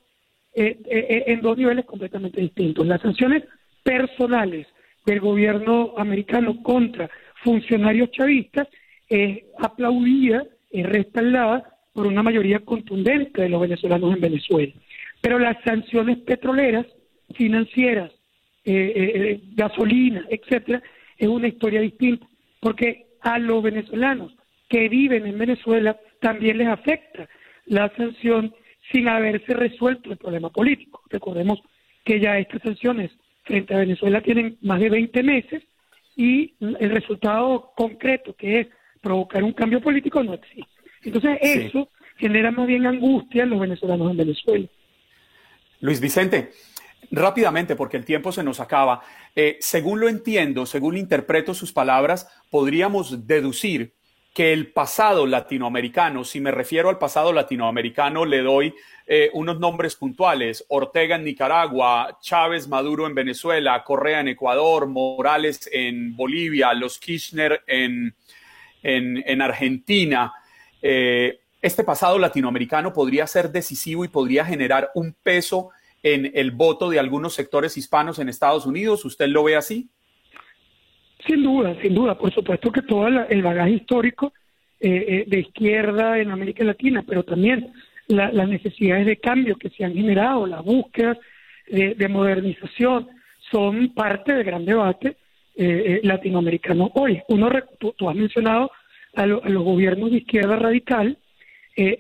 eh, 0.55 0.79
eh, 0.87 1.07
eh, 1.11 1.25
en 1.27 1.43
dos 1.43 1.59
niveles 1.59 1.85
completamente 1.85 2.41
distintos. 2.41 2.87
Las 2.87 3.03
sanciones 3.03 3.45
personales 3.83 4.67
del 5.05 5.21
gobierno 5.21 5.93
americano 5.99 6.63
contra 6.63 7.11
funcionarios 7.43 8.11
chavistas 8.13 8.67
es 9.09 9.45
aplaudida, 9.59 10.45
es 10.71 10.87
respaldada 10.87 11.79
por 11.93 12.07
una 12.07 12.23
mayoría 12.23 12.61
contundente 12.61 13.43
de 13.43 13.49
los 13.51 13.61
venezolanos 13.61 14.15
en 14.15 14.21
Venezuela. 14.21 14.73
Pero 15.21 15.39
las 15.39 15.57
sanciones 15.65 16.19
petroleras, 16.19 16.87
financieras, 17.35 18.13
eh, 18.65 18.93
eh, 18.95 19.13
eh, 19.15 19.41
gasolina, 19.55 20.27
etcétera, 20.29 20.83
es 21.17 21.29
una 21.29 21.49
historia 21.49 21.81
distinta, 21.81 22.27
porque 22.61 23.07
a 23.21 23.39
los 23.39 23.63
venezolanos 23.63 24.35
que 24.69 24.89
viven 24.89 25.27
en 25.27 25.39
Venezuela 25.39 25.99
también 26.21 26.59
les 26.59 26.69
afecta 26.69 27.29
la 27.67 27.93
sanción 27.97 28.55
sin 28.93 29.09
haberse 29.09 29.55
resuelto 29.55 30.11
el 30.11 30.19
problema 30.19 30.51
político. 30.51 31.03
Recordemos 31.11 31.61
que 32.05 32.21
ya 32.21 32.39
estas 32.39 32.63
sanciones 32.63 33.11
frente 33.45 33.75
a 33.75 33.79
Venezuela 33.79 34.21
tienen 34.21 34.59
más 34.63 34.81
de 34.81 34.91
20 34.91 35.23
meses 35.23 35.63
y 36.17 36.55
el 36.61 36.91
resultado 36.91 37.73
concreto, 37.77 38.35
que 38.35 38.61
es 38.61 38.67
provocar 39.01 39.45
un 39.45 39.53
cambio 39.53 39.81
político, 39.81 40.23
no 40.23 40.35
existe. 40.35 40.71
Entonces 41.03 41.39
eso 41.41 41.89
genera 42.17 42.51
más 42.51 42.67
bien 42.67 42.87
angustia 42.87 43.45
en 43.45 43.51
los 43.51 43.61
venezolanos 43.61 44.11
en 44.11 44.17
Venezuela. 44.17 44.67
Luis 45.81 46.01
Vicente, 46.01 46.51
rápidamente, 47.11 47.77
porque 47.77 47.97
el 47.97 48.05
tiempo 48.05 48.33
se 48.33 48.43
nos 48.43 48.61
acaba, 48.61 49.03
eh, 49.35 49.57
según 49.61 50.01
lo 50.01 50.09
entiendo, 50.09 50.67
según 50.67 50.97
interpreto 50.97 51.55
sus 51.55 51.73
palabras, 51.73 52.29
podríamos 52.51 53.27
deducir 53.27 53.95
que 54.35 54.53
el 54.53 54.73
pasado 54.73 55.27
latinoamericano, 55.27 56.23
si 56.23 56.41
me 56.41 56.53
refiero 56.53 56.91
al 56.91 56.99
pasado 56.99 57.33
latinoamericano, 57.33 58.25
le 58.25 58.43
doy 58.43 58.73
eh, 59.07 59.31
unos 59.33 59.59
nombres 59.59 59.97
puntuales, 59.97 60.65
Ortega 60.69 61.17
en 61.17 61.25
Nicaragua, 61.25 62.19
Chávez 62.21 62.69
Maduro 62.69 63.07
en 63.07 63.17
Venezuela, 63.17 63.83
Correa 63.83 64.21
en 64.21 64.29
Ecuador, 64.29 64.87
Morales 64.87 65.69
en 65.73 66.15
Bolivia, 66.15 66.73
los 66.75 66.99
Kirchner 66.99 67.63
en, 67.67 68.15
en, 68.83 69.43
Argentina, 69.43 70.33
eh, 70.83 71.41
este 71.61 71.83
pasado 71.83 72.19
latinoamericano 72.19 72.93
podría 72.93 73.27
ser 73.27 73.51
decisivo 73.51 74.05
y 74.05 74.09
podría 74.09 74.45
generar 74.45 74.93
un 74.95 75.17
peso 75.21 75.71
en 76.03 76.31
el 76.35 76.51
voto 76.51 76.91
de 76.91 76.99
algunos 76.99 77.35
sectores 77.35 77.77
hispanos 77.77 78.19
en 78.19 78.29
Estados 78.29 78.67
Unidos. 78.67 79.05
¿Usted 79.05 79.29
lo 79.29 79.45
ve 79.45 79.57
así? 79.57 79.89
Sin 81.27 81.43
duda, 81.43 81.77
sin 81.83 81.95
duda. 81.95 82.17
Por 82.17 82.33
supuesto 82.33 82.71
que 82.71 82.83
todo 82.83 83.09
el 83.09 83.43
bagaje 83.43 83.73
histórico 83.73 84.33
eh, 84.81 85.05
eh, 85.09 85.25
de 85.27 85.41
izquierda 85.41 86.21
en 86.21 86.31
América 86.31 86.63
Latina, 86.63 87.05
pero 87.05 87.25
también 87.25 87.73
las 88.07 88.49
necesidades 88.49 89.07
de 89.07 89.17
cambio 89.17 89.57
que 89.57 89.71
se 89.71 89.85
han 89.85 89.93
generado, 89.93 90.47
las 90.47 90.65
búsquedas 90.65 91.19
de, 91.67 92.09
modernización, 92.09 93.09
son 93.51 93.93
parte 93.93 94.33
del 94.33 94.45
gran 94.45 94.65
debate 94.65 95.17
eh, 95.57 96.01
latinoamericano 96.05 96.91
hoy. 96.95 97.21
Uno, 97.29 97.51
tú, 97.79 98.09
has 98.09 98.17
mencionado 98.17 98.71
a, 99.15 99.27
los 99.27 99.63
gobiernos 99.63 100.13
de 100.13 100.19
izquierda 100.19 100.57
radical, 100.57 101.19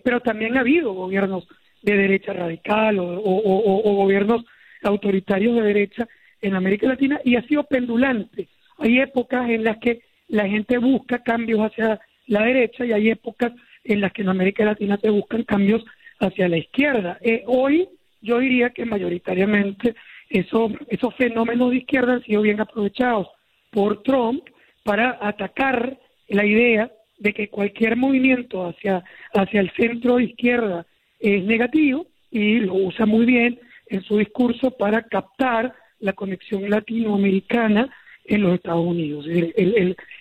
pero 0.02 0.20
también 0.20 0.56
ha 0.56 0.60
habido 0.60 0.92
gobiernos 0.92 1.46
de 1.82 1.96
derecha 1.96 2.32
radical 2.32 2.98
o, 2.98 3.94
gobiernos 3.94 4.44
autoritarios 4.82 5.56
de 5.56 5.62
derecha 5.62 6.08
en 6.40 6.54
América 6.54 6.86
Latina 6.86 7.20
y 7.24 7.36
ha 7.36 7.42
sido 7.42 7.64
pendulante. 7.64 8.48
Hay 8.78 9.00
épocas 9.00 9.48
en 9.50 9.64
las 9.64 9.78
que 9.78 10.02
la 10.28 10.46
gente 10.48 10.78
busca 10.78 11.22
cambios 11.22 11.60
hacia 11.60 12.00
la 12.26 12.42
derecha 12.42 12.84
y 12.84 12.92
hay 12.92 13.10
épocas 13.10 13.52
en 13.84 14.00
las 14.00 14.12
que 14.12 14.22
en 14.22 14.28
América 14.28 14.64
Latina 14.64 14.98
se 15.00 15.10
buscan 15.10 15.42
cambios 15.44 15.84
hacia 16.20 16.48
la 16.48 16.58
izquierda. 16.58 17.18
Eh, 17.20 17.42
hoy 17.46 17.88
yo 18.20 18.38
diría 18.38 18.70
que 18.70 18.84
mayoritariamente 18.84 19.94
eso, 20.28 20.70
esos 20.88 21.14
fenómenos 21.14 21.70
de 21.70 21.78
izquierda 21.78 22.14
han 22.14 22.24
sido 22.24 22.42
bien 22.42 22.60
aprovechados 22.60 23.28
por 23.70 24.02
Trump 24.02 24.44
para 24.84 25.18
atacar 25.20 25.98
la 26.28 26.44
idea 26.44 26.90
de 27.18 27.32
que 27.32 27.48
cualquier 27.48 27.96
movimiento 27.96 28.66
hacia, 28.66 29.02
hacia 29.34 29.60
el 29.60 29.70
centro 29.72 30.16
de 30.16 30.24
izquierda 30.24 30.86
es 31.18 31.44
negativo 31.44 32.06
y 32.30 32.60
lo 32.60 32.74
usa 32.74 33.06
muy 33.06 33.26
bien 33.26 33.58
en 33.86 34.02
su 34.02 34.18
discurso 34.18 34.70
para 34.70 35.02
captar 35.02 35.74
la 36.00 36.12
conexión 36.12 36.68
latinoamericana 36.68 37.90
en 38.24 38.42
los 38.42 38.54
Estados 38.54 38.84
Unidos. 38.84 39.26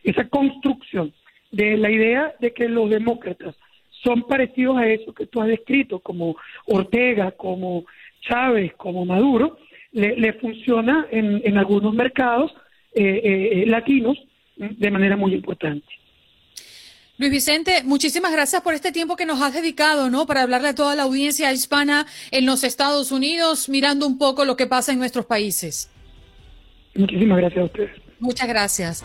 esa 0.04 0.30
construcción 0.30 1.14
de 1.52 1.78
la 1.78 1.92
idea 1.92 2.34
de 2.40 2.54
que 2.54 2.70
los 2.70 2.90
demócratas 2.90 3.56
son 4.04 4.24
parecidos 4.24 4.78
a 4.78 4.88
eso 4.88 5.14
que 5.14 5.28
tú 5.28 5.42
has 5.42 5.48
descrito, 5.48 6.00
como 6.00 6.36
Ortega, 6.66 7.32
como 7.32 7.86
Chávez, 8.22 8.74
como 8.76 9.06
Maduro, 9.06 9.58
le, 9.92 10.34
funciona 10.34 11.08
en, 11.12 11.58
algunos 11.58 11.94
mercados 11.94 12.54
eh, 12.94 13.22
eh, 13.24 13.66
latinos 13.68 14.18
de 14.56 14.92
manera 14.92 15.18
muy 15.18 15.34
importante. 15.34 15.88
Luis 17.20 17.32
Vicente, 17.32 17.82
muchísimas 17.84 18.32
gracias 18.32 18.62
por 18.62 18.76
este 18.76 18.92
tiempo 18.92 19.16
que 19.16 19.26
nos 19.26 19.42
has 19.42 19.52
dedicado, 19.52 20.12
¿no? 20.12 20.28
Para 20.28 20.44
hablarle 20.44 20.68
a 20.68 20.76
toda 20.76 20.96
la 20.96 21.04
audiencia 21.04 21.52
hispana 21.52 22.06
en 22.30 22.46
los 22.46 22.64
Estados 22.64 23.12
Unidos, 23.12 23.70
mirando 23.70 24.06
un 24.06 24.20
poco 24.20 24.46
lo 24.46 24.56
que 24.56 24.68
pasa 24.68 24.92
en 24.92 25.00
nuestros 25.00 25.26
países. 25.26 25.90
Muchísimas 26.94 27.40
gracias 27.40 27.60
a 27.60 27.66
ustedes. 27.66 27.92
Muchas 28.20 28.48
gracias. 28.48 29.04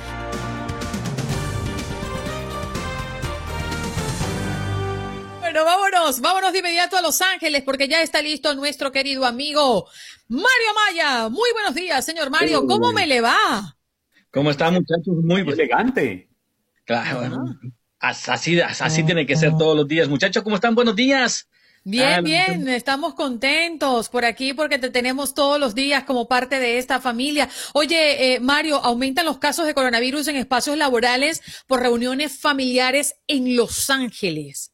Bueno, 5.40 5.64
vámonos, 5.64 6.20
vámonos 6.20 6.52
de 6.52 6.58
inmediato 6.58 6.98
a 6.98 7.02
Los 7.02 7.22
Ángeles 7.22 7.62
porque 7.62 7.88
ya 7.88 8.02
está 8.02 8.20
listo 8.20 8.54
nuestro 8.54 8.92
querido 8.92 9.24
amigo 9.24 9.86
Mario 10.28 10.46
Maya. 10.86 11.28
Muy 11.30 11.50
buenos 11.54 11.74
días, 11.74 12.04
señor 12.04 12.28
Mario. 12.28 12.66
¿Cómo 12.66 12.92
me 12.92 13.06
le 13.06 13.22
va? 13.22 13.74
¿Cómo 14.30 14.50
está, 14.50 14.70
muchachos? 14.70 15.14
Muy 15.24 15.40
elegante. 15.40 16.28
Claro, 16.84 17.42
así, 18.03 18.61
así 18.61 19.05
tiene 19.05 19.24
que 19.26 19.36
ser 19.36 19.57
todos 19.57 19.76
los 19.76 19.88
días. 19.88 20.09
Muchachos, 20.09 20.42
¿cómo 20.42 20.57
están? 20.57 20.74
Buenos 20.74 20.96
días. 20.96 21.48
Bien, 21.84 22.22
bien, 22.22 22.68
estamos 22.68 23.14
contentos 23.14 24.09
por 24.09 24.24
aquí 24.24 24.55
porque 24.55 24.78
te 24.78 24.88
tenemos 24.88 25.34
todos 25.34 25.59
los 25.59 25.74
días 25.74 26.05
como 26.05 26.28
parte 26.28 26.61
de 26.61 26.78
esta 26.78 27.00
familia. 27.00 27.48
Oye, 27.72 28.34
eh, 28.34 28.40
Mario, 28.40 28.76
aumentan 28.76 29.26
los 29.26 29.38
casos 29.38 29.66
de 29.66 29.74
coronavirus 29.74 30.28
en 30.28 30.36
espacios 30.36 30.76
laborales 30.76 31.42
por 31.66 31.80
reuniones 31.80 32.38
familiares 32.38 33.16
en 33.26 33.57
Los 33.57 33.90
Ángeles. 33.90 34.72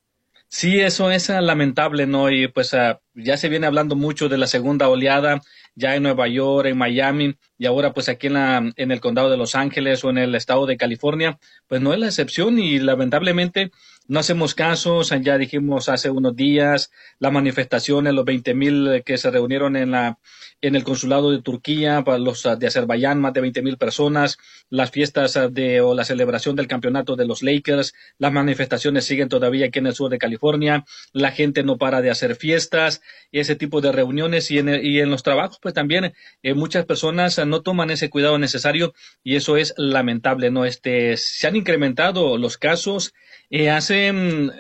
Sí, 0.49 0.81
eso 0.81 1.11
es 1.11 1.31
ah, 1.31 1.41
lamentable, 1.41 2.07
¿no? 2.07 2.31
Y 2.31 2.49
pues 2.49 2.75
ah, 2.75 3.01
ya 3.19 3.37
se 3.37 3.49
viene 3.49 3.67
hablando 3.67 3.97
mucho 3.97 4.29
de 4.29 4.39
la 4.39 4.47
segunda 4.47 4.89
oleada 4.89 5.43
ya 5.75 5.95
en 5.95 6.03
Nueva 6.03 6.27
York, 6.29 6.67
en 6.67 6.79
Miami 6.79 7.37
y 7.57 7.67
ahora 7.67 7.93
pues 7.93 8.09
aquí 8.09 8.27
en, 8.29 8.35
la, 8.35 8.73
en 8.77 8.91
el 8.91 9.01
condado 9.01 9.31
de 9.31 9.37
Los 9.37 9.55
Ángeles 9.55 10.03
o 10.05 10.11
en 10.11 10.19
el 10.19 10.35
estado 10.35 10.67
de 10.67 10.77
California, 10.77 11.39
pues 11.69 11.81
no 11.81 11.93
es 11.93 12.01
la 12.01 12.07
excepción 12.07 12.59
y 12.59 12.79
lamentablemente 12.79 13.71
no 14.09 14.21
hacemos 14.21 14.55
casos, 14.55 15.13
ya 15.21 15.37
dijimos 15.37 15.91
hace 15.91 16.09
unos 16.09 16.35
días, 16.35 16.91
las 17.19 17.31
manifestaciones, 17.31 18.15
los 18.15 18.25
20 18.25 18.55
mil 18.55 19.03
que 19.05 19.19
se 19.19 19.31
reunieron 19.31 19.77
en, 19.77 19.91
la, 19.91 20.19
en 20.63 20.75
el 20.77 20.83
consulado 20.83 21.31
de 21.31 21.43
Turquía, 21.43 22.03
para 22.05 22.17
los 22.17 22.43
de 22.59 22.67
Azerbaiyán, 22.67 23.21
más 23.21 23.35
de 23.35 23.43
20 23.43 23.61
mil 23.61 23.77
personas, 23.77 24.39
las 24.71 24.91
fiestas 24.91 25.39
de, 25.51 25.83
o 25.83 25.95
la 25.95 26.07
celebración 26.07 26.57
del 26.57 26.69
campeonato 26.69 27.17
de 27.17 27.27
los 27.27 27.43
Lakers, 27.43 27.93
las 28.17 28.33
manifestaciones 28.33 29.05
siguen 29.05 29.29
todavía 29.29 29.67
aquí 29.67 29.79
en 29.79 29.89
el 29.89 29.95
sur 29.95 30.11
de 30.11 30.17
California, 30.17 30.87
la 31.13 31.31
gente 31.31 31.63
no 31.63 31.77
para 31.77 32.01
de 32.01 32.11
hacer 32.11 32.35
fiestas, 32.35 33.03
ese 33.33 33.57
tipo 33.57 33.81
de 33.81 33.93
reuniones 33.93 34.51
y 34.51 34.59
en, 34.59 34.69
y 34.85 35.01
en 35.01 35.11
los 35.11 35.23
trabajos, 35.23 35.59
pues 35.61 35.75
también 35.75 36.13
eh, 36.43 36.55
muchas 36.55 36.87
personas 36.87 37.39
no 37.47 37.63
toman 37.63 37.91
ese 37.91 38.11
cuidado 38.11 38.39
necesario 38.39 38.95
y 39.23 39.37
eso 39.37 39.57
es 39.57 39.75
lamentable, 39.77 40.51
¿no? 40.51 40.65
Este, 40.65 41.17
se 41.17 41.47
han 41.47 41.57
incrementado 41.57 42.39
los 42.39 42.59
casos, 42.59 43.13
eh, 43.51 43.71
hace, 43.71 44.13
mm, 44.13 44.51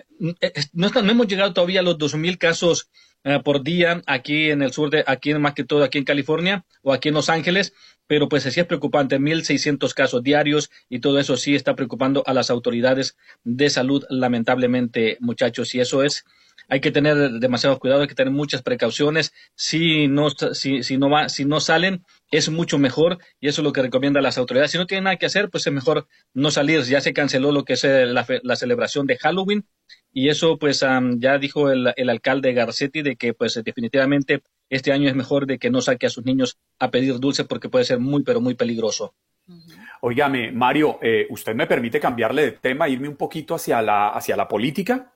eh, 0.40 0.52
no, 0.72 0.90
no, 0.90 1.10
hemos 1.10 1.26
llegado 1.26 1.52
todavía 1.52 1.80
a 1.80 1.84
los 1.84 1.98
2.000 1.98 2.38
casos 2.38 2.90
por 3.44 3.62
día 3.62 4.00
aquí 4.06 4.50
en 4.50 4.62
el 4.62 4.72
sur 4.72 4.90
de, 4.90 5.04
aquí 5.06 5.34
más 5.34 5.52
que 5.52 5.64
todo 5.64 5.82
aquí 5.82 5.98
en 5.98 6.04
California 6.04 6.64
o 6.82 6.92
aquí 6.92 7.08
en 7.08 7.14
Los 7.14 7.28
Ángeles, 7.28 7.74
pero 8.08 8.28
pues 8.28 8.42
sí 8.42 8.58
es 8.58 8.66
preocupante, 8.66 9.20
1.600 9.20 9.94
casos 9.94 10.22
diarios 10.22 10.70
y 10.88 10.98
todo 10.98 11.20
eso 11.20 11.36
sí 11.36 11.54
está 11.54 11.76
preocupando 11.76 12.24
a 12.26 12.32
las 12.32 12.50
autoridades 12.50 13.16
de 13.44 13.70
salud, 13.70 14.04
lamentablemente, 14.08 15.18
muchachos, 15.20 15.74
y 15.74 15.80
eso 15.80 16.02
es 16.02 16.24
hay 16.68 16.80
que 16.80 16.90
tener 16.90 17.16
demasiado 17.40 17.78
cuidado, 17.78 18.02
hay 18.02 18.08
que 18.08 18.14
tener 18.14 18.32
muchas 18.32 18.62
precauciones. 18.62 19.32
Si 19.54 20.06
no, 20.06 20.28
si, 20.30 20.82
si 20.82 20.98
no, 20.98 21.08
va, 21.08 21.30
si 21.30 21.46
no 21.46 21.60
salen, 21.60 22.04
es 22.30 22.50
mucho 22.50 22.78
mejor 22.78 23.18
y 23.40 23.48
eso 23.48 23.62
es 23.62 23.64
lo 23.64 23.72
que 23.72 23.82
recomienda 23.82 24.20
las 24.20 24.36
autoridades. 24.36 24.72
Si 24.72 24.78
no 24.78 24.86
tienen 24.86 25.04
nada 25.04 25.16
que 25.16 25.26
hacer, 25.26 25.48
pues 25.48 25.66
es 25.66 25.72
mejor 25.72 26.06
no 26.34 26.50
salir. 26.50 26.82
Ya 26.82 27.00
se 27.00 27.14
canceló 27.14 27.52
lo 27.52 27.64
que 27.64 27.72
es 27.72 27.84
eh, 27.84 28.04
la, 28.04 28.26
la 28.42 28.56
celebración 28.56 29.06
de 29.06 29.16
Halloween 29.16 29.64
y 30.12 30.28
eso 30.28 30.58
pues 30.58 30.84
ya 31.16 31.38
dijo 31.38 31.70
el, 31.70 31.92
el, 31.96 32.10
alcalde 32.10 32.52
Garcetti 32.52 33.00
de 33.00 33.16
que 33.16 33.32
pues 33.32 33.60
definitivamente 33.64 34.42
este 34.68 34.92
año 34.92 35.08
es 35.08 35.14
mejor 35.14 35.46
de 35.46 35.58
que 35.58 35.70
no 35.70 35.80
saque 35.80 36.06
a 36.06 36.10
sus 36.10 36.26
niños 36.26 36.58
a 36.78 36.90
pedir 36.90 37.18
dulce 37.18 37.44
porque 37.44 37.70
puede 37.70 37.86
ser 37.86 37.98
muy 37.98 38.22
pero 38.24 38.42
muy 38.42 38.54
peligroso. 38.54 39.14
Óigame, 40.02 40.52
Mario, 40.52 40.98
eh, 41.00 41.26
¿usted 41.30 41.54
me 41.54 41.66
permite 41.66 41.98
cambiarle 41.98 42.42
de 42.42 42.52
tema, 42.52 42.88
irme 42.90 43.08
un 43.08 43.16
poquito 43.16 43.54
hacia 43.54 43.80
la, 43.80 44.10
hacia 44.10 44.36
la 44.36 44.46
política? 44.46 45.14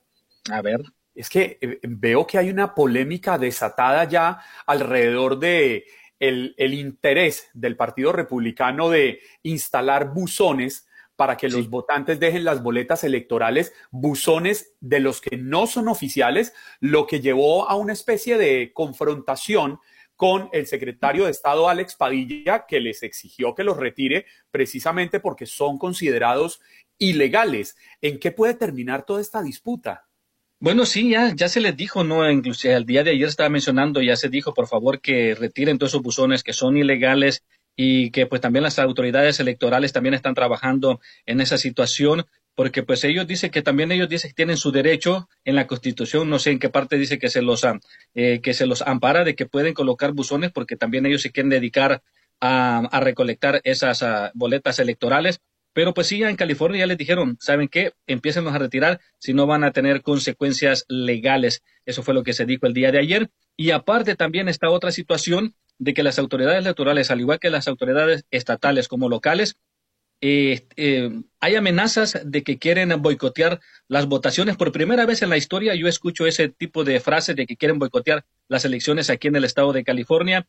A 0.51 0.63
ver 0.63 0.81
es 1.15 1.29
que 1.29 1.59
eh, 1.61 1.81
veo 1.83 2.27
que 2.27 2.39
hay 2.39 2.51
una 2.51 2.75
polémica 2.75 3.39
desatada 3.39 4.05
ya 4.05 4.41
alrededor 4.67 5.39
de 5.39 5.85
el, 6.19 6.55
interés 6.75 7.49
del 7.53 7.77
Partido 7.77 8.13
Republicano 8.13 8.89
de 8.89 9.21
instalar 9.43 10.13
buzones 10.15 10.87
para 11.17 11.37
que 11.37 11.49
los 11.49 11.69
votantes 11.69 12.21
dejen 12.21 12.45
las 12.45 12.63
boletas 12.63 13.05
electorales, 13.05 13.73
buzones 13.91 14.75
de 14.81 15.01
los 15.01 15.21
que 15.21 15.37
no 15.37 15.67
son 15.67 15.89
oficiales, 15.89 16.55
lo 16.81 17.07
que 17.07 17.21
llevó 17.21 17.69
a 17.69 17.75
una 17.75 17.93
especie 17.93 18.39
de 18.39 18.73
confrontación 18.73 19.79
con 20.17 20.49
el 20.53 20.67
secretario 20.67 21.25
de 21.25 21.33
Estado 21.33 21.69
Alex 21.69 21.97
Padilla, 21.97 22.67
que 22.67 22.81
les 22.81 23.03
exigió 23.03 23.55
que 23.55 23.65
los 23.65 23.77
retire 23.77 24.27
precisamente 24.51 25.19
porque 25.19 25.47
son 25.47 25.79
considerados 25.79 26.61
ilegales. 26.99 27.77
¿En 28.01 28.21
qué 28.21 28.31
puede 28.31 28.55
terminar 28.55 29.05
toda 29.05 29.21
esta 29.21 29.43
disputa? 29.43 30.07
Bueno, 30.63 30.87
sí, 30.87 31.11
ya, 31.11 31.35
ya 31.35 31.49
se 31.49 31.61
les 31.61 31.77
dijo, 31.77 32.05
¿no? 32.05 32.31
Inclusive 32.31 32.75
el 32.75 32.87
día 32.87 33.03
de 33.03 33.11
ayer 33.11 33.27
estaba 33.27 33.49
mencionando, 33.49 34.01
ya 34.01 34.15
se 34.15 34.29
dijo, 34.29 34.55
por 34.55 34.69
favor, 34.69 35.01
que 35.01 35.35
retiren 35.35 35.77
todos 35.77 35.91
esos 35.91 36.03
buzones 36.03 36.45
que 36.45 36.53
son 36.53 36.77
ilegales 36.77 37.43
y 37.75 38.13
que 38.13 38.27
pues 38.27 38.41
también 38.41 38.63
las 38.63 38.79
autoridades 38.79 39.41
electorales 39.41 39.93
también 39.93 40.15
están 40.15 40.35
trabajando 40.37 41.01
en 41.27 41.41
esa 41.41 41.59
situación 41.59 42.27
porque 42.55 42.85
pues 42.85 43.03
ellos 43.03 43.27
dicen 43.27 43.51
que 43.51 43.63
también 43.63 43.91
ellos 43.91 44.09
dicen 44.09 44.31
que 44.31 44.35
tienen 44.37 44.57
su 44.57 44.71
derecho 44.71 45.29
en 45.45 45.57
la 45.57 45.67
Constitución, 45.67 46.31
no 46.31 46.39
sé 46.39 46.53
en 46.53 46.61
qué 46.61 46.69
parte 46.69 46.97
dice 46.97 47.19
que 47.19 47.29
se 47.29 47.43
los 47.43 47.67
eh, 48.15 48.41
que 48.41 48.55
se 48.55 48.67
los 48.67 48.83
ampara 48.83 49.25
de 49.25 49.35
que 49.35 49.47
pueden 49.47 49.75
colocar 49.75 50.13
buzones 50.13 50.53
porque 50.53 50.77
también 50.77 51.07
ellos 51.07 51.23
se 51.23 51.33
quieren 51.33 51.51
dedicar 51.51 52.03
a, 52.41 52.79
a 52.79 53.01
recolectar 53.01 53.61
esas 53.65 54.05
ah, 54.05 54.31
boletas 54.35 54.79
electorales 54.79 55.41
pero 55.73 55.95
pues 55.95 56.07
sí, 56.07 56.23
en 56.23 56.37
California 56.37 56.81
ya 56.81 56.87
les 56.87 56.99
dijeron, 56.99 57.37
¿saben 57.41 57.69
qué? 57.69 57.93
Empiecen 58.07 58.47
a 58.49 58.59
retirar 58.59 59.01
si 59.19 59.33
no 59.33 59.47
van 59.47 59.65
a 59.65 59.73
tener 59.73 60.03
consecuencias 60.03 60.85
legales. 60.89 61.63
Eso 61.87 62.03
fue 62.03 62.15
lo 62.15 62.23
que 62.23 62.33
se 62.33 62.45
dijo 62.45 62.67
el 62.67 62.75
día 62.75 62.93
de 62.93 62.99
ayer. 62.99 63.31
Y 63.57 63.71
aparte 63.71 64.15
también 64.15 64.49
está 64.49 64.71
otra 64.71 64.93
situación 64.93 65.55
de 65.79 65.95
que 65.95 66.03
las 66.03 66.19
autoridades 66.19 66.61
electorales, 66.61 67.11
al 67.11 67.21
igual 67.21 67.39
que 67.41 67.51
las 67.51 67.69
autoridades 67.69 68.25
estatales 68.31 68.89
como 68.89 69.09
locales, 69.09 69.57
eh, 70.25 70.69
eh, 70.77 71.11
hay 71.41 71.57
amenazas 71.57 72.17
de 72.25 72.45
que 72.45 72.57
quieren 72.57 72.91
boicotear 73.03 73.61
las 73.89 74.07
votaciones. 74.07 74.57
Por 74.57 74.71
primera 74.71 75.05
vez 75.05 75.21
en 75.23 75.31
la 75.31 75.37
historia 75.37 75.75
yo 75.75 75.89
escucho 75.89 76.27
ese 76.27 76.49
tipo 76.49 76.85
de 76.85 77.01
frases 77.01 77.35
de 77.35 77.45
que 77.45 77.57
quieren 77.57 77.81
boicotear 77.81 78.25
las 78.47 78.65
elecciones 78.65 79.11
aquí 79.11 79.27
en 79.27 79.35
el 79.35 79.45
estado 79.45 79.73
de 79.73 79.83
California, 79.83 80.47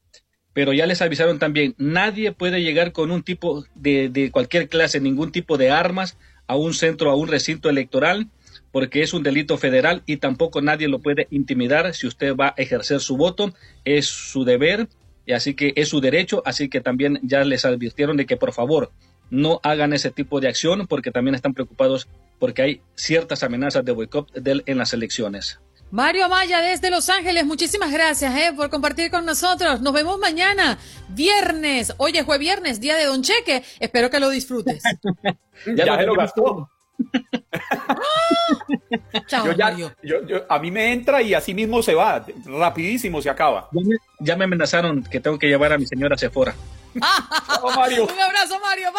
pero 0.54 0.74
ya 0.74 0.86
les 0.86 1.02
avisaron 1.02 1.40
también, 1.40 1.76
nadie 1.78 2.32
puede 2.32 2.62
llegar 2.62 2.92
con 2.92 3.12
un 3.12 3.24
tipo 3.24 3.66
de, 3.76 4.10
de 4.10 4.32
cualquier 4.32 4.70
clase, 4.70 5.00
ningún 5.00 5.32
tipo 5.32 5.58
de 5.58 5.72
armas 5.72 6.18
a 6.48 6.56
un 6.56 6.74
centro, 6.74 7.10
a 7.10 7.16
un 7.16 7.28
recinto 7.28 7.70
electoral, 7.70 8.30
porque 8.72 9.04
es 9.04 9.14
un 9.14 9.24
delito 9.24 9.58
federal 9.58 10.02
y 10.06 10.18
tampoco 10.18 10.62
nadie 10.62 10.88
lo 10.88 11.00
puede 11.00 11.28
intimidar 11.30 11.94
si 11.94 12.08
usted 12.08 12.36
va 12.36 12.48
a 12.48 12.62
ejercer 12.62 13.00
su 13.02 13.18
voto. 13.18 13.54
Es 13.86 14.08
su 14.08 14.46
deber 14.46 14.88
y 15.26 15.34
así 15.34 15.54
que 15.54 15.74
es 15.76 15.90
su 15.90 16.02
derecho, 16.02 16.42
así 16.46 16.70
que 16.70 16.82
también 16.82 17.20
ya 17.22 17.44
les 17.44 17.66
advirtieron 17.66 18.18
de 18.18 18.26
que 18.26 18.36
por 18.36 18.52
favor 18.52 18.92
no 19.30 19.60
hagan 19.64 19.94
ese 19.94 20.12
tipo 20.12 20.40
de 20.40 20.48
acción 20.48 20.88
porque 20.88 21.12
también 21.12 21.36
están 21.36 21.54
preocupados 21.54 22.08
porque 22.40 22.62
hay 22.62 22.82
ciertas 22.96 23.44
amenazas 23.44 23.86
de 23.86 23.92
boicot 23.92 24.30
en 24.44 24.78
las 24.78 24.94
elecciones. 24.94 25.60
Mario 25.94 26.28
Maya 26.28 26.60
desde 26.60 26.90
Los 26.90 27.08
Ángeles, 27.08 27.46
muchísimas 27.46 27.92
gracias 27.92 28.34
eh, 28.36 28.52
por 28.56 28.72
compartir 28.72 29.12
con 29.12 29.28
nosotros. 29.28 29.80
Nos 29.82 29.94
vemos 29.94 30.18
mañana, 30.18 30.80
viernes. 31.10 31.94
Oye, 31.98 32.24
fue 32.24 32.40
viernes, 32.40 32.80
día 32.80 32.98
de 32.98 33.06
Don 33.06 33.22
Cheque. 33.22 33.64
Espero 33.80 34.10
que 34.10 34.20
lo 34.20 34.30
disfrutes. 34.32 34.82
ya, 35.68 35.96
se 35.96 36.04
lo 36.08 36.16
gastó. 36.16 36.68
Chao, 39.28 39.46
Yo 39.46 39.52
ya- 39.52 39.66
Mario. 39.70 39.94
yo- 40.02 40.26
yo- 40.26 40.46
a 40.50 40.58
mí 40.58 40.72
me 40.72 40.94
entra 40.94 41.22
y 41.22 41.36
así 41.36 41.54
mismo 41.54 41.84
se 41.84 41.94
va, 41.94 42.26
rapidísimo 42.44 43.22
se 43.22 43.30
acaba. 43.30 43.70
Ya 43.72 43.82
me, 43.84 43.96
ya 44.20 44.36
me 44.36 44.46
amenazaron 44.46 45.04
que 45.04 45.20
tengo 45.20 45.38
que 45.38 45.46
llevar 45.46 45.74
a 45.74 45.78
mi 45.78 45.86
señora 45.86 46.16
a 46.16 46.18
Sephora. 46.18 46.56
Mario. 47.76 48.06
Un 48.06 48.20
abrazo, 48.20 48.60
Mario. 48.60 48.90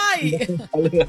Bye. 0.72 1.09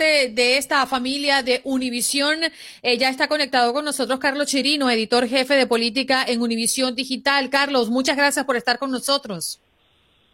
Parte 0.00 0.30
de 0.30 0.56
esta 0.56 0.86
familia 0.86 1.42
de 1.42 1.60
Univisión, 1.62 2.38
eh, 2.80 2.96
ya 2.96 3.10
está 3.10 3.28
conectado 3.28 3.74
con 3.74 3.84
nosotros 3.84 4.18
Carlos 4.18 4.46
Chirino, 4.46 4.90
editor 4.90 5.28
jefe 5.28 5.56
de 5.56 5.66
política 5.66 6.24
en 6.26 6.40
Univisión 6.40 6.94
Digital. 6.94 7.50
Carlos, 7.50 7.90
muchas 7.90 8.16
gracias 8.16 8.46
por 8.46 8.56
estar 8.56 8.78
con 8.78 8.90
nosotros. 8.90 9.60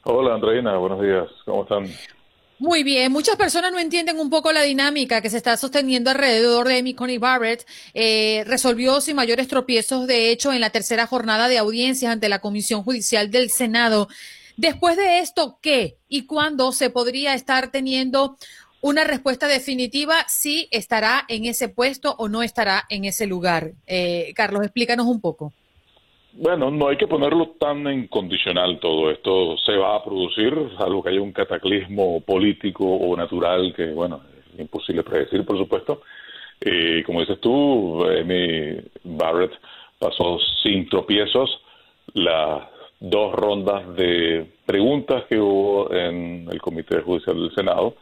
Hola 0.05 0.37
Andreina, 0.37 0.77
buenos 0.77 1.03
días, 1.03 1.27
¿cómo 1.45 1.65
están? 1.65 1.93
Muy 2.61 2.85
bien, 2.85 3.11
muchas 3.11 3.35
personas 3.35 3.73
no 3.73 3.81
entienden 3.81 4.21
un 4.21 4.31
poco 4.31 4.53
la 4.53 4.63
dinámica 4.63 5.21
que 5.21 5.31
se 5.31 5.39
está 5.39 5.57
sosteniendo 5.57 6.11
alrededor 6.11 6.69
de 6.69 6.79
Amy 6.79 6.95
Coney 6.95 7.19
Barrett. 7.19 7.67
Eh, 7.93 8.45
resolvió 8.47 9.01
sin 9.01 9.17
mayores 9.17 9.49
tropiezos, 9.49 10.07
de 10.07 10.31
hecho, 10.31 10.53
en 10.53 10.61
la 10.61 10.71
tercera 10.71 11.09
jornada 11.09 11.49
de 11.49 11.59
audiencias 11.59 12.13
ante 12.13 12.29
la 12.29 12.39
Comisión 12.39 12.85
Judicial 12.85 13.33
del 13.33 13.51
Senado. 13.51 14.07
Después 14.57 14.97
de 14.97 15.19
esto, 15.19 15.59
¿qué 15.61 15.99
y 16.09 16.25
cuándo 16.25 16.73
se 16.73 16.89
podría 16.89 17.35
estar 17.35 17.71
teniendo 17.71 18.39
una 18.81 19.05
respuesta 19.05 19.47
definitiva 19.47 20.25
si 20.29 20.69
estará 20.71 21.25
en 21.29 21.45
ese 21.45 21.69
puesto 21.69 22.15
o 22.19 22.29
no 22.29 22.43
estará 22.43 22.85
en 22.89 23.05
ese 23.05 23.27
lugar? 23.27 23.73
Eh, 23.87 24.33
Carlos, 24.35 24.63
explícanos 24.63 25.07
un 25.07 25.21
poco. 25.21 25.53
Bueno, 26.39 26.71
no 26.71 26.89
hay 26.89 26.99
que 26.99 27.07
ponerlo 27.07 27.55
tan 27.59 27.87
en 27.87 28.09
condicional 28.09 28.79
todo 28.79 29.11
esto. 29.11 29.57
Se 29.57 29.73
va 29.73 29.97
a 29.97 30.05
producir, 30.05 30.53
salvo 30.77 31.03
que 31.03 31.09
haya 31.09 31.23
un 31.23 31.33
cataclismo 31.33 32.21
político 32.21 32.85
o 32.85 33.17
natural 33.17 33.73
que, 33.75 33.87
bueno, 33.93 34.21
es 34.53 34.61
imposible 34.61 35.03
predecir, 35.03 35.47
por 35.47 35.57
supuesto. 35.57 36.03
Y 36.61 37.03
como 37.05 37.21
dices 37.21 37.41
tú, 37.41 38.05
Amy 38.05 38.83
Barrett 39.03 39.53
pasó 39.99 40.39
sin 40.63 40.89
tropiezos 40.91 41.63
las 42.13 42.65
dos 43.01 43.33
rondas 43.33 43.95
de 43.97 44.47
preguntas 44.65 45.25
que 45.29 45.39
hubo 45.39 45.93
en 45.93 46.49
el 46.51 46.61
Comité 46.61 47.01
Judicial 47.01 47.41
del 47.41 47.55
Senado. 47.55 47.97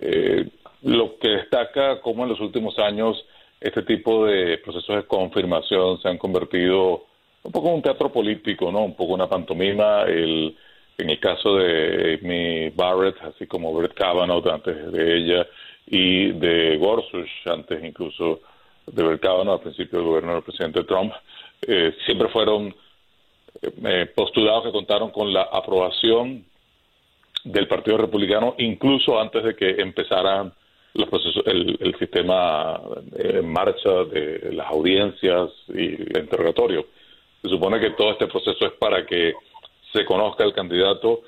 Eh, 0.00 0.48
lo 0.82 1.18
que 1.18 1.28
destaca 1.30 2.00
como 2.00 2.24
en 2.24 2.30
los 2.30 2.40
últimos 2.40 2.78
años 2.78 3.24
este 3.60 3.82
tipo 3.82 4.26
de 4.26 4.58
procesos 4.58 4.96
de 4.96 5.04
confirmación 5.04 6.00
se 6.02 6.08
han 6.08 6.18
convertido 6.18 7.06
un 7.42 7.52
poco 7.52 7.68
en 7.68 7.74
un 7.76 7.82
teatro 7.82 8.12
político, 8.12 8.70
¿no? 8.70 8.84
Un 8.84 8.94
poco 8.94 9.14
una 9.14 9.28
pantomima. 9.28 10.02
El, 10.02 10.54
en 10.98 11.10
el 11.10 11.18
caso 11.18 11.56
de 11.56 12.18
Amy 12.22 12.70
Barrett, 12.70 13.16
así 13.22 13.46
como 13.46 13.72
Brett 13.74 13.94
Kavanaugh 13.94 14.46
antes 14.48 14.92
de 14.92 15.16
ella 15.16 15.46
y 15.86 16.32
de 16.32 16.76
Gorsuch 16.76 17.28
antes 17.46 17.82
incluso 17.82 18.40
de 18.86 19.02
Brett 19.02 19.20
Kavanaugh 19.20 19.54
al 19.54 19.60
principio 19.60 19.98
del 19.98 20.08
gobierno 20.08 20.34
del 20.34 20.42
presidente 20.42 20.84
Trump, 20.84 21.12
eh, 21.66 21.94
siempre 22.04 22.28
fueron 22.28 22.74
eh, 23.62 24.06
postulados 24.14 24.64
que 24.64 24.72
contaron 24.72 25.10
con 25.10 25.32
la 25.32 25.42
aprobación 25.42 26.44
del 27.44 27.68
Partido 27.68 27.98
Republicano 27.98 28.54
incluso 28.58 29.20
antes 29.20 29.44
de 29.44 29.54
que 29.54 29.70
empezaran 29.80 30.52
los 30.94 31.08
procesos, 31.08 31.42
el, 31.46 31.94
sistema 31.98 32.80
en 33.16 33.52
marcha 33.52 34.04
de 34.04 34.52
las 34.52 34.68
audiencias 34.68 35.50
y 35.68 35.94
el 35.94 36.18
interrogatorio. 36.18 36.86
Se 37.42 37.48
supone 37.48 37.80
que 37.80 37.90
todo 37.90 38.12
este 38.12 38.28
proceso 38.28 38.66
es 38.66 38.72
para 38.74 39.04
que 39.04 39.34
se 39.92 40.04
conozca 40.04 40.44
el 40.44 40.52
candidato, 40.52 41.22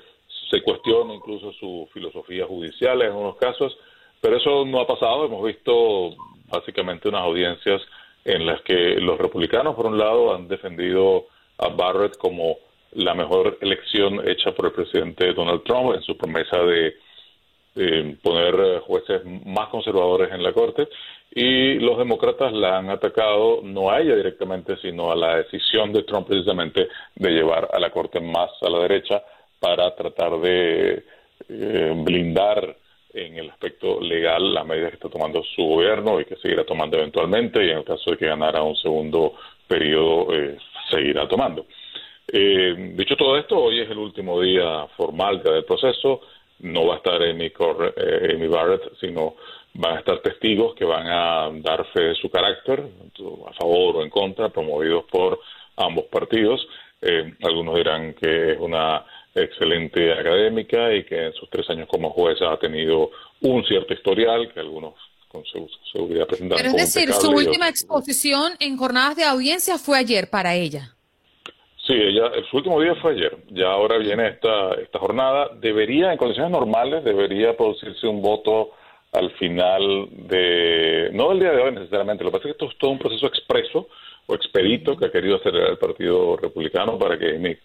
se 0.49 0.61
cuestione 0.61 1.15
incluso 1.15 1.51
su 1.53 1.87
filosofía 1.93 2.45
judicial 2.45 3.01
en 3.01 3.13
unos 3.13 3.35
casos, 3.35 3.77
pero 4.21 4.37
eso 4.37 4.65
no 4.65 4.79
ha 4.79 4.87
pasado. 4.87 5.25
Hemos 5.25 5.45
visto 5.45 6.15
básicamente 6.47 7.09
unas 7.09 7.23
audiencias 7.23 7.81
en 8.23 8.45
las 8.45 8.61
que 8.61 8.95
los 9.01 9.17
republicanos, 9.17 9.75
por 9.75 9.85
un 9.85 9.97
lado, 9.97 10.33
han 10.33 10.47
defendido 10.47 11.27
a 11.57 11.67
Barrett 11.69 12.17
como 12.17 12.57
la 12.91 13.13
mejor 13.13 13.57
elección 13.61 14.27
hecha 14.27 14.51
por 14.51 14.67
el 14.67 14.71
presidente 14.71 15.33
Donald 15.33 15.63
Trump 15.63 15.95
en 15.95 16.01
su 16.01 16.17
promesa 16.17 16.59
de 16.59 16.95
eh, 17.75 18.15
poner 18.23 18.79
jueces 18.81 19.21
más 19.45 19.69
conservadores 19.69 20.31
en 20.31 20.41
la 20.41 20.53
Corte 20.53 20.87
y 21.31 21.75
los 21.75 21.97
demócratas 21.97 22.51
la 22.53 22.77
han 22.79 22.89
atacado 22.89 23.61
no 23.63 23.91
a 23.91 23.99
ella 23.99 24.15
directamente, 24.15 24.77
sino 24.77 25.11
a 25.11 25.15
la 25.15 25.37
decisión 25.37 25.93
de 25.93 26.03
Trump 26.03 26.27
precisamente 26.27 26.87
de 27.15 27.29
llevar 27.29 27.69
a 27.71 27.79
la 27.79 27.91
Corte 27.91 28.19
más 28.19 28.49
a 28.61 28.69
la 28.69 28.79
derecha 28.79 29.21
para 29.59 29.93
tratar 29.95 30.39
de 30.39 31.03
eh, 31.49 31.93
blindar 31.95 32.75
en 33.13 33.37
el 33.37 33.49
aspecto 33.49 33.99
legal 34.01 34.53
las 34.53 34.65
medidas 34.65 34.89
que 34.89 34.95
está 34.95 35.09
tomando 35.09 35.43
su 35.55 35.63
gobierno 35.63 36.19
y 36.19 36.25
que 36.25 36.35
seguirá 36.37 36.63
tomando 36.65 36.97
eventualmente 36.97 37.63
y 37.63 37.69
en 37.69 37.79
el 37.79 37.83
caso 37.83 38.11
de 38.11 38.17
que 38.17 38.27
ganara 38.27 38.61
un 38.63 38.75
segundo 38.75 39.33
periodo 39.67 40.33
eh, 40.33 40.57
seguirá 40.89 41.27
tomando. 41.27 41.65
Eh, 42.27 42.93
dicho 42.95 43.15
todo 43.15 43.37
esto, 43.37 43.57
hoy 43.57 43.79
es 43.81 43.89
el 43.89 43.97
último 43.97 44.41
día 44.41 44.87
formal 44.97 45.41
del 45.41 45.63
proceso. 45.65 46.21
No 46.59 46.87
va 46.87 46.95
a 46.95 46.97
estar 46.97 47.21
Amy, 47.21 47.51
Cor- 47.51 47.93
eh, 47.95 48.33
Amy 48.35 48.47
Barrett, 48.47 48.81
sino 48.99 49.35
van 49.75 49.97
a 49.97 49.99
estar 49.99 50.19
testigos 50.21 50.73
que 50.75 50.85
van 50.85 51.05
a 51.07 51.49
dar 51.61 51.85
fe 51.93 52.01
de 52.01 52.15
su 52.15 52.29
carácter, 52.29 52.83
a 53.47 53.53
favor 53.53 53.97
o 53.97 54.03
en 54.03 54.09
contra, 54.09 54.49
promovidos 54.49 55.05
por 55.05 55.39
ambos 55.77 56.05
partidos. 56.05 56.67
Eh, 57.01 57.33
algunos 57.43 57.75
dirán 57.75 58.13
que 58.15 58.53
es 58.53 58.59
una 58.59 59.05
excelente 59.35 60.11
académica 60.13 60.91
y 60.95 61.03
que 61.05 61.27
en 61.27 61.33
sus 61.33 61.47
tres 61.51 61.69
años 61.69 61.87
como 61.87 62.09
jueza 62.09 62.51
ha 62.51 62.57
tenido 62.57 63.11
un 63.41 63.63
cierto 63.65 63.93
historial 63.93 64.51
que 64.51 64.59
algunos 64.59 64.95
con 65.27 65.45
su- 65.45 65.69
seguridad 65.93 66.25
presentan 66.25 66.57
Pero 66.57 66.69
es 66.69 66.93
decir, 66.93 67.13
su 67.13 67.29
última 67.29 67.69
exposición 67.69 68.53
en 68.59 68.77
jornadas 68.77 69.15
de 69.15 69.25
audiencia 69.25 69.77
fue 69.77 69.99
ayer 69.99 70.27
para 70.31 70.55
ella. 70.55 70.95
Sí, 71.87 71.93
ella, 71.93 72.29
su 72.51 72.57
último 72.57 72.81
día 72.81 72.95
fue 72.95 73.13
ayer. 73.13 73.37
Ya 73.49 73.67
ahora 73.71 73.97
viene 73.97 74.27
esta, 74.27 74.73
esta 74.73 74.99
jornada. 74.99 75.49
Debería, 75.55 76.11
en 76.11 76.17
condiciones 76.17 76.51
normales, 76.51 77.01
debería 77.05 77.55
producirse 77.55 78.05
un 78.07 78.21
voto 78.21 78.71
al 79.13 79.31
final 79.31 80.09
de, 80.11 81.09
no 81.13 81.29
del 81.29 81.39
día 81.39 81.51
de 81.51 81.61
hoy 81.61 81.71
necesariamente. 81.71 82.25
Lo 82.25 82.31
que 82.31 82.37
pasa 82.37 82.49
es 82.49 82.55
que 82.55 82.63
esto 82.63 82.73
es 82.73 82.77
todo 82.77 82.91
un 82.91 82.99
proceso 82.99 83.27
expreso 83.27 83.87
o 84.25 84.35
expedito 84.35 84.97
que 84.97 85.05
ha 85.05 85.11
querido 85.11 85.37
acelerar 85.37 85.69
el 85.69 85.77
Partido 85.77 86.35
Republicano 86.35 86.99
para 86.99 87.17
que 87.17 87.37
Amy 87.37 87.55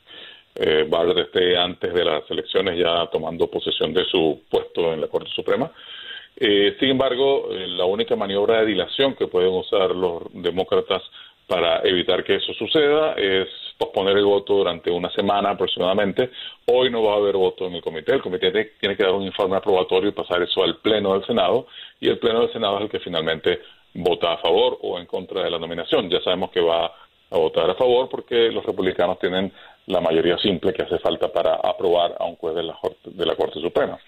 eh, 0.55 0.87
Barrett 0.89 1.27
esté 1.27 1.57
antes 1.57 1.93
de 1.93 2.05
las 2.05 2.31
elecciones 2.31 2.79
ya 2.79 3.09
tomando 3.11 3.49
posesión 3.49 3.93
de 3.93 4.05
su 4.05 4.43
puesto 4.49 4.93
en 4.93 5.01
la 5.01 5.09
Corte 5.09 5.31
Suprema. 5.35 5.73
Eh, 6.37 6.77
sin 6.79 6.91
embargo, 6.91 7.49
eh, 7.51 7.67
la 7.67 7.87
única 7.87 8.15
maniobra 8.15 8.61
de 8.61 8.67
dilación 8.67 9.15
que 9.15 9.27
pueden 9.27 9.51
usar 9.51 9.91
los 9.91 10.23
demócratas 10.33 11.03
para 11.47 11.81
evitar 11.83 12.23
que 12.25 12.37
eso 12.37 12.55
suceda 12.55 13.15
es 13.15 13.49
posponer 13.83 14.17
el 14.17 14.25
voto 14.25 14.55
durante 14.55 14.91
una 14.91 15.11
semana 15.11 15.51
aproximadamente. 15.51 16.31
Hoy 16.67 16.89
no 16.91 17.03
va 17.03 17.15
a 17.15 17.17
haber 17.17 17.37
voto 17.37 17.67
en 17.67 17.75
el 17.75 17.83
comité. 17.83 18.15
El 18.15 18.23
comité 18.23 18.51
tiene 18.79 18.97
que 18.97 19.03
dar 19.03 19.13
un 19.13 19.25
informe 19.25 19.57
aprobatorio 19.57 20.11
y 20.11 20.13
pasar 20.13 20.41
eso 20.43 20.63
al 20.63 20.77
Pleno 20.77 21.15
del 21.15 21.27
Senado. 21.27 21.67
Y 22.01 22.09
el 22.09 22.19
Pleno 22.19 22.41
del 22.41 22.53
Senado 22.53 22.77
es 22.77 22.83
el 22.83 22.91
que 22.91 23.01
finalmente 23.01 23.61
vota 23.95 24.35
a 24.35 24.39
favor 24.39 24.79
o 24.83 24.99
en 24.99 25.07
contra 25.07 25.43
de 25.43 25.51
la 25.51 25.59
nominación. 25.59 26.09
Ya 26.09 26.21
sabemos 26.21 26.51
que 26.53 26.61
va 26.61 26.87
a 27.31 27.39
votar 27.39 27.69
a 27.71 27.75
favor 27.75 28.09
porque 28.09 28.53
los 28.53 28.65
republicanos 28.65 29.19
tienen 29.19 29.53
la 29.87 30.01
mayoría 30.01 30.39
simple 30.39 30.73
que 30.73 30.83
hace 30.83 30.99
falta 30.99 31.33
para 31.33 31.55
aprobar 31.55 32.15
a 32.21 32.25
un 32.25 32.37
juez 32.37 32.55
de 32.55 32.63
la, 32.63 32.79
de 33.05 33.27
la 33.27 33.35
Corte 33.35 33.61
Suprema. 33.61 33.99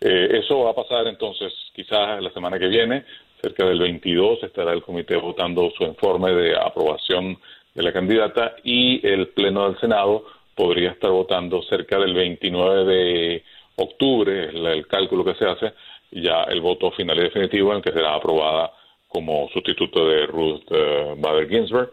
Eh, 0.00 0.40
eso 0.42 0.60
va 0.60 0.70
a 0.70 0.74
pasar 0.74 1.06
entonces 1.06 1.52
quizás 1.74 2.20
la 2.22 2.30
semana 2.30 2.58
que 2.58 2.66
viene, 2.66 3.04
cerca 3.40 3.64
del 3.66 3.78
22 3.78 4.42
estará 4.42 4.72
el 4.72 4.82
comité 4.82 5.16
votando 5.16 5.70
su 5.76 5.84
informe 5.84 6.32
de 6.32 6.56
aprobación 6.56 7.38
de 7.74 7.82
la 7.82 7.92
candidata 7.92 8.56
y 8.64 9.06
el 9.06 9.28
Pleno 9.28 9.68
del 9.68 9.80
Senado 9.80 10.24
podría 10.54 10.90
estar 10.90 11.10
votando 11.10 11.62
cerca 11.62 11.98
del 11.98 12.14
29 12.14 12.84
de 12.84 13.44
octubre, 13.76 14.48
es 14.48 14.54
el 14.54 14.86
cálculo 14.86 15.24
que 15.24 15.34
se 15.34 15.46
hace, 15.46 15.72
ya 16.10 16.42
el 16.44 16.60
voto 16.60 16.90
final 16.92 17.18
y 17.18 17.22
definitivo 17.22 17.74
en 17.74 17.82
que 17.82 17.92
será 17.92 18.14
aprobada 18.14 18.72
como 19.08 19.48
sustituto 19.52 20.08
de 20.08 20.26
Ruth 20.26 20.62
eh, 20.70 21.14
Bader 21.16 21.48
Ginsburg. 21.48 21.90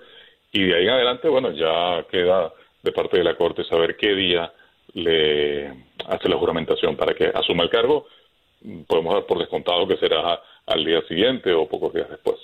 Y 0.51 0.63
de 0.63 0.75
ahí 0.75 0.83
en 0.83 0.89
adelante, 0.89 1.27
bueno, 1.27 1.51
ya 1.51 2.05
queda 2.09 2.51
de 2.83 2.91
parte 2.91 3.17
de 3.17 3.23
la 3.23 3.35
Corte 3.35 3.63
saber 3.63 3.97
qué 3.97 4.13
día 4.13 4.51
le 4.93 5.67
hace 6.07 6.29
la 6.29 6.37
juramentación 6.37 6.95
para 6.95 7.13
que 7.13 7.25
asuma 7.25 7.63
el 7.63 7.69
cargo. 7.69 8.07
Podemos 8.87 9.13
dar 9.13 9.25
por 9.25 9.39
descontado 9.39 9.87
que 9.87 9.97
será 9.97 10.41
al 10.65 10.85
día 10.85 11.01
siguiente 11.07 11.53
o 11.53 11.67
pocos 11.67 11.93
días 11.93 12.09
después. 12.09 12.37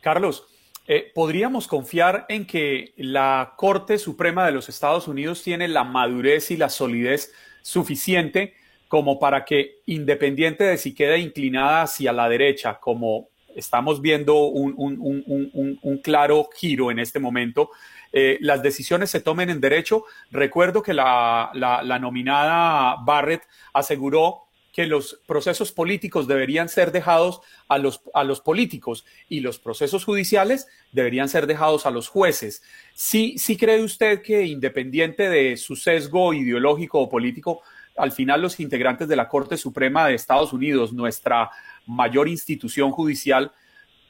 Carlos, 0.00 0.46
eh, 0.88 1.10
¿podríamos 1.14 1.66
confiar 1.66 2.26
en 2.28 2.46
que 2.46 2.92
la 2.96 3.54
Corte 3.56 3.98
Suprema 3.98 4.46
de 4.46 4.52
los 4.52 4.68
Estados 4.68 5.08
Unidos 5.08 5.42
tiene 5.42 5.66
la 5.68 5.84
madurez 5.84 6.50
y 6.50 6.56
la 6.56 6.68
solidez 6.68 7.32
suficiente 7.62 8.54
como 8.88 9.18
para 9.18 9.44
que, 9.44 9.80
independiente 9.86 10.62
de 10.64 10.78
si 10.78 10.94
queda 10.94 11.16
inclinada 11.16 11.82
hacia 11.82 12.12
la 12.12 12.28
derecha, 12.28 12.78
como 12.78 13.28
estamos 13.56 14.00
viendo 14.00 14.44
un, 14.44 16.00
claro 16.04 16.48
giro 16.54 16.90
en 16.92 17.00
este 17.00 17.18
momento, 17.18 17.70
eh, 18.12 18.38
las 18.40 18.62
decisiones 18.62 19.10
se 19.10 19.20
tomen 19.20 19.50
en 19.50 19.60
derecho. 19.60 20.04
Recuerdo 20.30 20.82
que 20.82 20.94
la, 20.94 21.50
la 21.52 21.98
nominada 21.98 22.96
Barrett 23.04 23.42
aseguró 23.72 24.45
que 24.76 24.86
los 24.86 25.18
procesos 25.26 25.72
políticos 25.72 26.28
deberían 26.28 26.68
ser 26.68 26.92
dejados 26.92 27.40
a 27.66 27.78
los, 27.78 28.02
a 28.12 28.24
los 28.24 28.42
políticos 28.42 29.06
y 29.26 29.40
los 29.40 29.58
procesos 29.58 30.04
judiciales 30.04 30.68
deberían 30.92 31.30
ser 31.30 31.46
dejados 31.46 31.86
a 31.86 31.90
los 31.90 32.08
jueces. 32.08 32.62
¿Sí, 32.92 33.38
¿Sí 33.38 33.56
cree 33.56 33.82
usted 33.82 34.20
que 34.20 34.44
independiente 34.44 35.30
de 35.30 35.56
su 35.56 35.76
sesgo 35.76 36.34
ideológico 36.34 37.00
o 37.00 37.08
político, 37.08 37.62
al 37.96 38.12
final 38.12 38.42
los 38.42 38.60
integrantes 38.60 39.08
de 39.08 39.16
la 39.16 39.30
Corte 39.30 39.56
Suprema 39.56 40.06
de 40.06 40.14
Estados 40.14 40.52
Unidos, 40.52 40.92
nuestra 40.92 41.50
mayor 41.86 42.28
institución 42.28 42.90
judicial, 42.90 43.52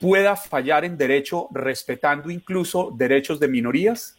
pueda 0.00 0.34
fallar 0.34 0.84
en 0.84 0.98
derecho 0.98 1.46
respetando 1.52 2.28
incluso 2.28 2.92
derechos 2.92 3.38
de 3.38 3.46
minorías? 3.46 4.18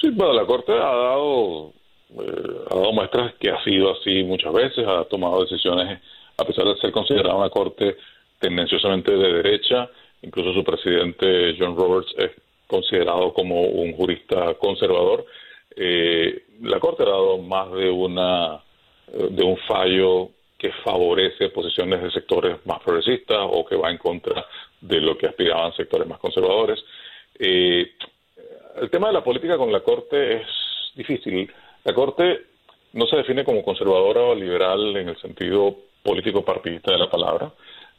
Sí, 0.00 0.10
bueno, 0.10 0.32
la 0.32 0.46
Corte 0.46 0.70
ha 0.70 0.76
dado 0.76 1.74
eh, 2.20 2.64
ha 2.70 2.74
dado 2.74 2.92
muestras 2.92 3.34
que 3.40 3.50
ha 3.50 3.62
sido 3.64 3.92
así 3.92 4.22
muchas 4.24 4.52
veces, 4.52 4.86
ha 4.86 5.04
tomado 5.04 5.42
decisiones, 5.42 6.00
a 6.36 6.44
pesar 6.44 6.66
de 6.66 6.76
ser 6.76 6.92
considerada 6.92 7.34
una 7.34 7.50
corte 7.50 7.96
tendenciosamente 8.38 9.12
de 9.12 9.32
derecha, 9.32 9.88
incluso 10.22 10.52
su 10.52 10.64
presidente 10.64 11.56
John 11.58 11.76
Roberts 11.76 12.14
es 12.18 12.30
considerado 12.66 13.32
como 13.32 13.62
un 13.62 13.92
jurista 13.94 14.54
conservador. 14.54 15.24
Eh, 15.74 16.44
la 16.62 16.78
corte 16.80 17.02
ha 17.02 17.06
dado 17.06 17.38
más 17.38 17.72
de 17.72 17.90
una 17.90 18.56
eh, 19.12 19.28
de 19.30 19.44
un 19.44 19.56
fallo 19.68 20.30
que 20.58 20.70
favorece 20.84 21.48
posiciones 21.48 22.02
de 22.02 22.10
sectores 22.10 22.56
más 22.66 22.80
progresistas 22.80 23.38
o 23.40 23.64
que 23.64 23.76
va 23.76 23.90
en 23.90 23.98
contra 23.98 24.46
de 24.80 25.00
lo 25.00 25.16
que 25.16 25.26
aspiraban 25.26 25.72
sectores 25.72 26.06
más 26.06 26.18
conservadores. 26.18 26.82
el 27.38 27.88
tema 28.90 29.08
de 29.08 29.14
la 29.14 29.24
política 29.24 29.56
con 29.56 29.72
la 29.72 29.80
corte 29.80 30.36
es 30.36 30.46
difícil. 30.94 31.50
La 31.84 31.94
Corte 31.94 32.40
no 32.92 33.06
se 33.06 33.16
define 33.16 33.44
como 33.44 33.62
conservadora 33.62 34.20
o 34.22 34.34
liberal 34.34 34.96
en 34.96 35.08
el 35.08 35.20
sentido 35.20 35.74
político 36.02 36.44
partidista 36.44 36.92
de 36.92 36.98
la 36.98 37.10
palabra, 37.10 37.52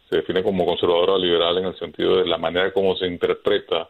se 0.09 0.17
define 0.17 0.43
como 0.43 0.65
conservadora 0.65 1.13
o 1.13 1.17
liberal 1.17 1.57
en 1.57 1.65
el 1.65 1.79
sentido 1.79 2.17
de 2.17 2.27
la 2.27 2.37
manera 2.37 2.71
como 2.71 2.95
se 2.95 3.07
interpreta 3.07 3.89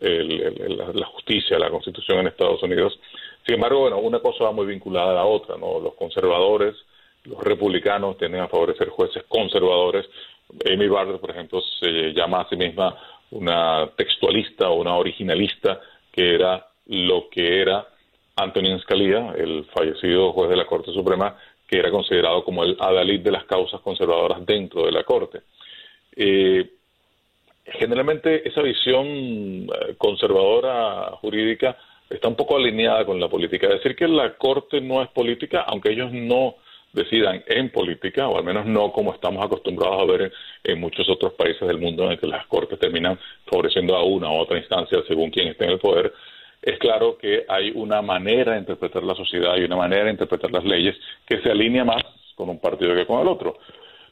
la 0.00 1.06
justicia, 1.06 1.58
la 1.58 1.70
constitución 1.70 2.18
en 2.18 2.26
Estados 2.28 2.62
Unidos. 2.62 2.98
Sin 3.44 3.56
embargo, 3.56 3.80
bueno, 3.80 3.98
una 3.98 4.20
cosa 4.20 4.44
va 4.44 4.52
muy 4.52 4.66
vinculada 4.66 5.12
a 5.12 5.14
la 5.14 5.24
otra, 5.24 5.56
¿no? 5.56 5.80
Los 5.80 5.94
conservadores, 5.94 6.74
los 7.24 7.42
republicanos 7.42 8.18
tienden 8.18 8.42
a 8.42 8.48
favorecer 8.48 8.88
jueces 8.88 9.24
conservadores. 9.28 10.06
Amy 10.70 10.88
Barrett, 10.88 11.20
por 11.20 11.30
ejemplo, 11.30 11.60
se 11.80 12.12
llama 12.12 12.40
a 12.40 12.48
sí 12.48 12.56
misma 12.56 12.96
una 13.30 13.88
textualista 13.96 14.68
o 14.70 14.74
una 14.74 14.96
originalista, 14.96 15.80
que 16.12 16.34
era 16.34 16.66
lo 16.86 17.28
que 17.30 17.62
era 17.62 17.86
Antonin 18.36 18.78
Scalia, 18.80 19.34
el 19.36 19.64
fallecido 19.66 20.32
juez 20.32 20.50
de 20.50 20.56
la 20.56 20.66
Corte 20.66 20.92
Suprema, 20.92 21.36
que 21.66 21.78
era 21.78 21.90
considerado 21.90 22.44
como 22.44 22.64
el 22.64 22.76
adalid 22.80 23.20
de 23.20 23.30
las 23.30 23.44
causas 23.44 23.80
conservadoras 23.80 24.44
dentro 24.44 24.84
de 24.84 24.92
la 24.92 25.04
Corte. 25.04 25.42
Eh, 26.16 26.70
generalmente 27.64 28.46
esa 28.48 28.62
visión 28.62 29.06
eh, 29.06 29.94
conservadora 29.96 31.12
jurídica 31.20 31.76
está 32.10 32.28
un 32.28 32.36
poco 32.36 32.56
alineada 32.56 33.04
con 33.04 33.18
la 33.18 33.28
política. 33.28 33.68
Decir 33.68 33.96
que 33.96 34.08
la 34.08 34.34
Corte 34.34 34.80
no 34.80 35.02
es 35.02 35.08
política, 35.08 35.62
aunque 35.66 35.92
ellos 35.92 36.12
no 36.12 36.56
decidan 36.92 37.42
en 37.46 37.70
política, 37.70 38.28
o 38.28 38.38
al 38.38 38.44
menos 38.44 38.66
no 38.66 38.92
como 38.92 39.12
estamos 39.12 39.44
acostumbrados 39.44 40.00
a 40.00 40.04
ver 40.04 40.22
en, 40.22 40.32
en, 40.72 40.80
muchos 40.80 41.08
otros 41.08 41.32
países 41.32 41.66
del 41.66 41.78
mundo 41.78 42.08
en 42.10 42.16
que 42.16 42.26
las 42.26 42.46
cortes 42.46 42.78
terminan 42.78 43.18
favoreciendo 43.46 43.96
a 43.96 44.04
una 44.04 44.30
u 44.30 44.36
otra 44.36 44.58
instancia 44.58 45.02
según 45.08 45.30
quien 45.30 45.48
esté 45.48 45.64
en 45.64 45.72
el 45.72 45.80
poder, 45.80 46.12
es 46.64 46.78
claro 46.78 47.18
que 47.18 47.44
hay 47.46 47.72
una 47.74 48.00
manera 48.00 48.52
de 48.52 48.60
interpretar 48.60 49.02
la 49.02 49.14
sociedad 49.14 49.54
y 49.56 49.64
una 49.64 49.76
manera 49.76 50.04
de 50.04 50.12
interpretar 50.12 50.50
las 50.50 50.64
leyes 50.64 50.96
que 51.26 51.38
se 51.42 51.50
alinea 51.50 51.84
más 51.84 52.02
con 52.34 52.48
un 52.48 52.58
partido 52.58 52.94
que 52.94 53.06
con 53.06 53.20
el 53.20 53.28
otro. 53.28 53.58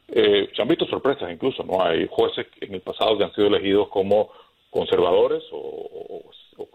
Eh, 0.07 0.49
se 0.55 0.61
han 0.61 0.67
visto 0.67 0.85
sorpresas 0.85 1.31
incluso, 1.31 1.63
¿no? 1.63 1.83
Hay 1.83 2.07
jueces 2.07 2.45
en 2.61 2.75
el 2.75 2.81
pasado 2.81 3.17
que 3.17 3.23
han 3.23 3.33
sido 3.33 3.47
elegidos 3.47 3.87
como 3.87 4.29
conservadores 4.69 5.43
o, 5.51 6.21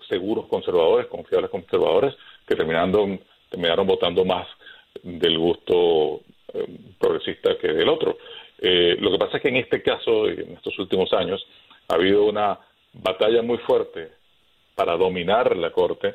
seguros 0.08 0.46
conservadores, 0.46 1.06
confiables 1.06 1.50
conservadores, 1.50 2.14
que 2.46 2.56
terminando, 2.56 3.06
terminaron 3.48 3.86
votando 3.86 4.24
más 4.24 4.48
del 5.02 5.38
gusto 5.38 6.22
eh, 6.54 6.66
progresista 6.98 7.56
que 7.56 7.68
del 7.68 7.88
otro. 7.88 8.18
Eh, 8.58 8.96
lo 8.98 9.12
que 9.12 9.18
pasa 9.18 9.36
es 9.36 9.42
que 9.44 9.50
en 9.50 9.56
este 9.58 9.80
caso, 9.80 10.26
en 10.26 10.54
estos 10.54 10.76
últimos 10.80 11.12
años, 11.12 11.46
ha 11.86 11.94
habido 11.94 12.24
una 12.24 12.58
batalla 12.94 13.42
muy 13.42 13.58
fuerte 13.58 14.17
para 14.78 14.96
dominar 14.96 15.56
la 15.56 15.72
Corte, 15.72 16.14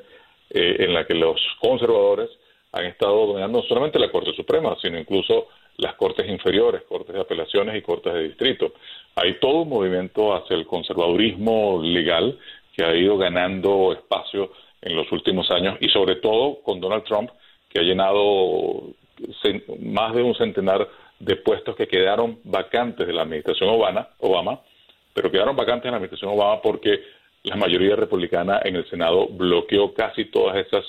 eh, 0.49 0.77
en 0.79 0.93
la 0.93 1.05
que 1.05 1.13
los 1.13 1.37
conservadores 1.59 2.29
han 2.71 2.85
estado 2.85 3.27
dominando 3.27 3.59
no 3.59 3.67
solamente 3.67 3.99
la 3.99 4.09
Corte 4.09 4.31
Suprema, 4.31 4.77
sino 4.81 4.97
incluso 4.97 5.49
las 5.75 5.95
Cortes 5.95 6.29
inferiores, 6.29 6.83
Cortes 6.83 7.13
de 7.13 7.19
Apelaciones 7.19 7.75
y 7.75 7.81
Cortes 7.81 8.13
de 8.13 8.23
Distrito. 8.23 8.71
Hay 9.15 9.37
todo 9.41 9.63
un 9.63 9.69
movimiento 9.69 10.33
hacia 10.33 10.55
el 10.55 10.65
conservadurismo 10.65 11.81
legal 11.83 12.39
que 12.73 12.85
ha 12.85 12.95
ido 12.95 13.17
ganando 13.17 13.91
espacio 13.91 14.53
en 14.81 14.95
los 14.95 15.11
últimos 15.11 15.51
años 15.51 15.75
y 15.81 15.89
sobre 15.89 16.15
todo 16.15 16.61
con 16.63 16.79
Donald 16.79 17.03
Trump, 17.03 17.31
que 17.67 17.79
ha 17.79 17.83
llenado 17.83 18.93
más 19.81 20.15
de 20.15 20.23
un 20.23 20.35
centenar 20.35 20.87
de 21.19 21.35
puestos 21.35 21.75
que 21.75 21.87
quedaron 21.87 22.39
vacantes 22.45 23.05
de 23.05 23.13
la 23.13 23.23
administración 23.23 23.69
Obama, 23.69 24.07
Obama 24.19 24.61
pero 25.13 25.29
quedaron 25.29 25.55
vacantes 25.55 25.85
en 25.85 25.91
la 25.91 25.97
administración 25.97 26.31
Obama 26.31 26.61
porque 26.61 27.03
la 27.43 27.55
mayoría 27.55 27.95
republicana 27.95 28.61
en 28.63 28.77
el 28.77 28.89
Senado 28.89 29.27
bloqueó 29.27 29.93
casi 29.93 30.25
todas 30.25 30.65
esas 30.65 30.85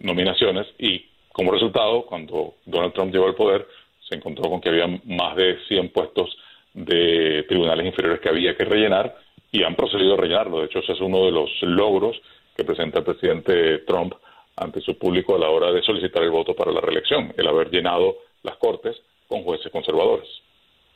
nominaciones 0.00 0.66
y 0.78 1.06
como 1.32 1.52
resultado, 1.52 2.04
cuando 2.06 2.54
Donald 2.66 2.92
Trump 2.94 3.12
llegó 3.12 3.26
al 3.26 3.34
poder, 3.34 3.66
se 4.08 4.16
encontró 4.16 4.50
con 4.50 4.60
que 4.60 4.70
había 4.70 4.88
más 5.04 5.36
de 5.36 5.58
100 5.68 5.90
puestos 5.90 6.36
de 6.74 7.44
tribunales 7.48 7.86
inferiores 7.86 8.20
que 8.20 8.28
había 8.28 8.56
que 8.56 8.64
rellenar 8.64 9.16
y 9.52 9.62
han 9.62 9.76
procedido 9.76 10.14
a 10.14 10.16
rellenarlo. 10.16 10.58
De 10.58 10.66
hecho, 10.66 10.80
ese 10.80 10.92
es 10.92 11.00
uno 11.00 11.24
de 11.24 11.30
los 11.30 11.50
logros 11.62 12.20
que 12.56 12.64
presenta 12.64 12.98
el 12.98 13.04
presidente 13.04 13.78
Trump 13.86 14.14
ante 14.56 14.80
su 14.80 14.98
público 14.98 15.36
a 15.36 15.38
la 15.38 15.48
hora 15.48 15.70
de 15.70 15.82
solicitar 15.82 16.22
el 16.22 16.30
voto 16.30 16.54
para 16.54 16.72
la 16.72 16.80
reelección, 16.80 17.32
el 17.36 17.46
haber 17.46 17.70
llenado 17.70 18.16
las 18.42 18.56
cortes 18.56 18.96
con 19.28 19.44
jueces 19.44 19.70
conservadores. 19.70 20.28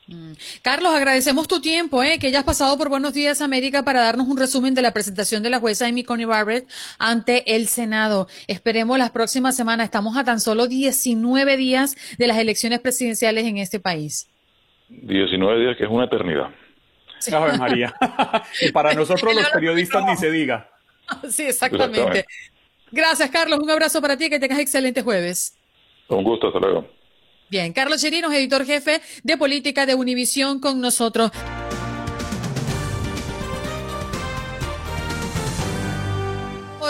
Mm. 0.07 0.33
Carlos, 0.61 0.93
agradecemos 0.93 1.47
tu 1.47 1.61
tiempo, 1.61 2.03
¿eh? 2.03 2.19
que 2.19 2.27
hayas 2.27 2.43
pasado 2.43 2.77
por 2.77 2.89
Buenos 2.89 3.13
Días 3.13 3.41
América 3.41 3.83
para 3.83 4.01
darnos 4.01 4.27
un 4.27 4.37
resumen 4.37 4.73
de 4.73 4.81
la 4.81 4.91
presentación 4.91 5.43
de 5.43 5.49
la 5.49 5.59
jueza 5.59 5.87
Amy 5.87 6.03
Coney 6.03 6.25
Barrett 6.25 6.67
ante 6.99 7.55
el 7.55 7.67
Senado. 7.67 8.27
Esperemos 8.47 8.97
las 8.97 9.11
próximas 9.11 9.55
semanas. 9.55 9.85
Estamos 9.85 10.17
a 10.17 10.23
tan 10.23 10.39
solo 10.39 10.67
19 10.67 11.57
días 11.57 11.95
de 12.17 12.27
las 12.27 12.37
elecciones 12.37 12.79
presidenciales 12.79 13.45
en 13.45 13.57
este 13.57 13.79
país. 13.79 14.29
19 14.89 15.61
días, 15.61 15.77
que 15.77 15.85
es 15.85 15.89
una 15.89 16.05
eternidad. 16.05 16.49
Ave 17.31 17.57
María. 17.57 17.93
y 18.61 18.71
para 18.71 18.93
nosotros 18.93 19.33
los 19.33 19.49
periodistas 19.49 20.03
ni 20.05 20.17
se 20.17 20.29
diga. 20.29 20.69
Sí, 21.29 21.43
exactamente. 21.43 22.25
Gracias, 22.91 23.29
Carlos. 23.29 23.59
Un 23.59 23.69
abrazo 23.69 24.01
para 24.01 24.17
ti. 24.17 24.29
Que 24.29 24.39
tengas 24.39 24.59
excelente 24.59 25.01
jueves. 25.01 25.57
Un 26.09 26.23
gusto. 26.23 26.47
Hasta 26.47 26.59
luego. 26.59 26.87
Bien, 27.53 27.71
Carlos 27.71 28.01
Chirinos, 28.01 28.33
editor 28.33 28.65
jefe 28.65 28.99
de 29.21 29.37
política 29.37 29.85
de 29.85 29.93
Univisión, 29.93 30.59
con 30.59 30.81
nosotros. 30.81 31.29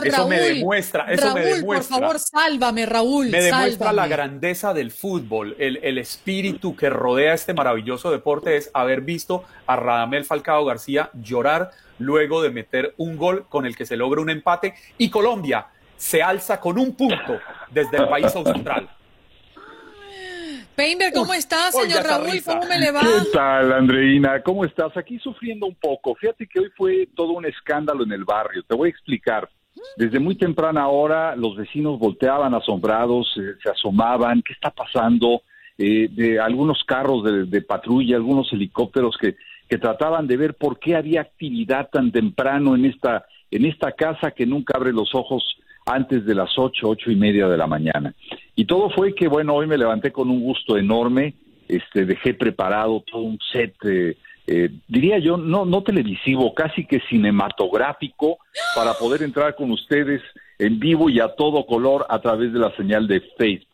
Eso 0.06 0.28
me 0.30 0.40
demuestra, 0.40 1.12
eso 1.12 1.26
Raúl, 1.26 1.34
me 1.34 1.46
demuestra. 1.46 1.98
por 1.98 2.02
favor, 2.02 2.20
sálvame, 2.20 2.86
Raúl. 2.86 3.28
Me 3.28 3.42
demuestra 3.42 3.88
sálvame. 3.88 3.96
la 3.96 4.08
grandeza 4.08 4.74
del 4.74 4.92
fútbol, 4.92 5.54
el, 5.60 5.82
el 5.84 5.98
espíritu 5.98 6.78
que 6.78 6.90
rodea 6.90 7.34
este 7.34 7.54
maravilloso 7.54 8.10
deporte 8.10 8.56
es 8.56 8.72
haber 8.74 9.02
visto 9.02 9.44
a 9.68 9.76
Radamel 9.76 10.24
Falcao 10.24 10.64
García 10.64 11.10
llorar 11.14 11.72
luego 12.00 12.42
de 12.42 12.52
meter 12.52 12.94
un 12.96 13.18
gol 13.18 13.48
con 13.50 13.66
el 13.66 13.76
que 13.76 13.86
se 13.86 13.98
logra 13.98 14.22
un 14.22 14.30
empate 14.30 14.76
y 14.98 15.10
Colombia 15.10 15.68
se 15.98 16.24
alza 16.24 16.62
con 16.62 16.80
un 16.80 16.96
punto 16.96 17.38
desde 17.70 17.98
el 17.98 18.08
país 18.08 18.34
austral. 18.34 18.90
Painter, 20.76 21.14
¿cómo 21.14 21.34
estás, 21.34 21.76
oiga 21.76 22.02
señor 22.02 22.10
Raúl? 22.10 22.44
¿Cómo 22.44 22.66
me 22.66 22.80
le 22.80 22.92
va? 22.92 23.02
¿Qué 23.02 23.30
tal, 23.32 23.74
Andreina? 23.74 24.42
¿Cómo 24.42 24.66
estás? 24.66 24.96
Aquí 24.98 25.20
sufriendo 25.20 25.68
un 25.68 25.76
poco. 25.76 26.16
Fíjate 26.16 26.48
que 26.48 26.60
hoy 26.60 26.70
fue 26.76 27.08
todo 27.16 27.34
un 27.34 27.46
escándalo 27.46 28.04
en 28.04 28.12
el 28.12 28.24
barrio. 28.24 28.64
Te 28.64 28.76
voy 28.76 28.88
a 28.88 28.92
explicar. 28.92 29.50
Desde 29.98 30.20
muy 30.20 30.36
temprana 30.36 30.88
hora 30.88 31.36
los 31.36 31.56
vecinos 31.56 32.00
volteaban 32.00 32.54
asombrados, 32.54 33.32
eh, 33.38 33.56
se 33.62 33.70
asomaban, 33.70 34.42
¿qué 34.42 34.54
está 34.54 34.72
pasando? 34.72 35.42
Eh, 35.78 36.08
de 36.12 36.40
algunos 36.40 36.84
carros 36.86 37.24
de, 37.24 37.46
de 37.46 37.62
patrulla, 37.62 38.16
algunos 38.16 38.52
helicópteros 38.54 39.18
que, 39.20 39.36
que 39.68 39.78
trataban 39.78 40.28
de 40.28 40.38
ver 40.38 40.56
por 40.56 40.80
qué 40.80 40.96
había 40.96 41.22
actividad 41.22 41.90
tan 41.92 42.12
temprano 42.12 42.76
en 42.76 42.86
esta, 42.86 43.26
en 43.50 43.66
esta 43.66 43.92
casa 43.92 44.32
que 44.32 44.46
nunca 44.46 44.78
abre 44.78 44.94
los 44.94 45.14
ojos 45.16 45.44
antes 45.86 46.26
de 46.26 46.36
las 46.36 46.58
ocho, 46.58 46.90
ocho 46.90 47.12
y 47.12 47.16
media 47.16 47.48
de 47.48 47.58
la 47.58 47.68
mañana. 47.68 48.14
Y 48.56 48.66
todo 48.66 48.90
fue 48.90 49.14
que, 49.14 49.28
bueno, 49.28 49.54
hoy 49.54 49.68
me 49.68 49.78
levanté 49.78 50.12
con 50.12 50.30
un 50.30 50.42
gusto 50.42 50.78
enorme, 50.78 51.34
este, 51.68 52.06
dejé 52.06 52.34
preparado 52.34 53.04
todo 53.10 53.22
un 53.22 53.40
set, 53.52 53.74
eh, 53.86 54.18
eh, 54.46 54.70
diría 54.88 55.20
yo, 55.20 55.38
no, 55.38 55.66
no 55.66 55.84
televisivo, 55.84 56.54
casi 56.54 56.86
que 56.86 57.00
cinematográfico, 57.10 58.38
para 58.76 58.94
poder 58.94 59.24
entrar 59.24 59.56
con 59.56 59.72
ustedes 59.72 60.22
en 60.60 60.80
vivo 60.80 61.10
y 61.10 61.20
a 61.20 61.30
todo 61.30 61.66
color 61.66 62.06
a 62.10 62.20
través 62.20 62.52
de 62.54 62.60
la 62.60 62.76
señal 62.76 63.08
de 63.08 63.22
Facebook. 63.38 63.70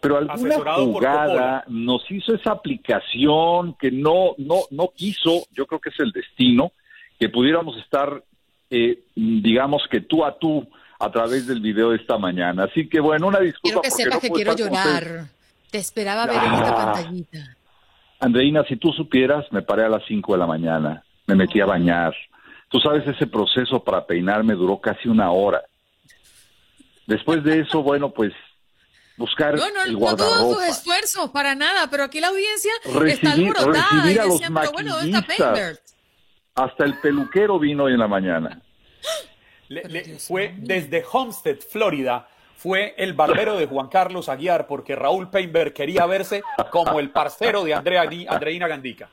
Pero 0.00 0.18
alguna 0.18 0.34
Asesorado 0.34 0.84
jugada 0.84 1.64
nos 1.66 2.08
hizo 2.10 2.34
esa 2.34 2.52
aplicación 2.52 3.74
que 3.74 3.90
no, 3.90 4.34
no, 4.38 4.60
no 4.70 4.92
quiso, 4.94 5.46
yo 5.52 5.66
creo 5.66 5.80
que 5.80 5.88
es 5.88 5.98
el 5.98 6.12
destino, 6.12 6.72
que 7.18 7.28
pudiéramos 7.28 7.78
estar, 7.78 8.22
eh, 8.70 9.00
digamos 9.14 9.82
que 9.90 10.00
tú 10.00 10.24
a 10.24 10.38
tú 10.38 10.68
a 10.98 11.10
través 11.10 11.46
del 11.46 11.60
video 11.60 11.90
de 11.90 11.96
esta 11.96 12.18
mañana. 12.18 12.64
Así 12.64 12.88
que 12.88 13.00
bueno, 13.00 13.26
una 13.26 13.40
disculpa 13.40 13.80
Quiero 13.80 13.82
que 13.82 13.90
sepas 13.90 14.14
no 14.14 14.20
que 14.20 14.30
quiero 14.30 14.56
llorar. 14.56 15.24
Te 15.70 15.78
esperaba 15.78 16.26
ver 16.26 16.36
en 16.36 16.52
esta 16.54 16.68
Ah. 16.82 16.92
pantallita. 16.92 17.56
Andreina, 18.20 18.64
si 18.68 18.76
tú 18.76 18.92
supieras, 18.92 19.44
me 19.50 19.62
paré 19.62 19.84
a 19.84 19.88
las 19.88 20.02
5 20.06 20.32
de 20.32 20.38
la 20.38 20.46
mañana, 20.46 21.02
me 21.26 21.34
metí 21.34 21.60
a 21.60 21.66
bañar. 21.66 22.14
Tú 22.68 22.78
sabes, 22.80 23.06
ese 23.06 23.26
proceso 23.26 23.82
para 23.84 24.06
peinarme 24.06 24.54
duró 24.54 24.80
casi 24.80 25.08
una 25.08 25.30
hora. 25.30 25.62
Después 27.06 27.44
de 27.44 27.60
eso, 27.60 27.82
bueno, 27.82 28.10
pues 28.10 28.32
buscar 29.16 29.54
No, 29.56 29.68
no, 29.70 29.82
el 29.84 29.92
no 29.92 29.98
dudo 29.98 30.16
tus 30.16 30.26
guardarropa, 30.26 30.68
esfuerzos 30.68 31.30
para 31.30 31.54
nada, 31.54 31.88
pero 31.90 32.04
aquí 32.04 32.20
la 32.20 32.28
audiencia 32.28 32.72
está 32.82 32.98
Recibir- 32.98 33.28
alborotada. 33.56 33.86
recibir 34.04 34.16
y 34.26 34.30
decían, 34.30 34.54
pero 34.54 34.72
bueno, 34.72 34.96
¿dónde 34.96 35.18
está 35.18 35.72
hasta 36.56 36.84
el 36.84 36.98
peluquero 37.00 37.58
vino 37.58 37.84
hoy 37.84 37.94
en 37.94 37.98
la 37.98 38.08
mañana. 38.08 38.62
Le- 39.74 39.82
le- 39.88 40.18
fue 40.18 40.54
desde 40.56 41.04
Homestead, 41.12 41.56
Florida, 41.58 42.28
fue 42.56 42.94
el 42.96 43.12
barbero 43.12 43.56
de 43.58 43.66
Juan 43.66 43.88
Carlos 43.88 44.28
Aguiar, 44.28 44.66
porque 44.66 44.96
Raúl 44.96 45.28
Painberg 45.30 45.72
quería 45.74 46.06
verse 46.06 46.42
como 46.70 46.98
el 47.00 47.10
parcero 47.10 47.62
de 47.64 47.74
Andrea, 47.74 48.08
Andreina 48.28 48.66
Gandica. 48.68 49.08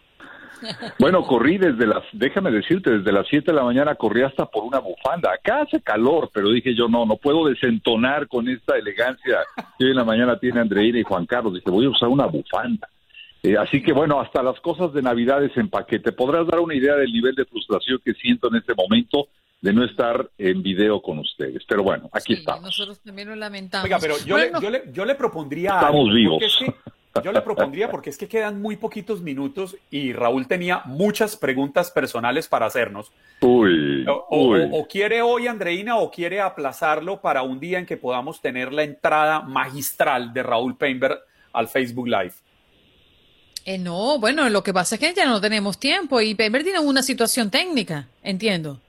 Bueno, 0.99 1.25
corrí 1.25 1.57
desde 1.57 1.87
las, 1.87 2.03
déjame 2.13 2.51
decirte, 2.51 2.91
desde 2.99 3.11
las 3.11 3.25
7 3.27 3.51
de 3.51 3.57
la 3.57 3.63
mañana 3.63 3.95
corrí 3.95 4.21
hasta 4.21 4.45
por 4.45 4.63
una 4.63 4.77
bufanda. 4.79 5.31
Acá 5.33 5.61
hace 5.61 5.81
calor, 5.81 6.29
pero 6.31 6.49
dije 6.51 6.75
yo, 6.75 6.87
no, 6.87 7.03
no 7.05 7.15
puedo 7.15 7.47
desentonar 7.47 8.27
con 8.27 8.47
esta 8.47 8.77
elegancia 8.77 9.39
que 9.79 9.85
hoy 9.85 9.89
en 9.91 9.97
la 9.97 10.03
mañana 10.03 10.37
tiene 10.37 10.59
Andreina 10.59 10.99
y 10.99 11.03
Juan 11.03 11.25
Carlos. 11.25 11.55
Dije, 11.55 11.69
voy 11.71 11.85
a 11.85 11.89
usar 11.89 12.09
una 12.09 12.27
bufanda. 12.27 12.87
Eh, 13.41 13.57
así 13.57 13.81
que 13.81 13.91
bueno, 13.91 14.21
hasta 14.21 14.43
las 14.43 14.59
cosas 14.59 14.93
de 14.93 15.01
Navidades 15.01 15.51
en 15.57 15.67
paquete. 15.67 16.11
Podrás 16.11 16.45
dar 16.45 16.59
una 16.59 16.75
idea 16.75 16.95
del 16.95 17.11
nivel 17.11 17.33
de 17.33 17.45
frustración 17.45 17.99
que 18.05 18.13
siento 18.13 18.47
en 18.49 18.57
este 18.57 18.75
momento 18.75 19.29
de 19.61 19.73
no 19.73 19.85
estar 19.85 20.29
en 20.37 20.63
video 20.63 21.01
con 21.01 21.19
ustedes. 21.19 21.63
Pero 21.67 21.83
bueno, 21.83 22.09
aquí 22.11 22.33
estamos. 22.33 22.63
Nosotros 22.63 22.99
también 23.01 23.29
lo 23.29 23.35
lamentamos. 23.35 23.85
Oiga, 23.85 23.99
pero 23.99 24.15
yo, 24.25 24.35
Bueno, 24.35 24.59
le, 24.59 24.63
yo, 24.65 24.69
le, 24.71 24.83
yo 24.91 25.05
le 25.05 25.15
propondría 25.15 25.69
Estamos 25.75 26.01
algo, 26.07 26.13
vivos. 26.13 26.43
es 26.43 26.55
que- 26.59 26.73
yo 27.23 27.33
le 27.33 27.41
propondría 27.41 27.91
porque 27.91 28.09
es 28.09 28.17
que 28.17 28.27
quedan 28.29 28.61
muy 28.61 28.77
poquitos 28.77 29.21
minutos 29.21 29.75
y 29.91 30.13
Raúl 30.13 30.47
tenía 30.47 30.81
muchas 30.85 31.35
preguntas 31.35 31.91
personales 31.91 32.47
para 32.47 32.65
hacernos. 32.67 33.11
Uy, 33.41 34.05
O, 34.07 34.27
o- 34.29 34.47
uy. 34.51 34.69
o 34.71 34.87
quiere 34.87 35.21
hoy, 35.21 35.45
Andreina, 35.47 35.97
o 35.97 36.09
quiere 36.09 36.39
aplazarlo 36.39 37.19
para 37.19 37.41
un 37.43 37.59
día 37.59 37.79
en 37.79 37.85
que 37.85 37.97
podamos 37.97 38.39
tener 38.41 38.71
la 38.71 38.83
entrada 38.83 39.41
magistral 39.41 40.33
de 40.33 40.41
Raúl 40.41 40.77
Painberg 40.77 41.19
al 41.53 41.67
Facebook 41.67 42.07
Live. 42.07 42.33
eh, 43.65 43.77
no, 43.77 44.17
bueno, 44.17 44.49
lo 44.49 44.63
que 44.63 44.73
pasa 44.73 44.95
es 44.95 45.01
que 45.01 45.13
ya 45.13 45.25
no 45.25 45.39
tenemos 45.41 45.77
tiempo 45.79 46.19
y 46.21 46.33
Painter 46.33 46.63
tiene 46.63 46.79
una 46.79 47.03
situación 47.03 47.51
técnica, 47.51 48.07
entiendo. 48.23 48.79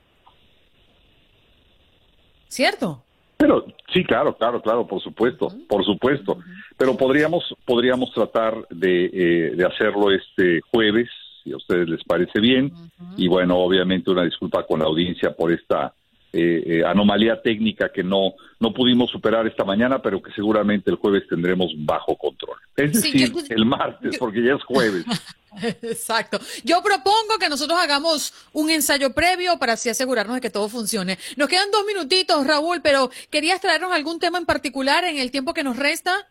¿Cierto? 2.53 3.03
Pero 3.39 3.65
sí, 3.95 4.05
claro, 4.05 4.37
claro, 4.37 4.61
claro, 4.61 4.87
por 4.87 5.01
supuesto, 5.03 5.49
por 5.67 5.83
supuesto. 5.87 6.37
Pero 6.77 6.95
podríamos, 6.99 7.43
podríamos 7.65 8.13
tratar 8.13 8.69
de, 8.69 9.07
eh, 9.07 9.53
de 9.57 9.65
hacerlo 9.65 10.11
este 10.11 10.61
jueves, 10.71 11.09
si 11.43 11.51
a 11.51 11.57
ustedes 11.57 11.89
les 11.89 12.05
parece 12.05 12.41
bien. 12.41 12.71
Y 13.17 13.27
bueno, 13.27 13.57
obviamente 13.57 14.11
una 14.11 14.25
disculpa 14.25 14.67
con 14.67 14.81
la 14.81 14.85
audiencia 14.85 15.35
por 15.35 15.51
esta 15.51 15.95
eh, 16.33 16.63
eh, 16.67 16.83
anomalía 16.87 17.41
técnica 17.43 17.91
que 17.93 18.03
no, 18.03 18.33
no 18.59 18.73
pudimos 18.73 19.11
superar 19.11 19.47
esta 19.47 19.65
mañana, 19.65 20.01
pero 20.01 20.23
que 20.23 20.33
seguramente 20.33 20.91
el 20.91 20.97
jueves 20.97 21.25
tendremos 21.29 21.71
bajo 21.79 22.17
control. 22.17 22.57
Es 22.77 23.01
Sí, 23.01 23.13
decir, 23.13 23.33
yo- 23.33 23.55
el 23.55 23.67
martes, 23.67 24.17
porque 24.19 24.43
ya 24.43 24.55
es 24.55 24.63
jueves. 24.65 25.05
Exacto. 25.83 26.41
Yo 26.65 26.83
propongo 26.83 27.39
que 27.39 27.49
nosotros 27.49 27.79
hagamos 27.79 28.33
un 28.53 28.71
ensayo 28.71 29.13
previo 29.13 29.59
para 29.59 29.75
así 29.75 29.89
asegurarnos 29.91 30.37
de 30.37 30.41
que 30.41 30.51
todo 30.51 30.69
funcione. 30.69 31.19
Nos 31.37 31.49
quedan 31.49 31.71
dos 31.71 31.85
minutitos, 31.87 32.47
Raúl, 32.47 32.81
pero 32.83 33.11
¿querías 33.31 33.61
traernos 33.61 33.93
algún 33.93 34.19
tema 34.19 34.39
en 34.39 34.47
particular 34.47 35.05
en 35.05 35.19
el 35.19 35.31
tiempo 35.31 35.53
que 35.53 35.63
nos 35.63 35.77
resta? 35.77 36.29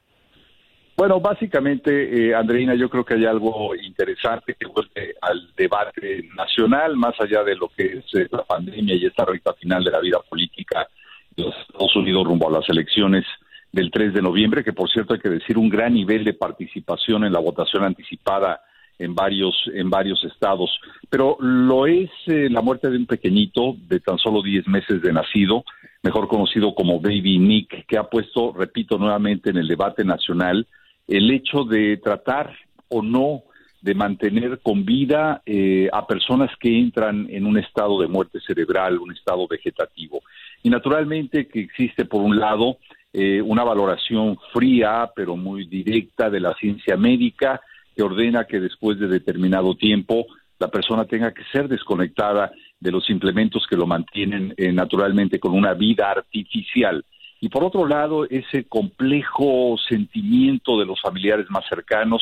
Bueno, 1.02 1.20
básicamente, 1.20 2.30
eh, 2.30 2.36
Andreina, 2.36 2.76
yo 2.76 2.88
creo 2.88 3.04
que 3.04 3.16
hay 3.16 3.26
algo 3.26 3.74
interesante 3.74 4.54
que 4.54 4.68
vuelve 4.68 5.16
al 5.20 5.52
debate 5.58 6.30
nacional, 6.38 6.96
más 6.96 7.20
allá 7.20 7.44
de 7.44 7.56
lo 7.56 7.70
que 7.70 7.86
es 7.86 8.06
eh, 8.14 8.28
la 8.30 8.44
pandemia 8.44 8.94
y 8.94 9.08
esta 9.08 9.26
recta 9.26 9.52
final 9.54 9.84
de 9.84 9.90
la 9.90 10.00
vida 10.00 10.20
política 10.30 10.88
de 11.36 11.42
los 11.46 11.56
Estados 11.58 11.96
Unidos 11.96 12.28
rumbo 12.28 12.50
a 12.50 12.60
las 12.60 12.70
elecciones 12.70 13.26
del 13.72 13.90
3 13.90 14.14
de 14.14 14.22
noviembre, 14.22 14.64
que 14.64 14.74
por 14.74 14.92
cierto 14.92 15.16
hay 15.16 15.20
que 15.20 15.30
decir 15.30 15.58
un 15.58 15.70
gran 15.70 15.96
nivel 15.96 16.24
de 16.24 16.36
participación 16.36 17.24
en 17.24 17.34
la 17.34 17.40
votación 17.40 17.84
anticipada 17.84 18.62
en 19.00 19.16
varios 19.16 19.56
en 19.74 19.90
varios 19.90 20.24
estados, 20.24 20.70
pero 21.10 21.36
lo 21.40 21.88
es 21.88 22.12
eh, 22.28 22.48
la 22.48 22.62
muerte 22.62 22.92
de 22.92 22.98
un 22.98 23.08
pequeñito 23.08 23.76
de 23.88 24.02
tan 24.02 24.20
solo 24.20 24.44
10 24.44 24.68
meses 24.68 25.02
de 25.02 25.12
nacido, 25.12 25.64
mejor 26.04 26.28
conocido 26.28 26.76
como 26.76 27.02
Baby 27.02 27.40
Nick, 27.40 27.88
que 27.88 27.98
ha 27.98 28.04
puesto, 28.04 28.54
repito 28.54 29.00
nuevamente, 29.00 29.50
en 29.50 29.58
el 29.58 29.68
debate 29.68 30.04
nacional 30.04 30.68
el 31.08 31.32
hecho 31.32 31.64
de 31.64 31.98
tratar 31.98 32.56
o 32.90 33.02
no 33.02 33.44
de 33.82 33.96
mantener 33.96 34.60
con 34.60 34.86
vida 34.86 35.42
eh, 35.46 35.90
a 35.92 36.06
personas 36.06 36.52
que 36.60 36.78
entran 36.78 37.28
en 37.30 37.46
un 37.46 37.58
estado 37.58 38.00
de 38.00 38.08
muerte 38.08 38.40
cerebral, 38.40 39.00
un 39.00 39.12
estado 39.12 39.48
vegetativo. 39.48 40.22
Y 40.62 40.70
naturalmente 40.70 41.48
que 41.48 41.62
existe, 41.62 42.06
por 42.06 42.22
un 42.22 42.38
lado, 42.38 42.78
eh, 43.12 43.42
una 43.42 43.64
valoración 43.64 44.38
fría, 44.54 45.10
pero 45.16 45.36
muy 45.36 45.66
directa 45.66 46.30
de 46.30 46.40
la 46.40 46.54
ciencia 46.56 46.96
médica, 46.96 47.60
que 47.96 48.04
ordena 48.04 48.46
que 48.46 48.60
después 48.60 49.00
de 49.00 49.08
determinado 49.08 49.76
tiempo 49.76 50.28
la 50.60 50.70
persona 50.70 51.06
tenga 51.06 51.34
que 51.34 51.44
ser 51.52 51.68
desconectada 51.68 52.52
de 52.80 52.92
los 52.92 53.10
implementos 53.10 53.66
que 53.68 53.76
lo 53.76 53.88
mantienen 53.88 54.54
eh, 54.58 54.72
naturalmente 54.72 55.40
con 55.40 55.54
una 55.54 55.74
vida 55.74 56.12
artificial. 56.12 57.04
Y 57.44 57.50
por 57.50 57.64
otro 57.64 57.88
lado, 57.88 58.26
ese 58.30 58.66
complejo 58.66 59.76
sentimiento 59.90 60.80
de 60.80 60.86
los 60.86 61.02
familiares 61.02 61.48
más 61.50 61.66
cercanos 61.68 62.22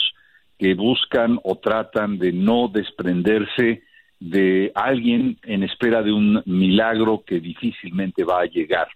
que 0.57 0.73
buscan 0.75 1.39
o 1.43 1.57
tratan 1.57 2.17
de 2.17 2.31
no 2.31 2.69
desprenderse 2.69 3.83
de 4.17 4.71
alguien 4.75 5.37
en 5.43 5.63
espera 5.63 6.01
de 6.01 6.13
un 6.13 6.41
milagro 6.45 7.23
que 7.27 7.41
difícilmente 7.41 8.23
va 8.23 8.41
a 8.41 8.45
llegar. 8.45 8.87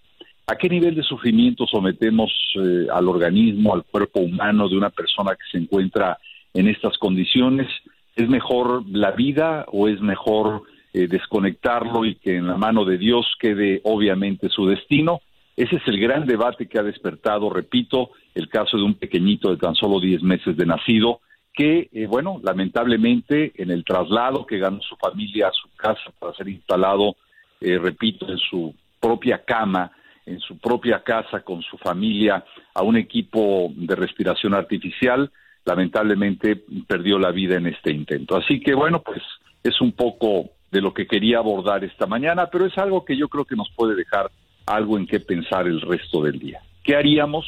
¿A 0.48 0.56
qué 0.56 0.70
nivel 0.70 0.96
de 0.96 1.04
sufrimiento 1.04 1.66
sometemos 1.68 2.32
eh, 2.56 2.88
al 2.92 3.08
organismo, 3.10 3.74
al 3.74 3.84
cuerpo 3.84 4.22
humano 4.22 4.70
de 4.70 4.78
una 4.78 4.90
persona 4.90 5.32
que 5.32 5.46
se 5.52 5.58
encuentra 5.58 6.18
en 6.54 6.70
estas 6.70 6.98
condiciones? 6.98 7.68
¿Es 8.16 8.30
mejor 8.30 8.84
la 8.90 9.12
vida 9.12 9.66
o 9.74 9.90
es 9.90 10.00
mejor 10.00 10.64
eh, 10.94 11.08
desconectarlo 11.08 12.06
y 12.06 12.16
que 12.16 12.38
en 12.38 12.48
la 12.48 12.58
mano 12.58 12.86
de 12.86 12.98
Dios 12.98 13.26
quede 13.40 13.82
obviamente 13.84 14.48
su 14.48 14.68
destino? 14.68 15.20
Ese 15.56 15.76
es 15.76 15.88
el 15.88 16.00
gran 16.00 16.26
debate 16.26 16.68
que 16.68 16.80
ha 16.80 16.84
despertado, 16.84 17.50
repito, 17.50 18.12
el 18.34 18.50
caso 18.50 18.78
de 18.78 18.84
un 18.84 18.96
pequeñito 18.96 19.52
de 19.52 19.58
tan 19.58 19.76
solo 19.76 20.00
10 20.00 20.24
meses 20.24 20.58
de 20.58 20.66
nacido, 20.66 21.22
que, 21.54 21.90
eh, 21.92 22.08
bueno, 22.08 22.40
lamentablemente 22.44 23.54
en 23.56 23.70
el 23.70 23.86
traslado 23.86 24.46
que 24.48 24.58
ganó 24.58 24.82
su 24.82 24.96
familia 24.96 25.50
a 25.50 25.54
su 25.54 25.70
casa 25.76 26.12
para 26.18 26.34
ser 26.34 26.50
instalado, 26.50 27.16
eh, 27.62 27.78
repito, 27.78 28.28
en 28.28 28.40
su 28.40 28.74
propia 29.00 29.44
cama, 29.44 29.92
en 30.26 30.40
su 30.40 30.58
propia 30.58 31.04
casa 31.04 31.42
con 31.42 31.62
su 31.62 31.78
familia, 31.78 32.44
a 32.74 32.82
un 32.82 32.98
equipo 32.98 33.72
de 33.76 33.96
respiración 33.96 34.56
artificial, 34.56 35.32
lamentablemente 35.66 36.64
perdió 36.88 37.20
la 37.20 37.32
vida 37.32 37.58
en 37.58 37.68
este 37.68 37.92
intento. 37.92 38.36
Así 38.36 38.60
que, 38.60 38.74
bueno, 38.74 39.02
pues 39.04 39.22
es 39.64 39.80
un 39.82 39.92
poco 39.92 40.50
de 40.72 40.82
lo 40.82 40.94
que 40.94 41.06
quería 41.06 41.38
abordar 41.38 41.84
esta 41.84 42.08
mañana, 42.08 42.48
pero 42.48 42.66
es 42.66 42.76
algo 42.80 43.06
que 43.06 43.16
yo 43.16 43.30
creo 43.30 43.46
que 43.46 43.56
nos 43.56 43.70
puede 43.76 43.96
dejar 43.96 44.32
algo 44.66 44.98
en 44.98 45.08
qué 45.08 45.20
pensar 45.20 45.68
el 45.68 45.82
resto 45.82 46.22
del 46.24 46.40
día. 46.40 46.62
¿Qué 46.84 46.96
haríamos 46.96 47.46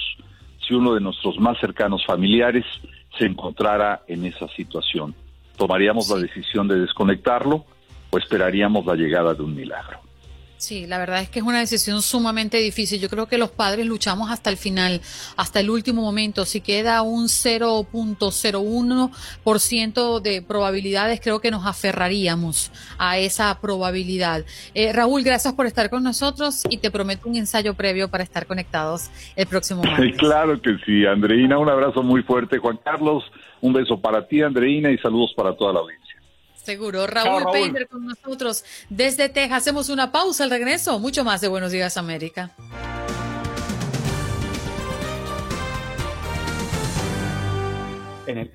si 0.66 0.74
uno 0.74 0.94
de 0.94 1.02
nuestros 1.02 1.40
más 1.40 1.60
cercanos 1.60 2.06
familiares 2.06 2.66
se 3.18 3.26
encontrara 3.26 4.04
en 4.08 4.26
esa 4.26 4.48
situación? 4.50 5.16
¿Tomaríamos 5.58 6.10
la 6.10 6.18
decisión 6.18 6.68
de 6.68 6.80
desconectarlo 6.80 7.66
o 8.10 8.18
esperaríamos 8.18 8.86
la 8.86 8.96
llegada 8.96 9.34
de 9.34 9.44
un 9.44 9.56
milagro? 9.56 10.05
Sí, 10.66 10.88
la 10.88 10.98
verdad 10.98 11.22
es 11.22 11.30
que 11.30 11.38
es 11.38 11.46
una 11.46 11.60
decisión 11.60 12.02
sumamente 12.02 12.58
difícil. 12.58 13.00
Yo 13.00 13.08
creo 13.08 13.28
que 13.28 13.38
los 13.38 13.52
padres 13.52 13.86
luchamos 13.86 14.32
hasta 14.32 14.50
el 14.50 14.58
final, 14.58 15.00
hasta 15.38 15.60
el 15.60 15.70
último 15.70 16.02
momento. 16.02 16.44
Si 16.44 16.60
queda 16.60 17.04
un 17.04 17.26
0.01% 17.26 20.22
de 20.22 20.42
probabilidades, 20.42 21.22
creo 21.22 21.40
que 21.40 21.52
nos 21.52 21.68
aferraríamos 21.68 22.72
a 22.98 23.20
esa 23.20 23.62
probabilidad. 23.62 24.44
Eh, 24.74 24.92
Raúl, 24.92 25.22
gracias 25.22 25.54
por 25.54 25.68
estar 25.68 25.92
con 25.92 26.02
nosotros 26.02 26.64
y 26.68 26.78
te 26.78 26.90
prometo 26.90 27.30
un 27.30 27.36
ensayo 27.36 27.76
previo 27.76 28.10
para 28.10 28.24
estar 28.24 28.48
conectados 28.48 29.12
el 29.36 29.46
próximo 29.46 29.84
martes. 29.84 30.18
claro 30.18 30.60
que 30.60 30.78
sí, 30.84 31.06
Andreina. 31.06 31.60
Un 31.60 31.70
abrazo 31.70 32.02
muy 32.02 32.24
fuerte. 32.24 32.58
Juan 32.58 32.80
Carlos, 32.84 33.24
un 33.62 33.72
beso 33.72 34.02
para 34.02 34.28
ti, 34.28 34.42
Andreina, 34.42 34.90
y 34.90 34.98
saludos 34.98 35.32
para 35.38 35.56
toda 35.56 35.74
la 35.74 35.82
audiencia. 35.82 36.05
Seguro. 36.66 37.06
Raúl, 37.06 37.44
Raúl. 37.44 37.88
con 37.88 38.06
nosotros 38.06 38.66
desde 38.90 39.30
Texas. 39.30 39.60
Hacemos 39.60 39.90
una 39.90 40.12
pausa 40.12 40.44
al 40.44 40.50
regreso. 40.50 41.00
Mucho 41.00 41.24
más 41.24 41.42
de 41.42 41.48
Buenos 41.48 41.72
Días, 41.72 41.96
América. 41.98 42.52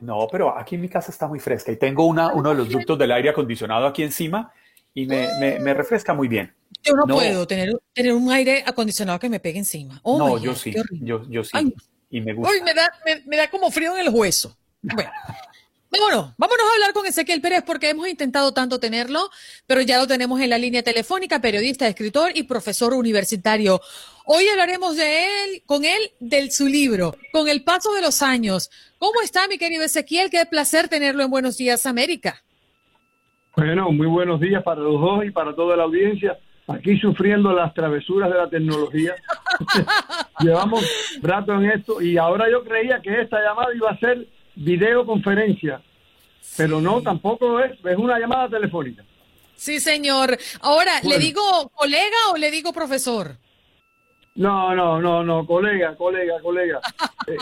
no, 0.01 0.27
pero 0.31 0.59
aquí 0.59 0.75
en 0.75 0.81
mi 0.81 0.89
casa 0.89 1.13
está 1.13 1.29
muy 1.29 1.39
fresca 1.39 1.71
y 1.71 1.77
tengo 1.77 2.05
una, 2.07 2.33
uno 2.33 2.51
de 2.51 2.57
los 2.57 2.69
ductos 2.69 2.99
del 2.99 3.13
aire 3.13 3.31
acondicionado 3.31 3.87
aquí 3.87 4.03
encima 4.03 4.53
y 4.93 5.07
me, 5.07 5.29
me, 5.61 5.73
refresca 5.75 6.13
muy 6.13 6.27
bien. 6.27 6.53
Yo 6.83 6.95
no, 6.95 7.15
puedo 7.15 7.47
tener, 7.47 7.73
tener 7.93 8.13
un 8.13 8.33
aire 8.33 8.65
acondicionado 8.67 9.21
que 9.21 9.29
me 9.29 9.39
pegue 9.39 9.61
encima. 9.61 10.01
Oh 10.03 10.19
no, 10.19 10.39
yo 10.39 10.57
sí, 10.57 10.75
yo, 11.01 11.23
yo 11.29 11.45
sí. 11.45 11.73
y 12.11 12.21
me 12.21 12.35
gusta. 12.35 12.53
me, 12.65 12.75
da, 12.75 12.91
me 13.27 13.37
da 13.37 13.49
como 13.49 13.71
frío 13.71 13.97
en 13.97 14.07
el 14.07 14.13
hueso. 14.13 14.57
Bueno. 14.83 15.11
Vámonos, 15.93 16.35
vámonos 16.39 16.67
a 16.71 16.75
hablar 16.75 16.93
con 16.93 17.05
Ezequiel 17.05 17.41
Pérez 17.41 17.65
porque 17.67 17.91
hemos 17.91 18.07
intentado 18.07 18.53
tanto 18.55 18.79
tenerlo, 18.79 19.29
pero 19.67 19.81
ya 19.81 19.99
lo 19.99 20.07
tenemos 20.07 20.41
en 20.41 20.51
la 20.51 20.59
línea 20.59 20.85
telefónica, 20.85 21.41
periodista, 21.41 21.89
escritor 21.89 22.31
y 22.33 22.45
profesor 22.45 22.95
universitario. 22.95 23.81
Hoy 24.25 24.47
hablaremos 24.47 24.97
de 24.97 25.25
él, 25.25 25.63
con 25.67 25.85
él, 25.85 26.13
de 26.21 26.49
su 26.53 26.69
libro, 26.69 27.17
con 27.33 27.49
el 27.49 27.65
paso 27.65 27.93
de 27.93 28.03
los 28.03 28.23
años. 28.23 28.71
¿Cómo 28.99 29.21
está, 29.21 29.49
mi 29.49 29.59
querido 29.59 29.83
Ezequiel? 29.83 30.31
Qué 30.31 30.47
placer 30.47 30.89
tenerlo 30.89 31.25
en 31.25 31.31
Buenos 31.31 31.59
Días, 31.59 31.85
América. 31.87 32.41
Bueno, 33.57 33.91
muy 33.91 34.07
buenos 34.07 34.39
días 34.39 34.63
para 34.63 34.81
los 34.81 35.01
dos 35.01 35.25
y 35.25 35.33
para 35.33 35.57
toda 35.57 35.77
la 35.77 35.83
audiencia. 35.83 36.39
Aquí 36.69 37.01
sufriendo 37.01 37.53
las 37.53 37.75
travesuras 37.75 38.31
de 38.31 38.39
la 38.39 38.49
tecnología. 38.49 39.17
Llevamos 40.39 40.85
rato 41.21 41.53
en 41.55 41.65
esto 41.65 42.01
y 42.01 42.17
ahora 42.17 42.49
yo 42.49 42.63
creía 42.63 43.01
que 43.03 43.23
esta 43.23 43.41
llamada 43.41 43.75
iba 43.75 43.91
a 43.91 43.99
ser 43.99 44.29
videoconferencia, 44.55 45.81
pero 46.57 46.81
no, 46.81 47.03
tampoco 47.03 47.61
es, 47.61 47.73
es 47.85 47.97
una 47.97 48.19
llamada 48.19 48.49
telefónica. 48.49 49.05
Sí, 49.57 49.79
señor. 49.79 50.39
Ahora, 50.63 50.93
¿le 51.03 51.19
digo 51.19 51.43
colega 51.75 52.17
o 52.33 52.37
le 52.39 52.51
digo 52.51 52.73
profesor? 52.73 53.37
No, 54.37 54.75
no, 54.77 55.01
no, 55.01 55.25
no, 55.25 55.45
colega, 55.45 55.97
colega, 55.97 56.41
colega. 56.41 56.81
Eh, 57.27 57.37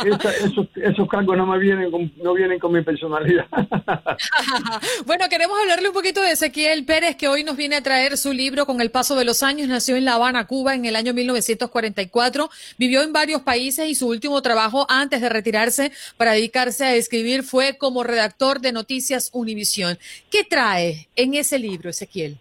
esos, 0.44 0.66
esos 0.74 1.08
cargos 1.08 1.36
no 1.36 1.46
me 1.46 1.56
vienen 1.58 1.90
con, 1.90 2.12
no 2.16 2.34
vienen 2.34 2.58
con 2.58 2.72
mi 2.72 2.82
personalidad. 2.82 3.46
bueno, 5.06 5.26
queremos 5.30 5.56
hablarle 5.58 5.88
un 5.88 5.94
poquito 5.94 6.20
de 6.20 6.32
Ezequiel 6.32 6.84
Pérez, 6.84 7.16
que 7.16 7.28
hoy 7.28 7.42
nos 7.44 7.56
viene 7.56 7.76
a 7.76 7.82
traer 7.82 8.18
su 8.18 8.32
libro 8.32 8.66
con 8.66 8.80
el 8.82 8.90
paso 8.90 9.14
de 9.16 9.24
los 9.24 9.42
años. 9.42 9.68
Nació 9.68 9.96
en 9.96 10.04
La 10.04 10.14
Habana, 10.14 10.46
Cuba, 10.46 10.74
en 10.74 10.84
el 10.84 10.96
año 10.96 11.14
1944. 11.14 12.50
Vivió 12.76 13.02
en 13.02 13.12
varios 13.12 13.42
países 13.42 13.88
y 13.88 13.94
su 13.94 14.08
último 14.08 14.42
trabajo 14.42 14.84
antes 14.90 15.22
de 15.22 15.28
retirarse 15.28 15.92
para 16.18 16.32
dedicarse 16.32 16.84
a 16.84 16.94
escribir 16.94 17.44
fue 17.44 17.78
como 17.78 18.02
redactor 18.02 18.60
de 18.60 18.72
Noticias 18.72 19.30
Univisión. 19.32 19.96
¿Qué 20.30 20.44
trae 20.44 21.08
en 21.14 21.34
ese 21.34 21.58
libro, 21.58 21.88
Ezequiel? 21.88 22.36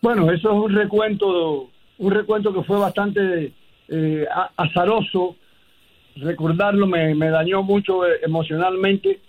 Bueno, 0.00 0.32
eso 0.32 0.48
es 0.48 0.54
un 0.54 0.74
recuento 0.74 1.68
un 1.98 2.10
recuento 2.12 2.52
que 2.52 2.62
fue 2.62 2.78
bastante 2.78 3.52
eh, 3.88 4.26
azaroso. 4.56 5.36
Recordarlo 6.16 6.86
me, 6.86 7.14
dañó 7.30 7.62
mucho 7.62 8.06
eh, 8.06 8.20
emocionalmente 8.22 9.20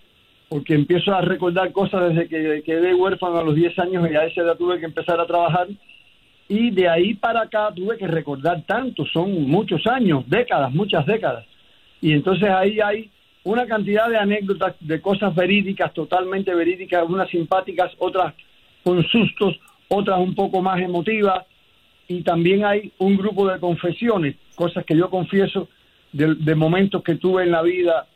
porque 0.48 0.74
empiezo 0.74 1.14
a 1.14 1.22
recordar 1.22 1.72
cosas 1.72 2.10
desde 2.10 2.28
que 2.28 2.64
quedé 2.64 2.96
huérfano 2.96 3.38
a 3.38 3.44
los 3.44 3.54
10 3.54 3.78
años 3.80 4.10
y 4.10 4.16
a 4.16 4.26
esa 4.26 4.42
edad 4.42 4.58
tuve 4.58 4.80
que 4.80 4.86
empezar 4.86 5.20
a 5.20 5.28
trabajar. 5.28 5.68
Y 6.48 6.72
de 6.72 6.90
ahí 6.90 7.14
para 7.14 7.42
acá 7.42 7.70
tuve 7.76 7.98
que 7.98 8.08
recordar 8.08 8.64
tanto, 8.66 9.06
son 9.06 9.48
muchos 9.48 9.86
años, 9.86 10.24
décadas, 10.28 10.74
muchas 10.74 11.06
décadas. 11.06 11.46
Y 12.02 12.14
entonces 12.14 12.50
ahí 12.50 12.80
hay 12.80 13.12
una 13.44 13.68
cantidad 13.68 14.10
de 14.10 14.18
anécdotas, 14.18 14.76
de 14.80 15.00
cosas 15.00 15.36
verídicas, 15.36 15.94
totalmente 15.94 16.54
verídicas, 16.56 17.08
unas 17.08 17.30
simpáticas, 17.30 17.92
otras 18.00 18.34
con 18.84 19.04
sustos, 19.04 19.60
otras 19.88 20.20
un 20.20 20.34
poco 20.34 20.62
más 20.62 20.80
emotivas, 20.80 21.46
y 22.10 22.24
también 22.24 22.66
hay 22.66 22.92
un 22.98 23.16
grupo 23.16 23.48
de 23.48 23.60
confesiones, 23.60 24.36
cosas 24.56 24.84
que 24.84 24.98
yo 24.98 25.12
confieso 25.12 25.70
de, 26.12 26.56
momentos 26.56 27.04
que 27.04 27.16
tuve 27.16 27.44
en 27.44 27.52
la 27.52 27.62
vida, 27.62 28.08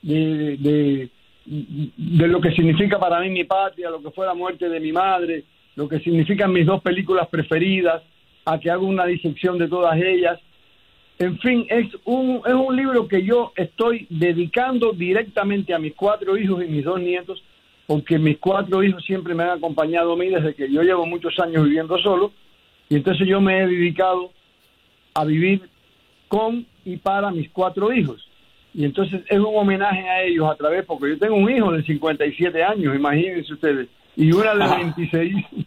de, 0.00 0.56
de, 0.56 2.28
lo 2.28 2.40
que 2.40 2.52
significa 2.52 2.98
para 2.98 3.20
mí 3.20 3.28
mi 3.28 3.44
patria, 3.44 3.90
lo 3.90 4.02
que 4.02 4.10
fue 4.10 4.24
la 4.24 4.32
muerte 4.32 4.70
de 4.70 4.80
mi 4.80 4.90
madre, 4.90 5.44
lo 5.76 5.86
que 5.86 6.00
significan 6.00 6.50
mis 6.50 6.64
dos 6.64 6.80
películas 6.80 7.28
preferidas, 7.28 8.02
a 8.46 8.58
que 8.58 8.70
hago 8.70 8.86
una 8.86 9.04
disección 9.04 9.58
de 9.58 9.68
todas 9.68 10.00
ellas. 10.00 10.40
En 11.18 11.38
fin, 11.38 11.66
es 11.68 11.88
un, 12.06 12.40
es 12.46 12.54
un 12.54 12.74
libro 12.74 13.06
que 13.06 13.22
yo 13.22 13.52
estoy 13.54 14.06
dedicando 14.08 14.92
directamente 14.92 15.74
a 15.74 15.78
mis 15.78 15.94
cuatro 15.94 16.38
hijos 16.38 16.64
y 16.64 16.68
mis 16.68 16.84
dos 16.84 16.98
nietos, 16.98 17.44
porque 17.86 18.18
mis 18.18 18.38
cuatro 18.38 18.82
hijos 18.82 19.04
siempre 19.04 19.34
me 19.34 19.42
han 19.42 19.50
acompañado 19.50 20.14
a 20.14 20.16
mí 20.16 20.30
desde 20.30 20.54
que 20.54 20.72
yo 20.72 20.82
llevo 20.82 21.04
muchos 21.04 21.38
años 21.38 21.64
viviendo 21.64 21.98
solo 21.98 22.32
y 22.92 22.96
entonces 22.96 23.26
yo 23.26 23.40
me 23.40 23.58
he 23.58 23.66
dedicado 23.66 24.30
a 25.14 25.24
vivir 25.24 25.62
con 26.28 26.66
y 26.84 26.98
para 26.98 27.30
mis 27.30 27.48
cuatro 27.48 27.90
hijos. 27.90 28.28
Y 28.74 28.84
entonces 28.84 29.22
es 29.30 29.38
un 29.38 29.56
homenaje 29.56 30.06
a 30.10 30.22
ellos 30.24 30.46
a 30.50 30.56
través, 30.56 30.84
porque 30.84 31.08
yo 31.08 31.18
tengo 31.18 31.36
un 31.36 31.50
hijo 31.50 31.72
de 31.72 31.82
57 31.84 32.62
años, 32.62 32.94
imagínense 32.94 33.50
ustedes, 33.50 33.88
y 34.14 34.30
una 34.30 34.54
de 34.54 34.76
26. 34.84 35.34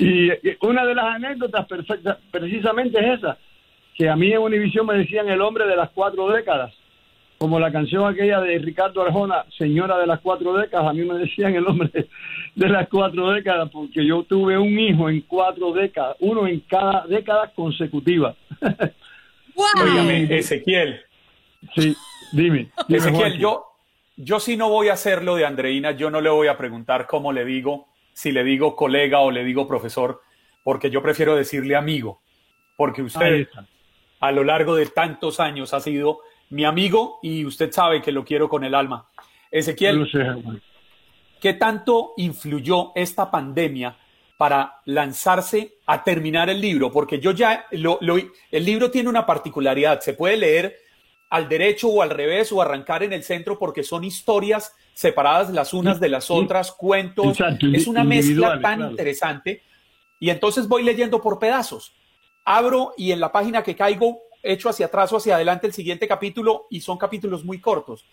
Y 0.00 0.30
una 0.60 0.84
de 0.84 0.94
las 0.94 1.16
anécdotas 1.16 1.66
perfectas, 1.66 2.18
precisamente 2.30 3.00
es 3.00 3.18
esa, 3.18 3.36
que 3.94 4.08
a 4.08 4.14
mí 4.14 4.32
en 4.32 4.38
Univisión 4.38 4.86
me 4.86 4.94
decían 4.94 5.28
el 5.28 5.40
hombre 5.40 5.66
de 5.66 5.74
las 5.74 5.90
cuatro 5.90 6.28
décadas 6.28 6.72
como 7.38 7.60
la 7.60 7.70
canción 7.70 8.04
aquella 8.04 8.40
de 8.40 8.58
Ricardo 8.58 9.00
Arjona, 9.00 9.44
Señora 9.56 9.96
de 9.98 10.06
las 10.06 10.20
cuatro 10.20 10.54
décadas, 10.54 10.88
a 10.88 10.92
mí 10.92 11.04
me 11.04 11.14
decían 11.14 11.54
el 11.54 11.62
nombre 11.62 12.08
de 12.54 12.68
las 12.68 12.88
cuatro 12.88 13.30
décadas, 13.30 13.70
porque 13.70 14.04
yo 14.04 14.24
tuve 14.24 14.58
un 14.58 14.76
hijo 14.78 15.08
en 15.08 15.20
cuatro 15.22 15.72
décadas, 15.72 16.16
uno 16.18 16.48
en 16.48 16.60
cada 16.60 17.06
década 17.06 17.52
consecutiva. 17.54 18.34
¡Wow! 19.54 20.10
Ezequiel. 20.30 21.00
Sí, 21.76 21.96
dime. 22.32 22.70
Ezequiel, 22.88 23.38
yo, 23.38 23.64
yo 24.16 24.40
sí 24.40 24.56
no 24.56 24.68
voy 24.68 24.88
a 24.88 24.94
hacer 24.94 25.22
lo 25.22 25.36
de 25.36 25.46
Andreina, 25.46 25.92
yo 25.92 26.10
no 26.10 26.20
le 26.20 26.30
voy 26.30 26.48
a 26.48 26.58
preguntar 26.58 27.06
cómo 27.06 27.32
le 27.32 27.44
digo, 27.44 27.86
si 28.12 28.32
le 28.32 28.42
digo 28.42 28.74
colega 28.74 29.20
o 29.20 29.30
le 29.30 29.44
digo 29.44 29.68
profesor, 29.68 30.22
porque 30.64 30.90
yo 30.90 31.02
prefiero 31.02 31.36
decirle 31.36 31.76
amigo, 31.76 32.20
porque 32.76 33.02
usted 33.02 33.48
a 34.18 34.32
lo 34.32 34.42
largo 34.42 34.74
de 34.74 34.86
tantos 34.86 35.38
años 35.38 35.72
ha 35.72 35.80
sido 35.80 36.20
mi 36.50 36.64
amigo 36.64 37.18
y 37.22 37.44
usted 37.44 37.72
sabe 37.72 38.02
que 38.02 38.12
lo 38.12 38.24
quiero 38.24 38.48
con 38.48 38.64
el 38.64 38.74
alma. 38.74 39.06
Ezequiel, 39.50 40.08
¿qué 41.40 41.54
tanto 41.54 42.12
influyó 42.16 42.92
esta 42.94 43.30
pandemia 43.30 43.96
para 44.36 44.80
lanzarse 44.84 45.78
a 45.86 46.04
terminar 46.04 46.48
el 46.50 46.60
libro? 46.60 46.90
Porque 46.92 47.18
yo 47.18 47.32
ya, 47.32 47.66
lo, 47.72 47.98
el 48.00 48.64
libro 48.64 48.90
tiene 48.90 49.08
una 49.08 49.26
particularidad, 49.26 50.00
se 50.00 50.14
puede 50.14 50.36
leer 50.36 50.76
al 51.30 51.48
derecho 51.48 51.88
o 51.88 52.02
al 52.02 52.10
revés 52.10 52.50
o 52.52 52.62
arrancar 52.62 53.02
en 53.02 53.12
el 53.12 53.22
centro 53.22 53.58
porque 53.58 53.82
son 53.82 54.04
historias 54.04 54.74
separadas 54.94 55.50
las 55.50 55.74
unas 55.74 56.00
de 56.00 56.08
las 56.08 56.30
otras, 56.30 56.72
cuentos. 56.72 57.38
es 57.72 57.86
una 57.86 58.04
mezcla 58.04 58.60
tan 58.60 58.90
interesante. 58.90 59.62
Y 60.18 60.30
entonces 60.30 60.66
voy 60.66 60.82
leyendo 60.82 61.20
por 61.20 61.38
pedazos. 61.38 61.94
Abro 62.44 62.94
y 62.96 63.12
en 63.12 63.20
la 63.20 63.30
página 63.30 63.62
que 63.62 63.76
caigo, 63.76 64.18
echo 64.42 64.68
hacia 64.68 64.86
atrás 64.86 65.12
o 65.12 65.16
hacia 65.16 65.36
adelante 65.36 65.66
el 65.66 65.72
siguiente 65.72 66.08
capítulo 66.08 66.66
y 66.70 66.80
son 66.80 66.98
capítulos 66.98 67.44
muy 67.44 67.60
cortos. 67.60 68.04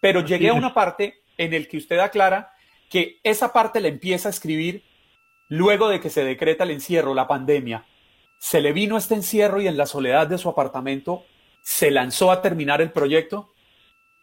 Pero 0.00 0.24
llegué 0.24 0.48
a 0.48 0.54
una 0.54 0.74
parte 0.74 1.22
en 1.38 1.54
el 1.54 1.68
que 1.68 1.76
usted 1.76 1.98
aclara 1.98 2.50
que 2.90 3.20
esa 3.22 3.52
parte 3.52 3.80
la 3.80 3.88
empieza 3.88 4.28
a 4.28 4.30
escribir 4.30 4.82
luego 5.48 5.88
de 5.88 6.00
que 6.00 6.10
se 6.10 6.24
decreta 6.24 6.64
el 6.64 6.70
encierro, 6.70 7.14
la 7.14 7.28
pandemia. 7.28 7.84
Se 8.38 8.60
le 8.60 8.72
vino 8.72 8.96
este 8.96 9.14
encierro 9.14 9.60
y 9.60 9.68
en 9.68 9.76
la 9.76 9.86
soledad 9.86 10.26
de 10.26 10.38
su 10.38 10.48
apartamento 10.48 11.24
se 11.62 11.90
lanzó 11.90 12.30
a 12.30 12.42
terminar 12.42 12.80
el 12.82 12.90
proyecto. 12.90 13.52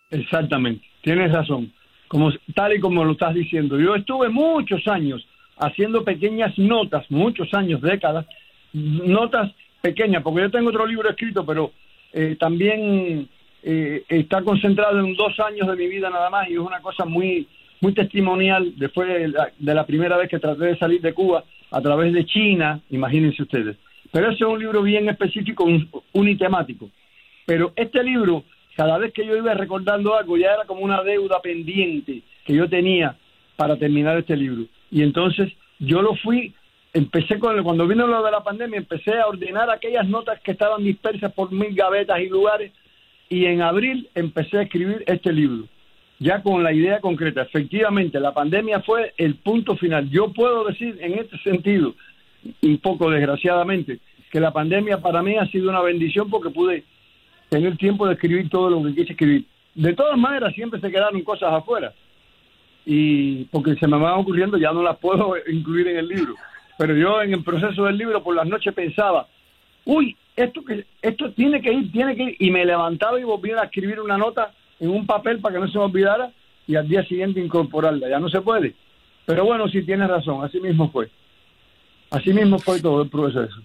Exactamente, 0.10 0.86
tienes 1.02 1.32
razón. 1.32 1.74
Como, 2.08 2.32
tal 2.54 2.74
y 2.74 2.80
como 2.80 3.04
lo 3.06 3.14
estás 3.14 3.34
diciendo, 3.34 3.80
yo 3.80 3.96
estuve 3.96 4.30
muchos 4.30 4.88
años 4.88 5.26
haciendo 5.58 6.04
pequeñas 6.04 6.58
notas, 6.58 7.06
muchos 7.10 7.54
años, 7.54 7.82
décadas, 7.82 8.26
notas 8.74 9.52
pequeñas, 9.82 10.24
porque 10.24 10.42
yo 10.42 10.52
tengo 10.52 10.70
otro 10.70 10.86
libro 10.86 11.10
escrito, 11.10 11.46
pero 11.46 11.72
eh, 12.14 12.36
también 12.40 13.28
eh, 13.64 14.04
está 14.10 14.42
concentrado 14.42 15.00
en 15.00 15.16
dos 15.16 15.40
años 15.40 15.68
de 15.68 15.76
mi 15.76 15.88
vida 15.88 16.10
nada 16.10 16.30
más 16.30 16.50
y 16.50 16.54
es 16.54 16.60
una 16.60 16.82
cosa 16.82 17.06
muy 17.06 17.48
muy 17.82 17.94
testimonial 17.94 18.74
después 18.76 19.08
de 19.08 19.74
la, 19.74 19.86
primera 19.86 20.18
vez 20.18 20.30
que 20.30 20.40
traté 20.40 20.66
de 20.66 20.78
salir 20.78 21.02
de 21.02 21.14
Cuba 21.14 21.44
a 21.72 21.82
través 21.82 22.14
de 22.14 22.26
China, 22.26 22.82
imagínense 22.90 23.44
ustedes. 23.44 23.78
Pero 24.12 24.32
ese 24.32 24.44
es 24.44 24.50
un 24.50 24.60
libro 24.60 24.82
bien 24.82 25.08
específico, 25.08 25.66
unitemático. 26.14 26.90
Pero 27.46 27.74
este 27.76 28.04
libro, 28.04 28.44
cada 28.76 28.98
vez 28.98 29.14
que 29.14 29.26
yo 29.26 29.36
iba 29.36 29.54
recordando 29.54 30.16
algo, 30.16 30.38
ya 30.38 30.54
era 30.54 30.66
como 30.66 30.82
una 30.82 31.04
deuda 31.04 31.42
pendiente 31.42 32.22
que 32.44 32.54
yo 32.54 32.68
tenía 32.68 33.16
para 33.56 33.78
terminar 33.78 34.18
este 34.18 34.36
libro. 34.36 34.66
Y 34.92 35.04
entonces 35.04 35.52
yo 35.80 36.02
lo 36.02 36.16
fui, 36.16 36.54
empecé 36.94 37.40
con, 37.40 37.62
cuando 37.64 37.88
vino 37.88 38.08
lo 38.08 38.24
de 38.24 38.32
la 38.32 38.44
pandemia, 38.44 38.78
empecé 38.78 39.18
a 39.20 39.28
ordenar 39.28 39.70
aquellas 39.70 40.08
notas 40.08 40.40
que 40.42 40.52
estaban 40.52 40.84
dispersas 40.84 41.32
por 41.34 41.52
mil 41.52 41.74
gavetas 41.74 42.20
y 42.20 42.28
lugares, 42.28 42.72
y 43.30 43.46
en 43.46 43.62
abril 43.62 44.10
empecé 44.16 44.58
a 44.58 44.62
escribir 44.64 45.04
este 45.06 45.32
libro 45.32 45.68
ya 46.20 46.44
con 46.44 46.64
la 46.64 46.74
idea 46.74 47.00
concreta. 47.00 47.44
Efectivamente, 47.44 48.20
la 48.20 48.34
pandemia 48.34 48.82
fue 48.82 49.14
el 49.18 49.36
punto 49.36 49.76
final. 49.78 50.10
Yo 50.10 50.32
puedo 50.34 50.66
decir 50.66 50.98
en 51.02 51.14
este 51.14 51.38
sentido, 51.40 51.96
un 52.62 52.78
poco 52.78 53.10
desgraciadamente, 53.10 54.00
que 54.30 54.40
la 54.40 54.52
pandemia 54.52 55.00
para 55.00 55.24
mí 55.24 55.38
ha 55.38 55.48
sido 55.48 55.70
una 55.70 55.82
bendición 55.82 56.30
porque 56.30 56.50
pude 56.50 56.84
tener 57.48 57.78
tiempo 57.78 58.06
de 58.06 58.14
escribir 58.14 58.50
todo 58.50 58.70
lo 58.70 58.84
que 58.84 58.94
quise 58.94 59.14
escribir. 59.14 59.46
De 59.74 59.94
todas 59.94 60.18
maneras, 60.18 60.54
siempre 60.54 60.80
se 60.80 60.92
quedaron 60.92 61.22
cosas 61.24 61.54
afuera. 61.54 61.94
Y 62.86 63.46
porque 63.46 63.76
se 63.76 63.88
me 63.88 63.98
van 63.98 64.20
ocurriendo, 64.20 64.58
ya 64.58 64.74
no 64.74 64.84
las 64.84 64.98
puedo 64.98 65.36
incluir 65.48 65.88
en 65.88 65.98
el 65.98 66.08
libro. 66.08 66.36
Pero 66.80 66.96
yo 66.96 67.22
en 67.22 67.34
el 67.34 67.44
proceso 67.44 67.84
del 67.84 67.98
libro, 67.98 68.24
por 68.24 68.34
las 68.34 68.48
noches 68.48 68.74
pensaba, 68.74 69.28
uy, 69.84 70.16
esto, 70.34 70.64
que, 70.64 70.86
esto 71.02 71.30
tiene 71.34 71.62
que 71.62 71.74
ir, 71.74 71.92
tiene 71.92 72.16
que 72.16 72.24
ir. 72.24 72.36
Y 72.40 72.52
me 72.52 72.64
levantaba 72.64 73.20
y 73.20 73.26
volvía 73.26 73.60
a 73.60 73.66
escribir 73.66 74.00
una 74.00 74.18
nota 74.18 74.54
en 74.80 74.90
un 74.90 75.06
papel 75.06 75.40
para 75.40 75.56
que 75.56 75.60
no 75.60 75.68
se 75.68 75.78
me 75.78 75.84
olvidara 75.84 76.32
y 76.68 76.78
al 76.78 76.88
día 76.88 77.04
siguiente 77.04 77.42
incorporarla. 77.42 78.08
Ya 78.08 78.18
no 78.18 78.30
se 78.30 78.40
puede. 78.40 78.76
Pero 79.26 79.44
bueno, 79.44 79.68
sí 79.68 79.82
tienes 79.82 80.08
razón, 80.08 80.42
así 80.42 80.62
mismo 80.62 80.90
fue. 80.90 81.10
Así 82.12 82.32
mismo 82.32 82.58
fue 82.60 82.80
todo 82.80 83.02
el 83.02 83.10
proceso. 83.10 83.62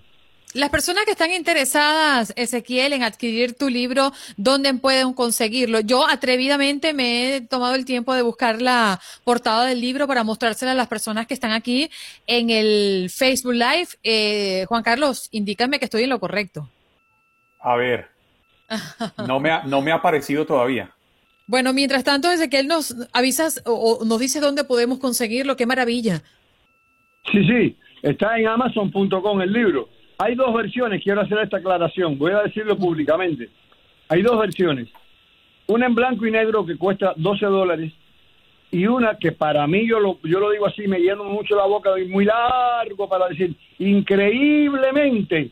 Las 0.55 0.71
personas 0.71 1.05
que 1.05 1.11
están 1.11 1.33
interesadas, 1.33 2.33
Ezequiel, 2.37 2.93
en 2.93 3.03
adquirir 3.03 3.59
tu 3.59 3.69
libro, 3.69 4.13
¿dónde 4.37 4.73
pueden 4.75 5.13
conseguirlo? 5.13 5.81
Yo 5.81 6.09
atrevidamente 6.09 6.95
me 6.95 7.37
he 7.37 7.41
tomado 7.41 7.75
el 7.75 7.85
tiempo 7.85 8.15
de 8.15 8.23
buscar 8.23 8.63
la 8.63 9.01
portada 9.25 9.67
del 9.67 9.81
libro 9.81 10.07
para 10.07 10.23
mostrársela 10.23 10.71
a 10.71 10.77
las 10.77 10.87
personas 10.87 11.27
que 11.27 11.35
están 11.35 11.51
aquí 11.51 11.91
en 12.29 12.51
el 12.51 13.11
Facebook 13.11 13.55
Live. 13.55 13.89
Eh, 14.05 14.65
Juan 14.69 14.85
Carlos, 14.85 15.29
indícame 15.33 15.81
que 15.81 15.87
estoy 15.87 16.05
en 16.05 16.11
lo 16.11 16.21
correcto. 16.21 16.69
A 17.59 17.75
ver, 17.75 18.07
no 19.27 19.41
me 19.41 19.51
no 19.65 19.83
me 19.83 19.91
ha 19.91 19.97
aparecido 19.97 20.47
todavía. 20.47 20.95
Bueno, 21.49 21.73
mientras 21.73 22.05
tanto, 22.05 22.29
desde 22.29 22.49
que 22.49 22.61
él 22.61 22.69
nos 22.69 22.95
avisas 23.13 23.61
o, 23.67 24.05
nos 24.05 24.21
dice 24.21 24.39
dónde 24.39 24.63
podemos 24.63 25.01
conseguirlo, 25.01 25.57
qué 25.57 25.67
maravilla. 25.67 26.23
Sí, 27.33 27.45
sí, 27.45 27.77
está 28.03 28.39
en 28.39 28.47
amazon.com 28.47 29.43
el 29.43 29.53
libro. 29.53 29.89
Hay 30.19 30.35
dos 30.35 30.55
versiones, 30.55 31.03
quiero 31.03 31.21
hacer 31.21 31.39
esta 31.39 31.57
aclaración, 31.59 32.19
voy 32.19 32.33
a 32.33 32.43
decirlo 32.43 32.77
públicamente. 32.77 33.49
Hay 34.09 34.23
dos 34.23 34.39
versiones. 34.39 34.89
Una 35.67 35.87
en 35.87 35.95
blanco 35.95 36.27
y 36.27 36.31
negro 36.31 36.65
que 36.65 36.77
cuesta 36.77 37.15
12 37.17 37.47
dólares 37.47 37.93
y 38.71 38.87
una 38.87 39.17
que 39.19 39.33
para 39.33 39.67
mí, 39.67 39.87
yo 39.89 39.99
lo, 40.01 40.19
yo 40.23 40.41
lo 40.41 40.51
digo 40.51 40.67
así, 40.67 40.87
me 40.87 40.99
lleno 40.99 41.25
mucho 41.25 41.57
la 41.57 41.65
boca 41.65 41.99
y 41.99 42.07
muy 42.07 42.25
largo 42.25 43.09
para 43.09 43.29
decir, 43.29 43.55
increíblemente, 43.79 45.51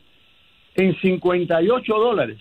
en 0.75 0.95
58 0.99 1.93
dólares 1.93 2.39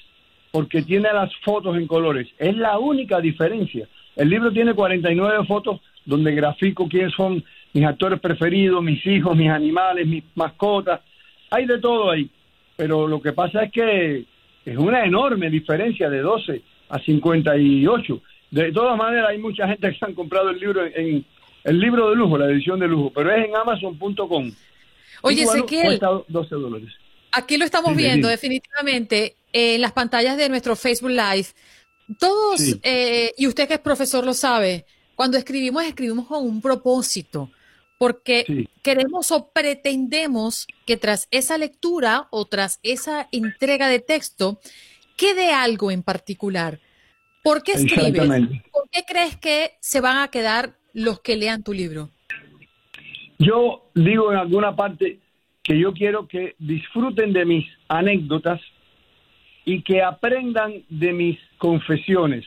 porque 0.52 0.82
tiene 0.82 1.12
las 1.12 1.34
fotos 1.38 1.76
en 1.76 1.88
colores. 1.88 2.28
Es 2.38 2.56
la 2.56 2.78
única 2.78 3.20
diferencia. 3.20 3.88
El 4.14 4.28
libro 4.28 4.52
tiene 4.52 4.74
49 4.74 5.46
fotos 5.46 5.80
donde 6.04 6.34
grafico 6.34 6.88
quiénes 6.88 7.14
son 7.14 7.42
mis 7.72 7.84
actores 7.84 8.20
preferidos, 8.20 8.82
mis 8.82 9.04
hijos, 9.06 9.34
mis 9.34 9.48
animales, 9.48 10.06
mis 10.06 10.22
mascotas. 10.34 11.00
Hay 11.52 11.66
de 11.66 11.78
todo 11.78 12.10
ahí. 12.10 12.30
Pero 12.76 13.06
lo 13.06 13.20
que 13.20 13.32
pasa 13.32 13.64
es 13.64 13.72
que 13.72 14.24
es 14.64 14.76
una 14.76 15.04
enorme 15.04 15.50
diferencia 15.50 16.08
de 16.08 16.20
12 16.20 16.62
a 16.88 16.98
58. 16.98 18.22
De 18.50 18.72
todas 18.72 18.96
maneras, 18.96 19.28
hay 19.30 19.38
mucha 19.38 19.68
gente 19.68 19.90
que 19.90 19.98
se 19.98 20.04
han 20.04 20.14
comprado 20.14 20.50
el 20.50 20.58
libro 20.58 20.84
en, 20.84 21.24
el 21.64 21.78
libro 21.78 22.10
de 22.10 22.16
lujo, 22.16 22.38
la 22.38 22.46
edición 22.46 22.80
de 22.80 22.88
lujo, 22.88 23.12
pero 23.14 23.32
es 23.34 23.46
en 23.46 23.54
amazon.com. 23.54 24.52
Oye, 25.22 25.42
Ezequiel. 25.42 25.84
Cuesta 25.84 26.08
12 26.28 26.54
dólares. 26.54 26.88
Aquí 27.32 27.56
lo 27.56 27.64
estamos 27.64 27.94
viendo, 27.96 28.28
definitivamente 28.28 29.36
en 29.52 29.80
las 29.80 29.92
pantallas 29.92 30.36
de 30.36 30.48
nuestro 30.48 30.74
Facebook 30.74 31.10
Live. 31.10 31.48
Todos, 32.18 32.76
eh, 32.82 33.32
y 33.36 33.46
usted 33.46 33.68
que 33.68 33.74
es 33.74 33.80
profesor 33.80 34.24
lo 34.24 34.34
sabe, 34.34 34.84
cuando 35.14 35.38
escribimos, 35.38 35.84
escribimos 35.84 36.26
con 36.26 36.44
un 36.44 36.60
propósito, 36.60 37.50
porque 38.02 38.66
queremos 38.82 39.30
o 39.30 39.52
pretendemos 39.52 40.66
que 40.86 40.96
tras 40.96 41.28
esa 41.30 41.56
lectura 41.56 42.26
o 42.32 42.46
tras 42.46 42.80
esa 42.82 43.28
entrega 43.30 43.86
de 43.86 44.00
texto 44.00 44.58
quede 45.16 45.52
algo 45.52 45.92
en 45.92 46.02
particular. 46.02 46.80
¿Por 47.44 47.62
qué 47.62 47.74
escribes? 47.74 48.28
¿Por 48.72 48.90
qué 48.90 49.04
crees 49.06 49.36
que 49.36 49.74
se 49.78 50.00
van 50.00 50.16
a 50.18 50.32
quedar 50.32 50.74
los 50.92 51.20
que 51.20 51.36
lean 51.36 51.62
tu 51.62 51.72
libro? 51.72 52.10
Yo 53.38 53.84
digo 53.94 54.32
en 54.32 54.38
alguna 54.38 54.74
parte 54.74 55.20
que 55.62 55.78
yo 55.78 55.92
quiero 55.92 56.26
que 56.26 56.56
disfruten 56.58 57.32
de 57.32 57.44
mis 57.44 57.64
anécdotas 57.86 58.60
y 59.64 59.80
que 59.82 60.02
aprendan 60.02 60.82
de 60.88 61.12
mis 61.12 61.38
confesiones, 61.56 62.44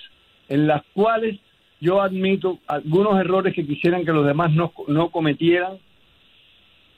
en 0.49 0.67
las 0.67 0.83
cuales 0.93 1.39
yo 1.85 2.01
admito 2.01 2.57
algunos 2.65 3.19
errores 3.19 3.53
que 3.53 3.65
quisieran 3.65 4.03
que 4.03 4.11
los 4.11 4.25
demás 4.25 4.51
no, 4.51 4.73
no 4.87 5.09
cometieran. 5.09 5.77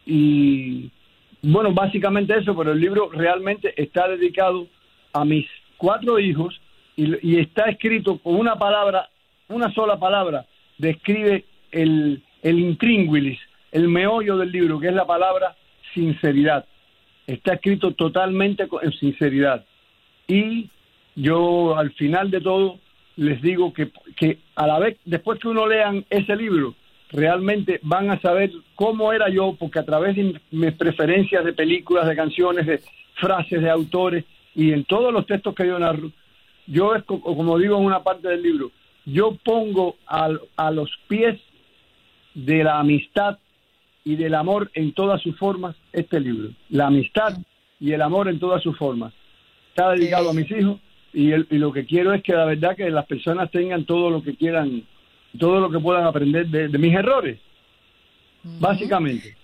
Y 0.06 0.90
bueno, 1.42 1.74
básicamente 1.74 2.38
eso, 2.38 2.56
pero 2.56 2.72
el 2.72 2.80
libro 2.80 3.10
realmente 3.12 3.74
está 3.76 4.08
dedicado 4.08 4.68
a 5.12 5.26
mis 5.26 5.46
cuatro 5.76 6.20
hijos 6.20 6.62
y, 6.96 7.34
y 7.34 7.40
está 7.40 7.66
escrito 7.66 8.18
con 8.20 8.36
una 8.36 8.56
palabra, 8.56 9.10
una 9.50 9.74
sola 9.74 10.00
palabra, 10.00 10.46
describe 10.78 11.44
el, 11.72 12.24
el 12.42 12.60
intríngulis, 12.60 13.40
el 13.74 13.90
meollo 13.90 14.38
del 14.38 14.52
libro, 14.54 14.80
que 14.80 14.88
es 14.88 14.94
la 14.94 15.06
palabra 15.06 15.58
sinceridad. 15.94 16.66
Está 17.26 17.56
escrito 17.56 17.92
totalmente 17.92 18.68
en 18.82 18.94
sinceridad 18.94 19.66
y 20.30 20.70
yo 21.16 21.76
al 21.78 21.92
final 21.92 22.32
de 22.32 22.40
todo 22.40 22.80
les 23.18 23.42
digo 23.42 23.74
que, 23.74 23.92
que 24.16 24.40
a 24.56 24.66
la 24.68 24.80
vez, 24.80 24.98
después 25.04 25.40
que 25.40 25.50
uno 25.50 25.68
lean 25.68 26.06
ese 26.10 26.36
libro, 26.36 26.76
realmente 27.12 27.80
van 27.84 28.12
a 28.12 28.20
saber 28.22 28.52
cómo 28.76 29.12
era 29.12 29.30
yo, 29.30 29.56
porque 29.60 29.80
a 29.80 29.86
través 29.86 30.16
de 30.16 30.40
mis 30.52 30.74
preferencias 30.74 31.44
de 31.44 31.54
películas, 31.54 32.08
de 32.08 32.16
canciones, 32.16 32.66
de 32.66 32.82
frases 33.16 33.62
de 33.62 33.70
autores 33.70 34.24
y 34.56 34.72
en 34.72 34.86
todos 34.86 35.12
los 35.12 35.26
textos 35.26 35.56
que 35.56 35.68
yo 35.68 35.80
narro, 35.80 36.12
yo, 36.68 36.92
como 37.06 37.58
digo 37.58 37.78
en 37.78 37.86
una 37.86 38.04
parte 38.04 38.28
del 38.28 38.44
libro, 38.44 38.72
yo 39.06 39.38
pongo 39.44 39.96
a, 40.06 40.30
a 40.58 40.72
los 40.72 40.90
pies 41.08 41.40
de 42.34 42.64
la 42.64 42.80
amistad 42.80 43.40
y 44.04 44.16
del 44.16 44.36
amor 44.36 44.70
en 44.74 44.94
todas 44.94 45.22
sus 45.22 45.38
formas 45.38 45.76
este 45.92 46.20
libro. 46.20 46.50
La 46.70 46.88
amistad 46.88 47.38
y 47.80 47.94
el 47.94 48.02
amor 48.02 48.28
en 48.28 48.40
todas 48.40 48.62
sus 48.62 48.78
formas 48.78 49.14
está 49.70 49.92
dedicado 49.92 50.30
a 50.30 50.34
mis 50.34 50.50
hijos 50.52 50.80
y, 51.14 51.32
lo 51.58 51.72
que 51.72 51.86
quiero 51.86 52.14
es 52.14 52.24
que 52.24 52.34
la 52.34 52.46
verdad 52.46 52.76
que 52.76 52.90
las 52.90 53.06
personas 53.06 53.50
tengan 53.52 53.86
todo 53.86 54.10
lo 54.10 54.24
que 54.24 54.36
quieran, 54.36 54.84
todo 55.38 55.60
lo 55.60 55.70
que 55.70 55.80
puedan 55.80 56.06
aprender 56.06 56.48
de, 56.48 56.78
mis 56.78 56.94
errores, 56.94 57.40
básicamente. 58.60 59.36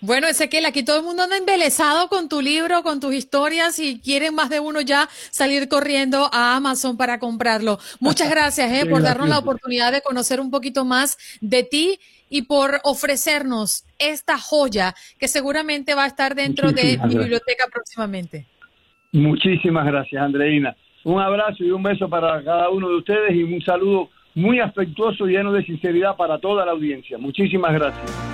Bueno, 0.00 0.26
Ezequiel, 0.26 0.66
aquí 0.66 0.84
todo 0.84 0.98
el 0.98 1.04
mundo 1.04 1.22
anda 1.22 1.36
embelesado 1.36 2.08
con 2.08 2.28
tu 2.28 2.40
libro, 2.40 2.82
con 2.82 2.98
tus 2.98 3.14
historias 3.14 3.78
y 3.78 4.00
quieren 4.00 4.34
más 4.34 4.50
de 4.50 4.58
uno 4.58 4.80
ya 4.80 5.08
salir 5.30 5.68
corriendo 5.68 6.28
a 6.32 6.56
Amazon 6.56 6.96
para 6.96 7.20
comprarlo. 7.20 7.78
Muchas 8.00 8.28
gracias 8.30 8.72
eh, 8.72 8.86
por 8.86 9.02
darnos 9.02 9.28
la 9.28 9.38
oportunidad 9.38 9.92
de 9.92 10.02
conocer 10.02 10.40
un 10.40 10.50
poquito 10.50 10.84
más 10.84 11.16
de 11.40 11.62
ti 11.62 12.00
y 12.28 12.42
por 12.42 12.80
ofrecernos 12.82 13.84
esta 13.96 14.38
joya 14.38 14.92
que 15.18 15.28
seguramente 15.28 15.94
va 15.94 16.02
a 16.02 16.08
estar 16.08 16.34
dentro 16.34 16.72
de 16.72 16.98
mi 17.04 17.14
biblioteca 17.14 17.66
próximamente. 17.72 18.46
Muchísimas 19.12 19.86
gracias, 19.86 20.20
Andreina. 20.20 20.74
Un 21.04 21.20
abrazo 21.20 21.64
y 21.64 21.70
un 21.70 21.82
beso 21.82 22.08
para 22.08 22.42
cada 22.44 22.70
uno 22.70 22.88
de 22.88 22.96
ustedes 22.96 23.34
y 23.34 23.42
un 23.42 23.60
saludo 23.62 24.08
muy 24.34 24.60
afectuoso 24.60 25.28
y 25.28 25.32
lleno 25.32 25.52
de 25.52 25.64
sinceridad 25.64 26.16
para 26.16 26.38
toda 26.38 26.64
la 26.64 26.72
audiencia. 26.72 27.18
Muchísimas 27.18 27.72
gracias. 27.72 28.32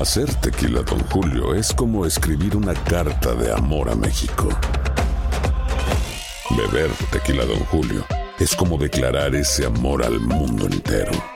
Hacer 0.00 0.32
tequila, 0.40 0.82
don 0.82 1.00
Julio, 1.10 1.54
es 1.54 1.72
como 1.72 2.06
escribir 2.06 2.56
una 2.56 2.74
carta 2.74 3.34
de 3.34 3.52
amor 3.52 3.90
a 3.90 3.94
México. 3.94 4.48
Beber 6.50 6.90
tequila, 7.10 7.44
don 7.44 7.58
Julio, 7.60 8.04
es 8.38 8.54
como 8.54 8.78
declarar 8.78 9.34
ese 9.34 9.66
amor 9.66 10.04
al 10.04 10.20
mundo 10.20 10.66
entero. 10.66 11.35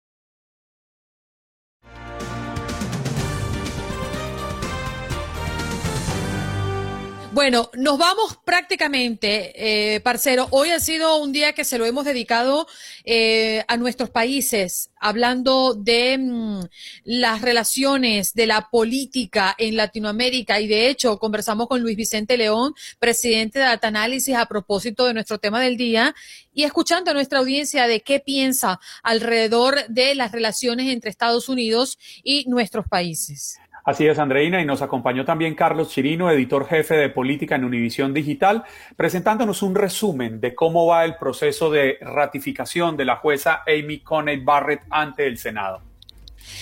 Bueno, 7.33 7.71
nos 7.75 7.97
vamos 7.97 8.37
prácticamente, 8.43 9.95
eh, 9.95 10.01
parcero. 10.01 10.49
Hoy 10.51 10.71
ha 10.71 10.81
sido 10.81 11.15
un 11.15 11.31
día 11.31 11.53
que 11.53 11.63
se 11.63 11.77
lo 11.77 11.85
hemos 11.85 12.03
dedicado 12.03 12.67
eh, 13.05 13.63
a 13.69 13.77
nuestros 13.77 14.09
países, 14.09 14.91
hablando 14.99 15.73
de 15.73 16.17
mm, 16.17 16.59
las 17.05 17.41
relaciones 17.41 18.33
de 18.33 18.47
la 18.47 18.67
política 18.69 19.55
en 19.57 19.77
Latinoamérica. 19.77 20.59
Y 20.59 20.67
de 20.67 20.89
hecho, 20.89 21.19
conversamos 21.19 21.69
con 21.69 21.79
Luis 21.79 21.95
Vicente 21.95 22.35
León, 22.35 22.73
presidente 22.99 23.59
de 23.59 23.79
Análisis, 23.81 24.35
a 24.35 24.45
propósito 24.47 25.05
de 25.05 25.13
nuestro 25.13 25.39
tema 25.39 25.61
del 25.61 25.77
día 25.77 26.13
y 26.53 26.63
escuchando 26.63 27.11
a 27.11 27.13
nuestra 27.13 27.39
audiencia 27.39 27.87
de 27.87 28.01
qué 28.01 28.19
piensa 28.19 28.81
alrededor 29.03 29.87
de 29.87 30.15
las 30.15 30.33
relaciones 30.33 30.91
entre 30.91 31.09
Estados 31.09 31.47
Unidos 31.47 31.97
y 32.25 32.43
nuestros 32.49 32.85
países. 32.89 33.60
Así 33.83 34.05
es, 34.05 34.19
Andreina, 34.19 34.61
y 34.61 34.65
nos 34.65 34.83
acompañó 34.83 35.25
también 35.25 35.55
Carlos 35.55 35.89
Chirino, 35.89 36.29
editor 36.29 36.67
jefe 36.67 36.95
de 36.95 37.09
política 37.09 37.55
en 37.55 37.65
Univisión 37.65 38.13
Digital, 38.13 38.63
presentándonos 38.95 39.63
un 39.63 39.73
resumen 39.73 40.39
de 40.39 40.53
cómo 40.53 40.85
va 40.85 41.03
el 41.03 41.15
proceso 41.15 41.71
de 41.71 41.97
ratificación 41.99 42.95
de 42.95 43.05
la 43.05 43.15
jueza 43.15 43.63
Amy 43.67 43.99
Coney 43.99 44.37
Barrett 44.37 44.83
ante 44.91 45.25
el 45.25 45.39
Senado. 45.39 45.81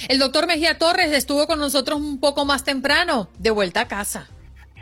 El 0.07 0.19
doctor 0.19 0.47
Mejía 0.47 0.77
Torres 0.77 1.11
estuvo 1.11 1.45
con 1.45 1.59
nosotros 1.59 1.99
un 1.99 2.19
poco 2.19 2.45
más 2.45 2.63
temprano, 2.63 3.29
de 3.37 3.51
vuelta 3.51 3.81
a 3.81 3.87
casa. 3.87 4.29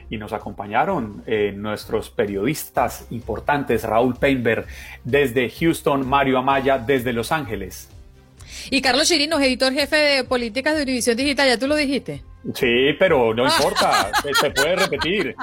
Y 0.09 0.17
nos 0.17 0.31
acompañaron 0.31 1.23
eh, 1.25 1.53
nuestros 1.55 2.09
periodistas 2.09 3.07
importantes, 3.09 3.83
Raúl 3.83 4.15
Peinberg 4.15 4.67
desde 5.03 5.49
Houston, 5.49 6.07
Mario 6.07 6.37
Amaya 6.37 6.77
desde 6.77 7.13
Los 7.13 7.31
Ángeles. 7.31 7.89
Y 8.69 8.81
Carlos 8.81 9.07
Chirinos, 9.07 9.41
editor 9.41 9.73
jefe 9.73 9.95
de 9.95 10.23
políticas 10.23 10.75
de 10.75 10.83
Univisión 10.83 11.17
Digital, 11.17 11.47
¿ya 11.47 11.57
tú 11.57 11.67
lo 11.67 11.75
dijiste? 11.75 12.23
Sí, 12.53 12.93
pero 12.97 13.33
no 13.33 13.45
importa, 13.57 14.11
se 14.39 14.51
puede 14.51 14.75
repetir. 14.75 15.35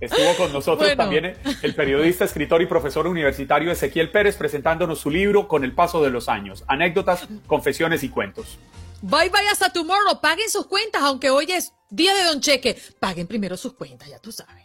Estuvo 0.00 0.36
con 0.36 0.52
nosotros 0.52 0.96
también 0.96 1.36
el 1.62 1.74
periodista, 1.74 2.24
escritor 2.24 2.62
y 2.62 2.66
profesor 2.66 3.06
universitario 3.06 3.72
Ezequiel 3.72 4.10
Pérez 4.10 4.36
presentándonos 4.36 5.00
su 5.00 5.10
libro 5.10 5.48
Con 5.48 5.64
el 5.64 5.72
paso 5.72 6.02
de 6.02 6.10
los 6.10 6.28
años, 6.28 6.64
anécdotas, 6.68 7.26
confesiones 7.46 8.02
y 8.02 8.08
cuentos. 8.08 8.58
Bye 9.02 9.28
bye 9.28 9.48
hasta 9.50 9.70
tomorrow, 9.70 10.20
paguen 10.20 10.48
sus 10.48 10.66
cuentas, 10.66 11.02
aunque 11.02 11.30
hoy 11.30 11.46
es 11.50 11.74
día 11.90 12.14
de 12.14 12.24
Don 12.24 12.40
Cheque, 12.40 12.76
paguen 13.00 13.26
primero 13.26 13.56
sus 13.56 13.74
cuentas, 13.74 14.08
ya 14.08 14.18
tú 14.18 14.32
sabes. 14.32 14.64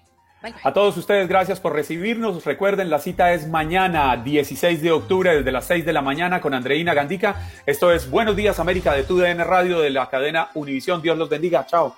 A 0.64 0.74
todos 0.74 0.96
ustedes, 0.96 1.28
gracias 1.28 1.60
por 1.60 1.74
recibirnos. 1.74 2.46
Recuerden, 2.46 2.90
la 2.90 3.00
cita 3.00 3.34
es 3.34 3.48
mañana, 3.48 4.16
16 4.16 4.82
de 4.82 4.92
octubre, 4.92 5.36
desde 5.36 5.52
las 5.52 5.66
6 5.66 5.86
de 5.86 5.92
la 5.92 6.02
mañana, 6.02 6.40
con 6.40 6.54
Andreina 6.54 6.94
Gandica. 6.94 7.36
Esto 7.66 7.92
es 7.92 8.10
Buenos 8.10 8.38
Días 8.38 8.58
América 8.60 8.94
de 8.94 9.04
TUDN 9.04 9.40
Radio 9.40 9.82
de 9.82 9.90
la 9.90 10.10
cadena 10.10 10.50
Univisión. 10.54 11.02
Dios 11.02 11.18
los 11.18 11.28
bendiga. 11.28 11.66
Chao. 11.66 11.96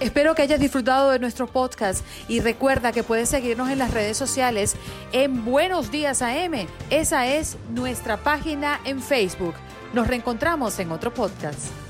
Espero 0.00 0.34
que 0.34 0.42
hayas 0.42 0.58
disfrutado 0.58 1.10
de 1.10 1.18
nuestro 1.20 1.46
podcast 1.46 2.04
y 2.26 2.40
recuerda 2.40 2.90
que 2.90 3.04
puedes 3.04 3.28
seguirnos 3.28 3.70
en 3.70 3.78
las 3.78 3.92
redes 3.94 4.16
sociales 4.16 4.74
en 5.12 5.44
Buenos 5.44 5.92
Días 5.92 6.22
AM. 6.22 6.66
Esa 6.88 7.26
es 7.26 7.56
nuestra 7.72 8.16
página 8.16 8.80
en 8.84 9.00
Facebook. 9.00 9.54
Nos 9.92 10.08
reencontramos 10.08 10.78
en 10.80 10.90
otro 10.90 11.12
podcast. 11.14 11.89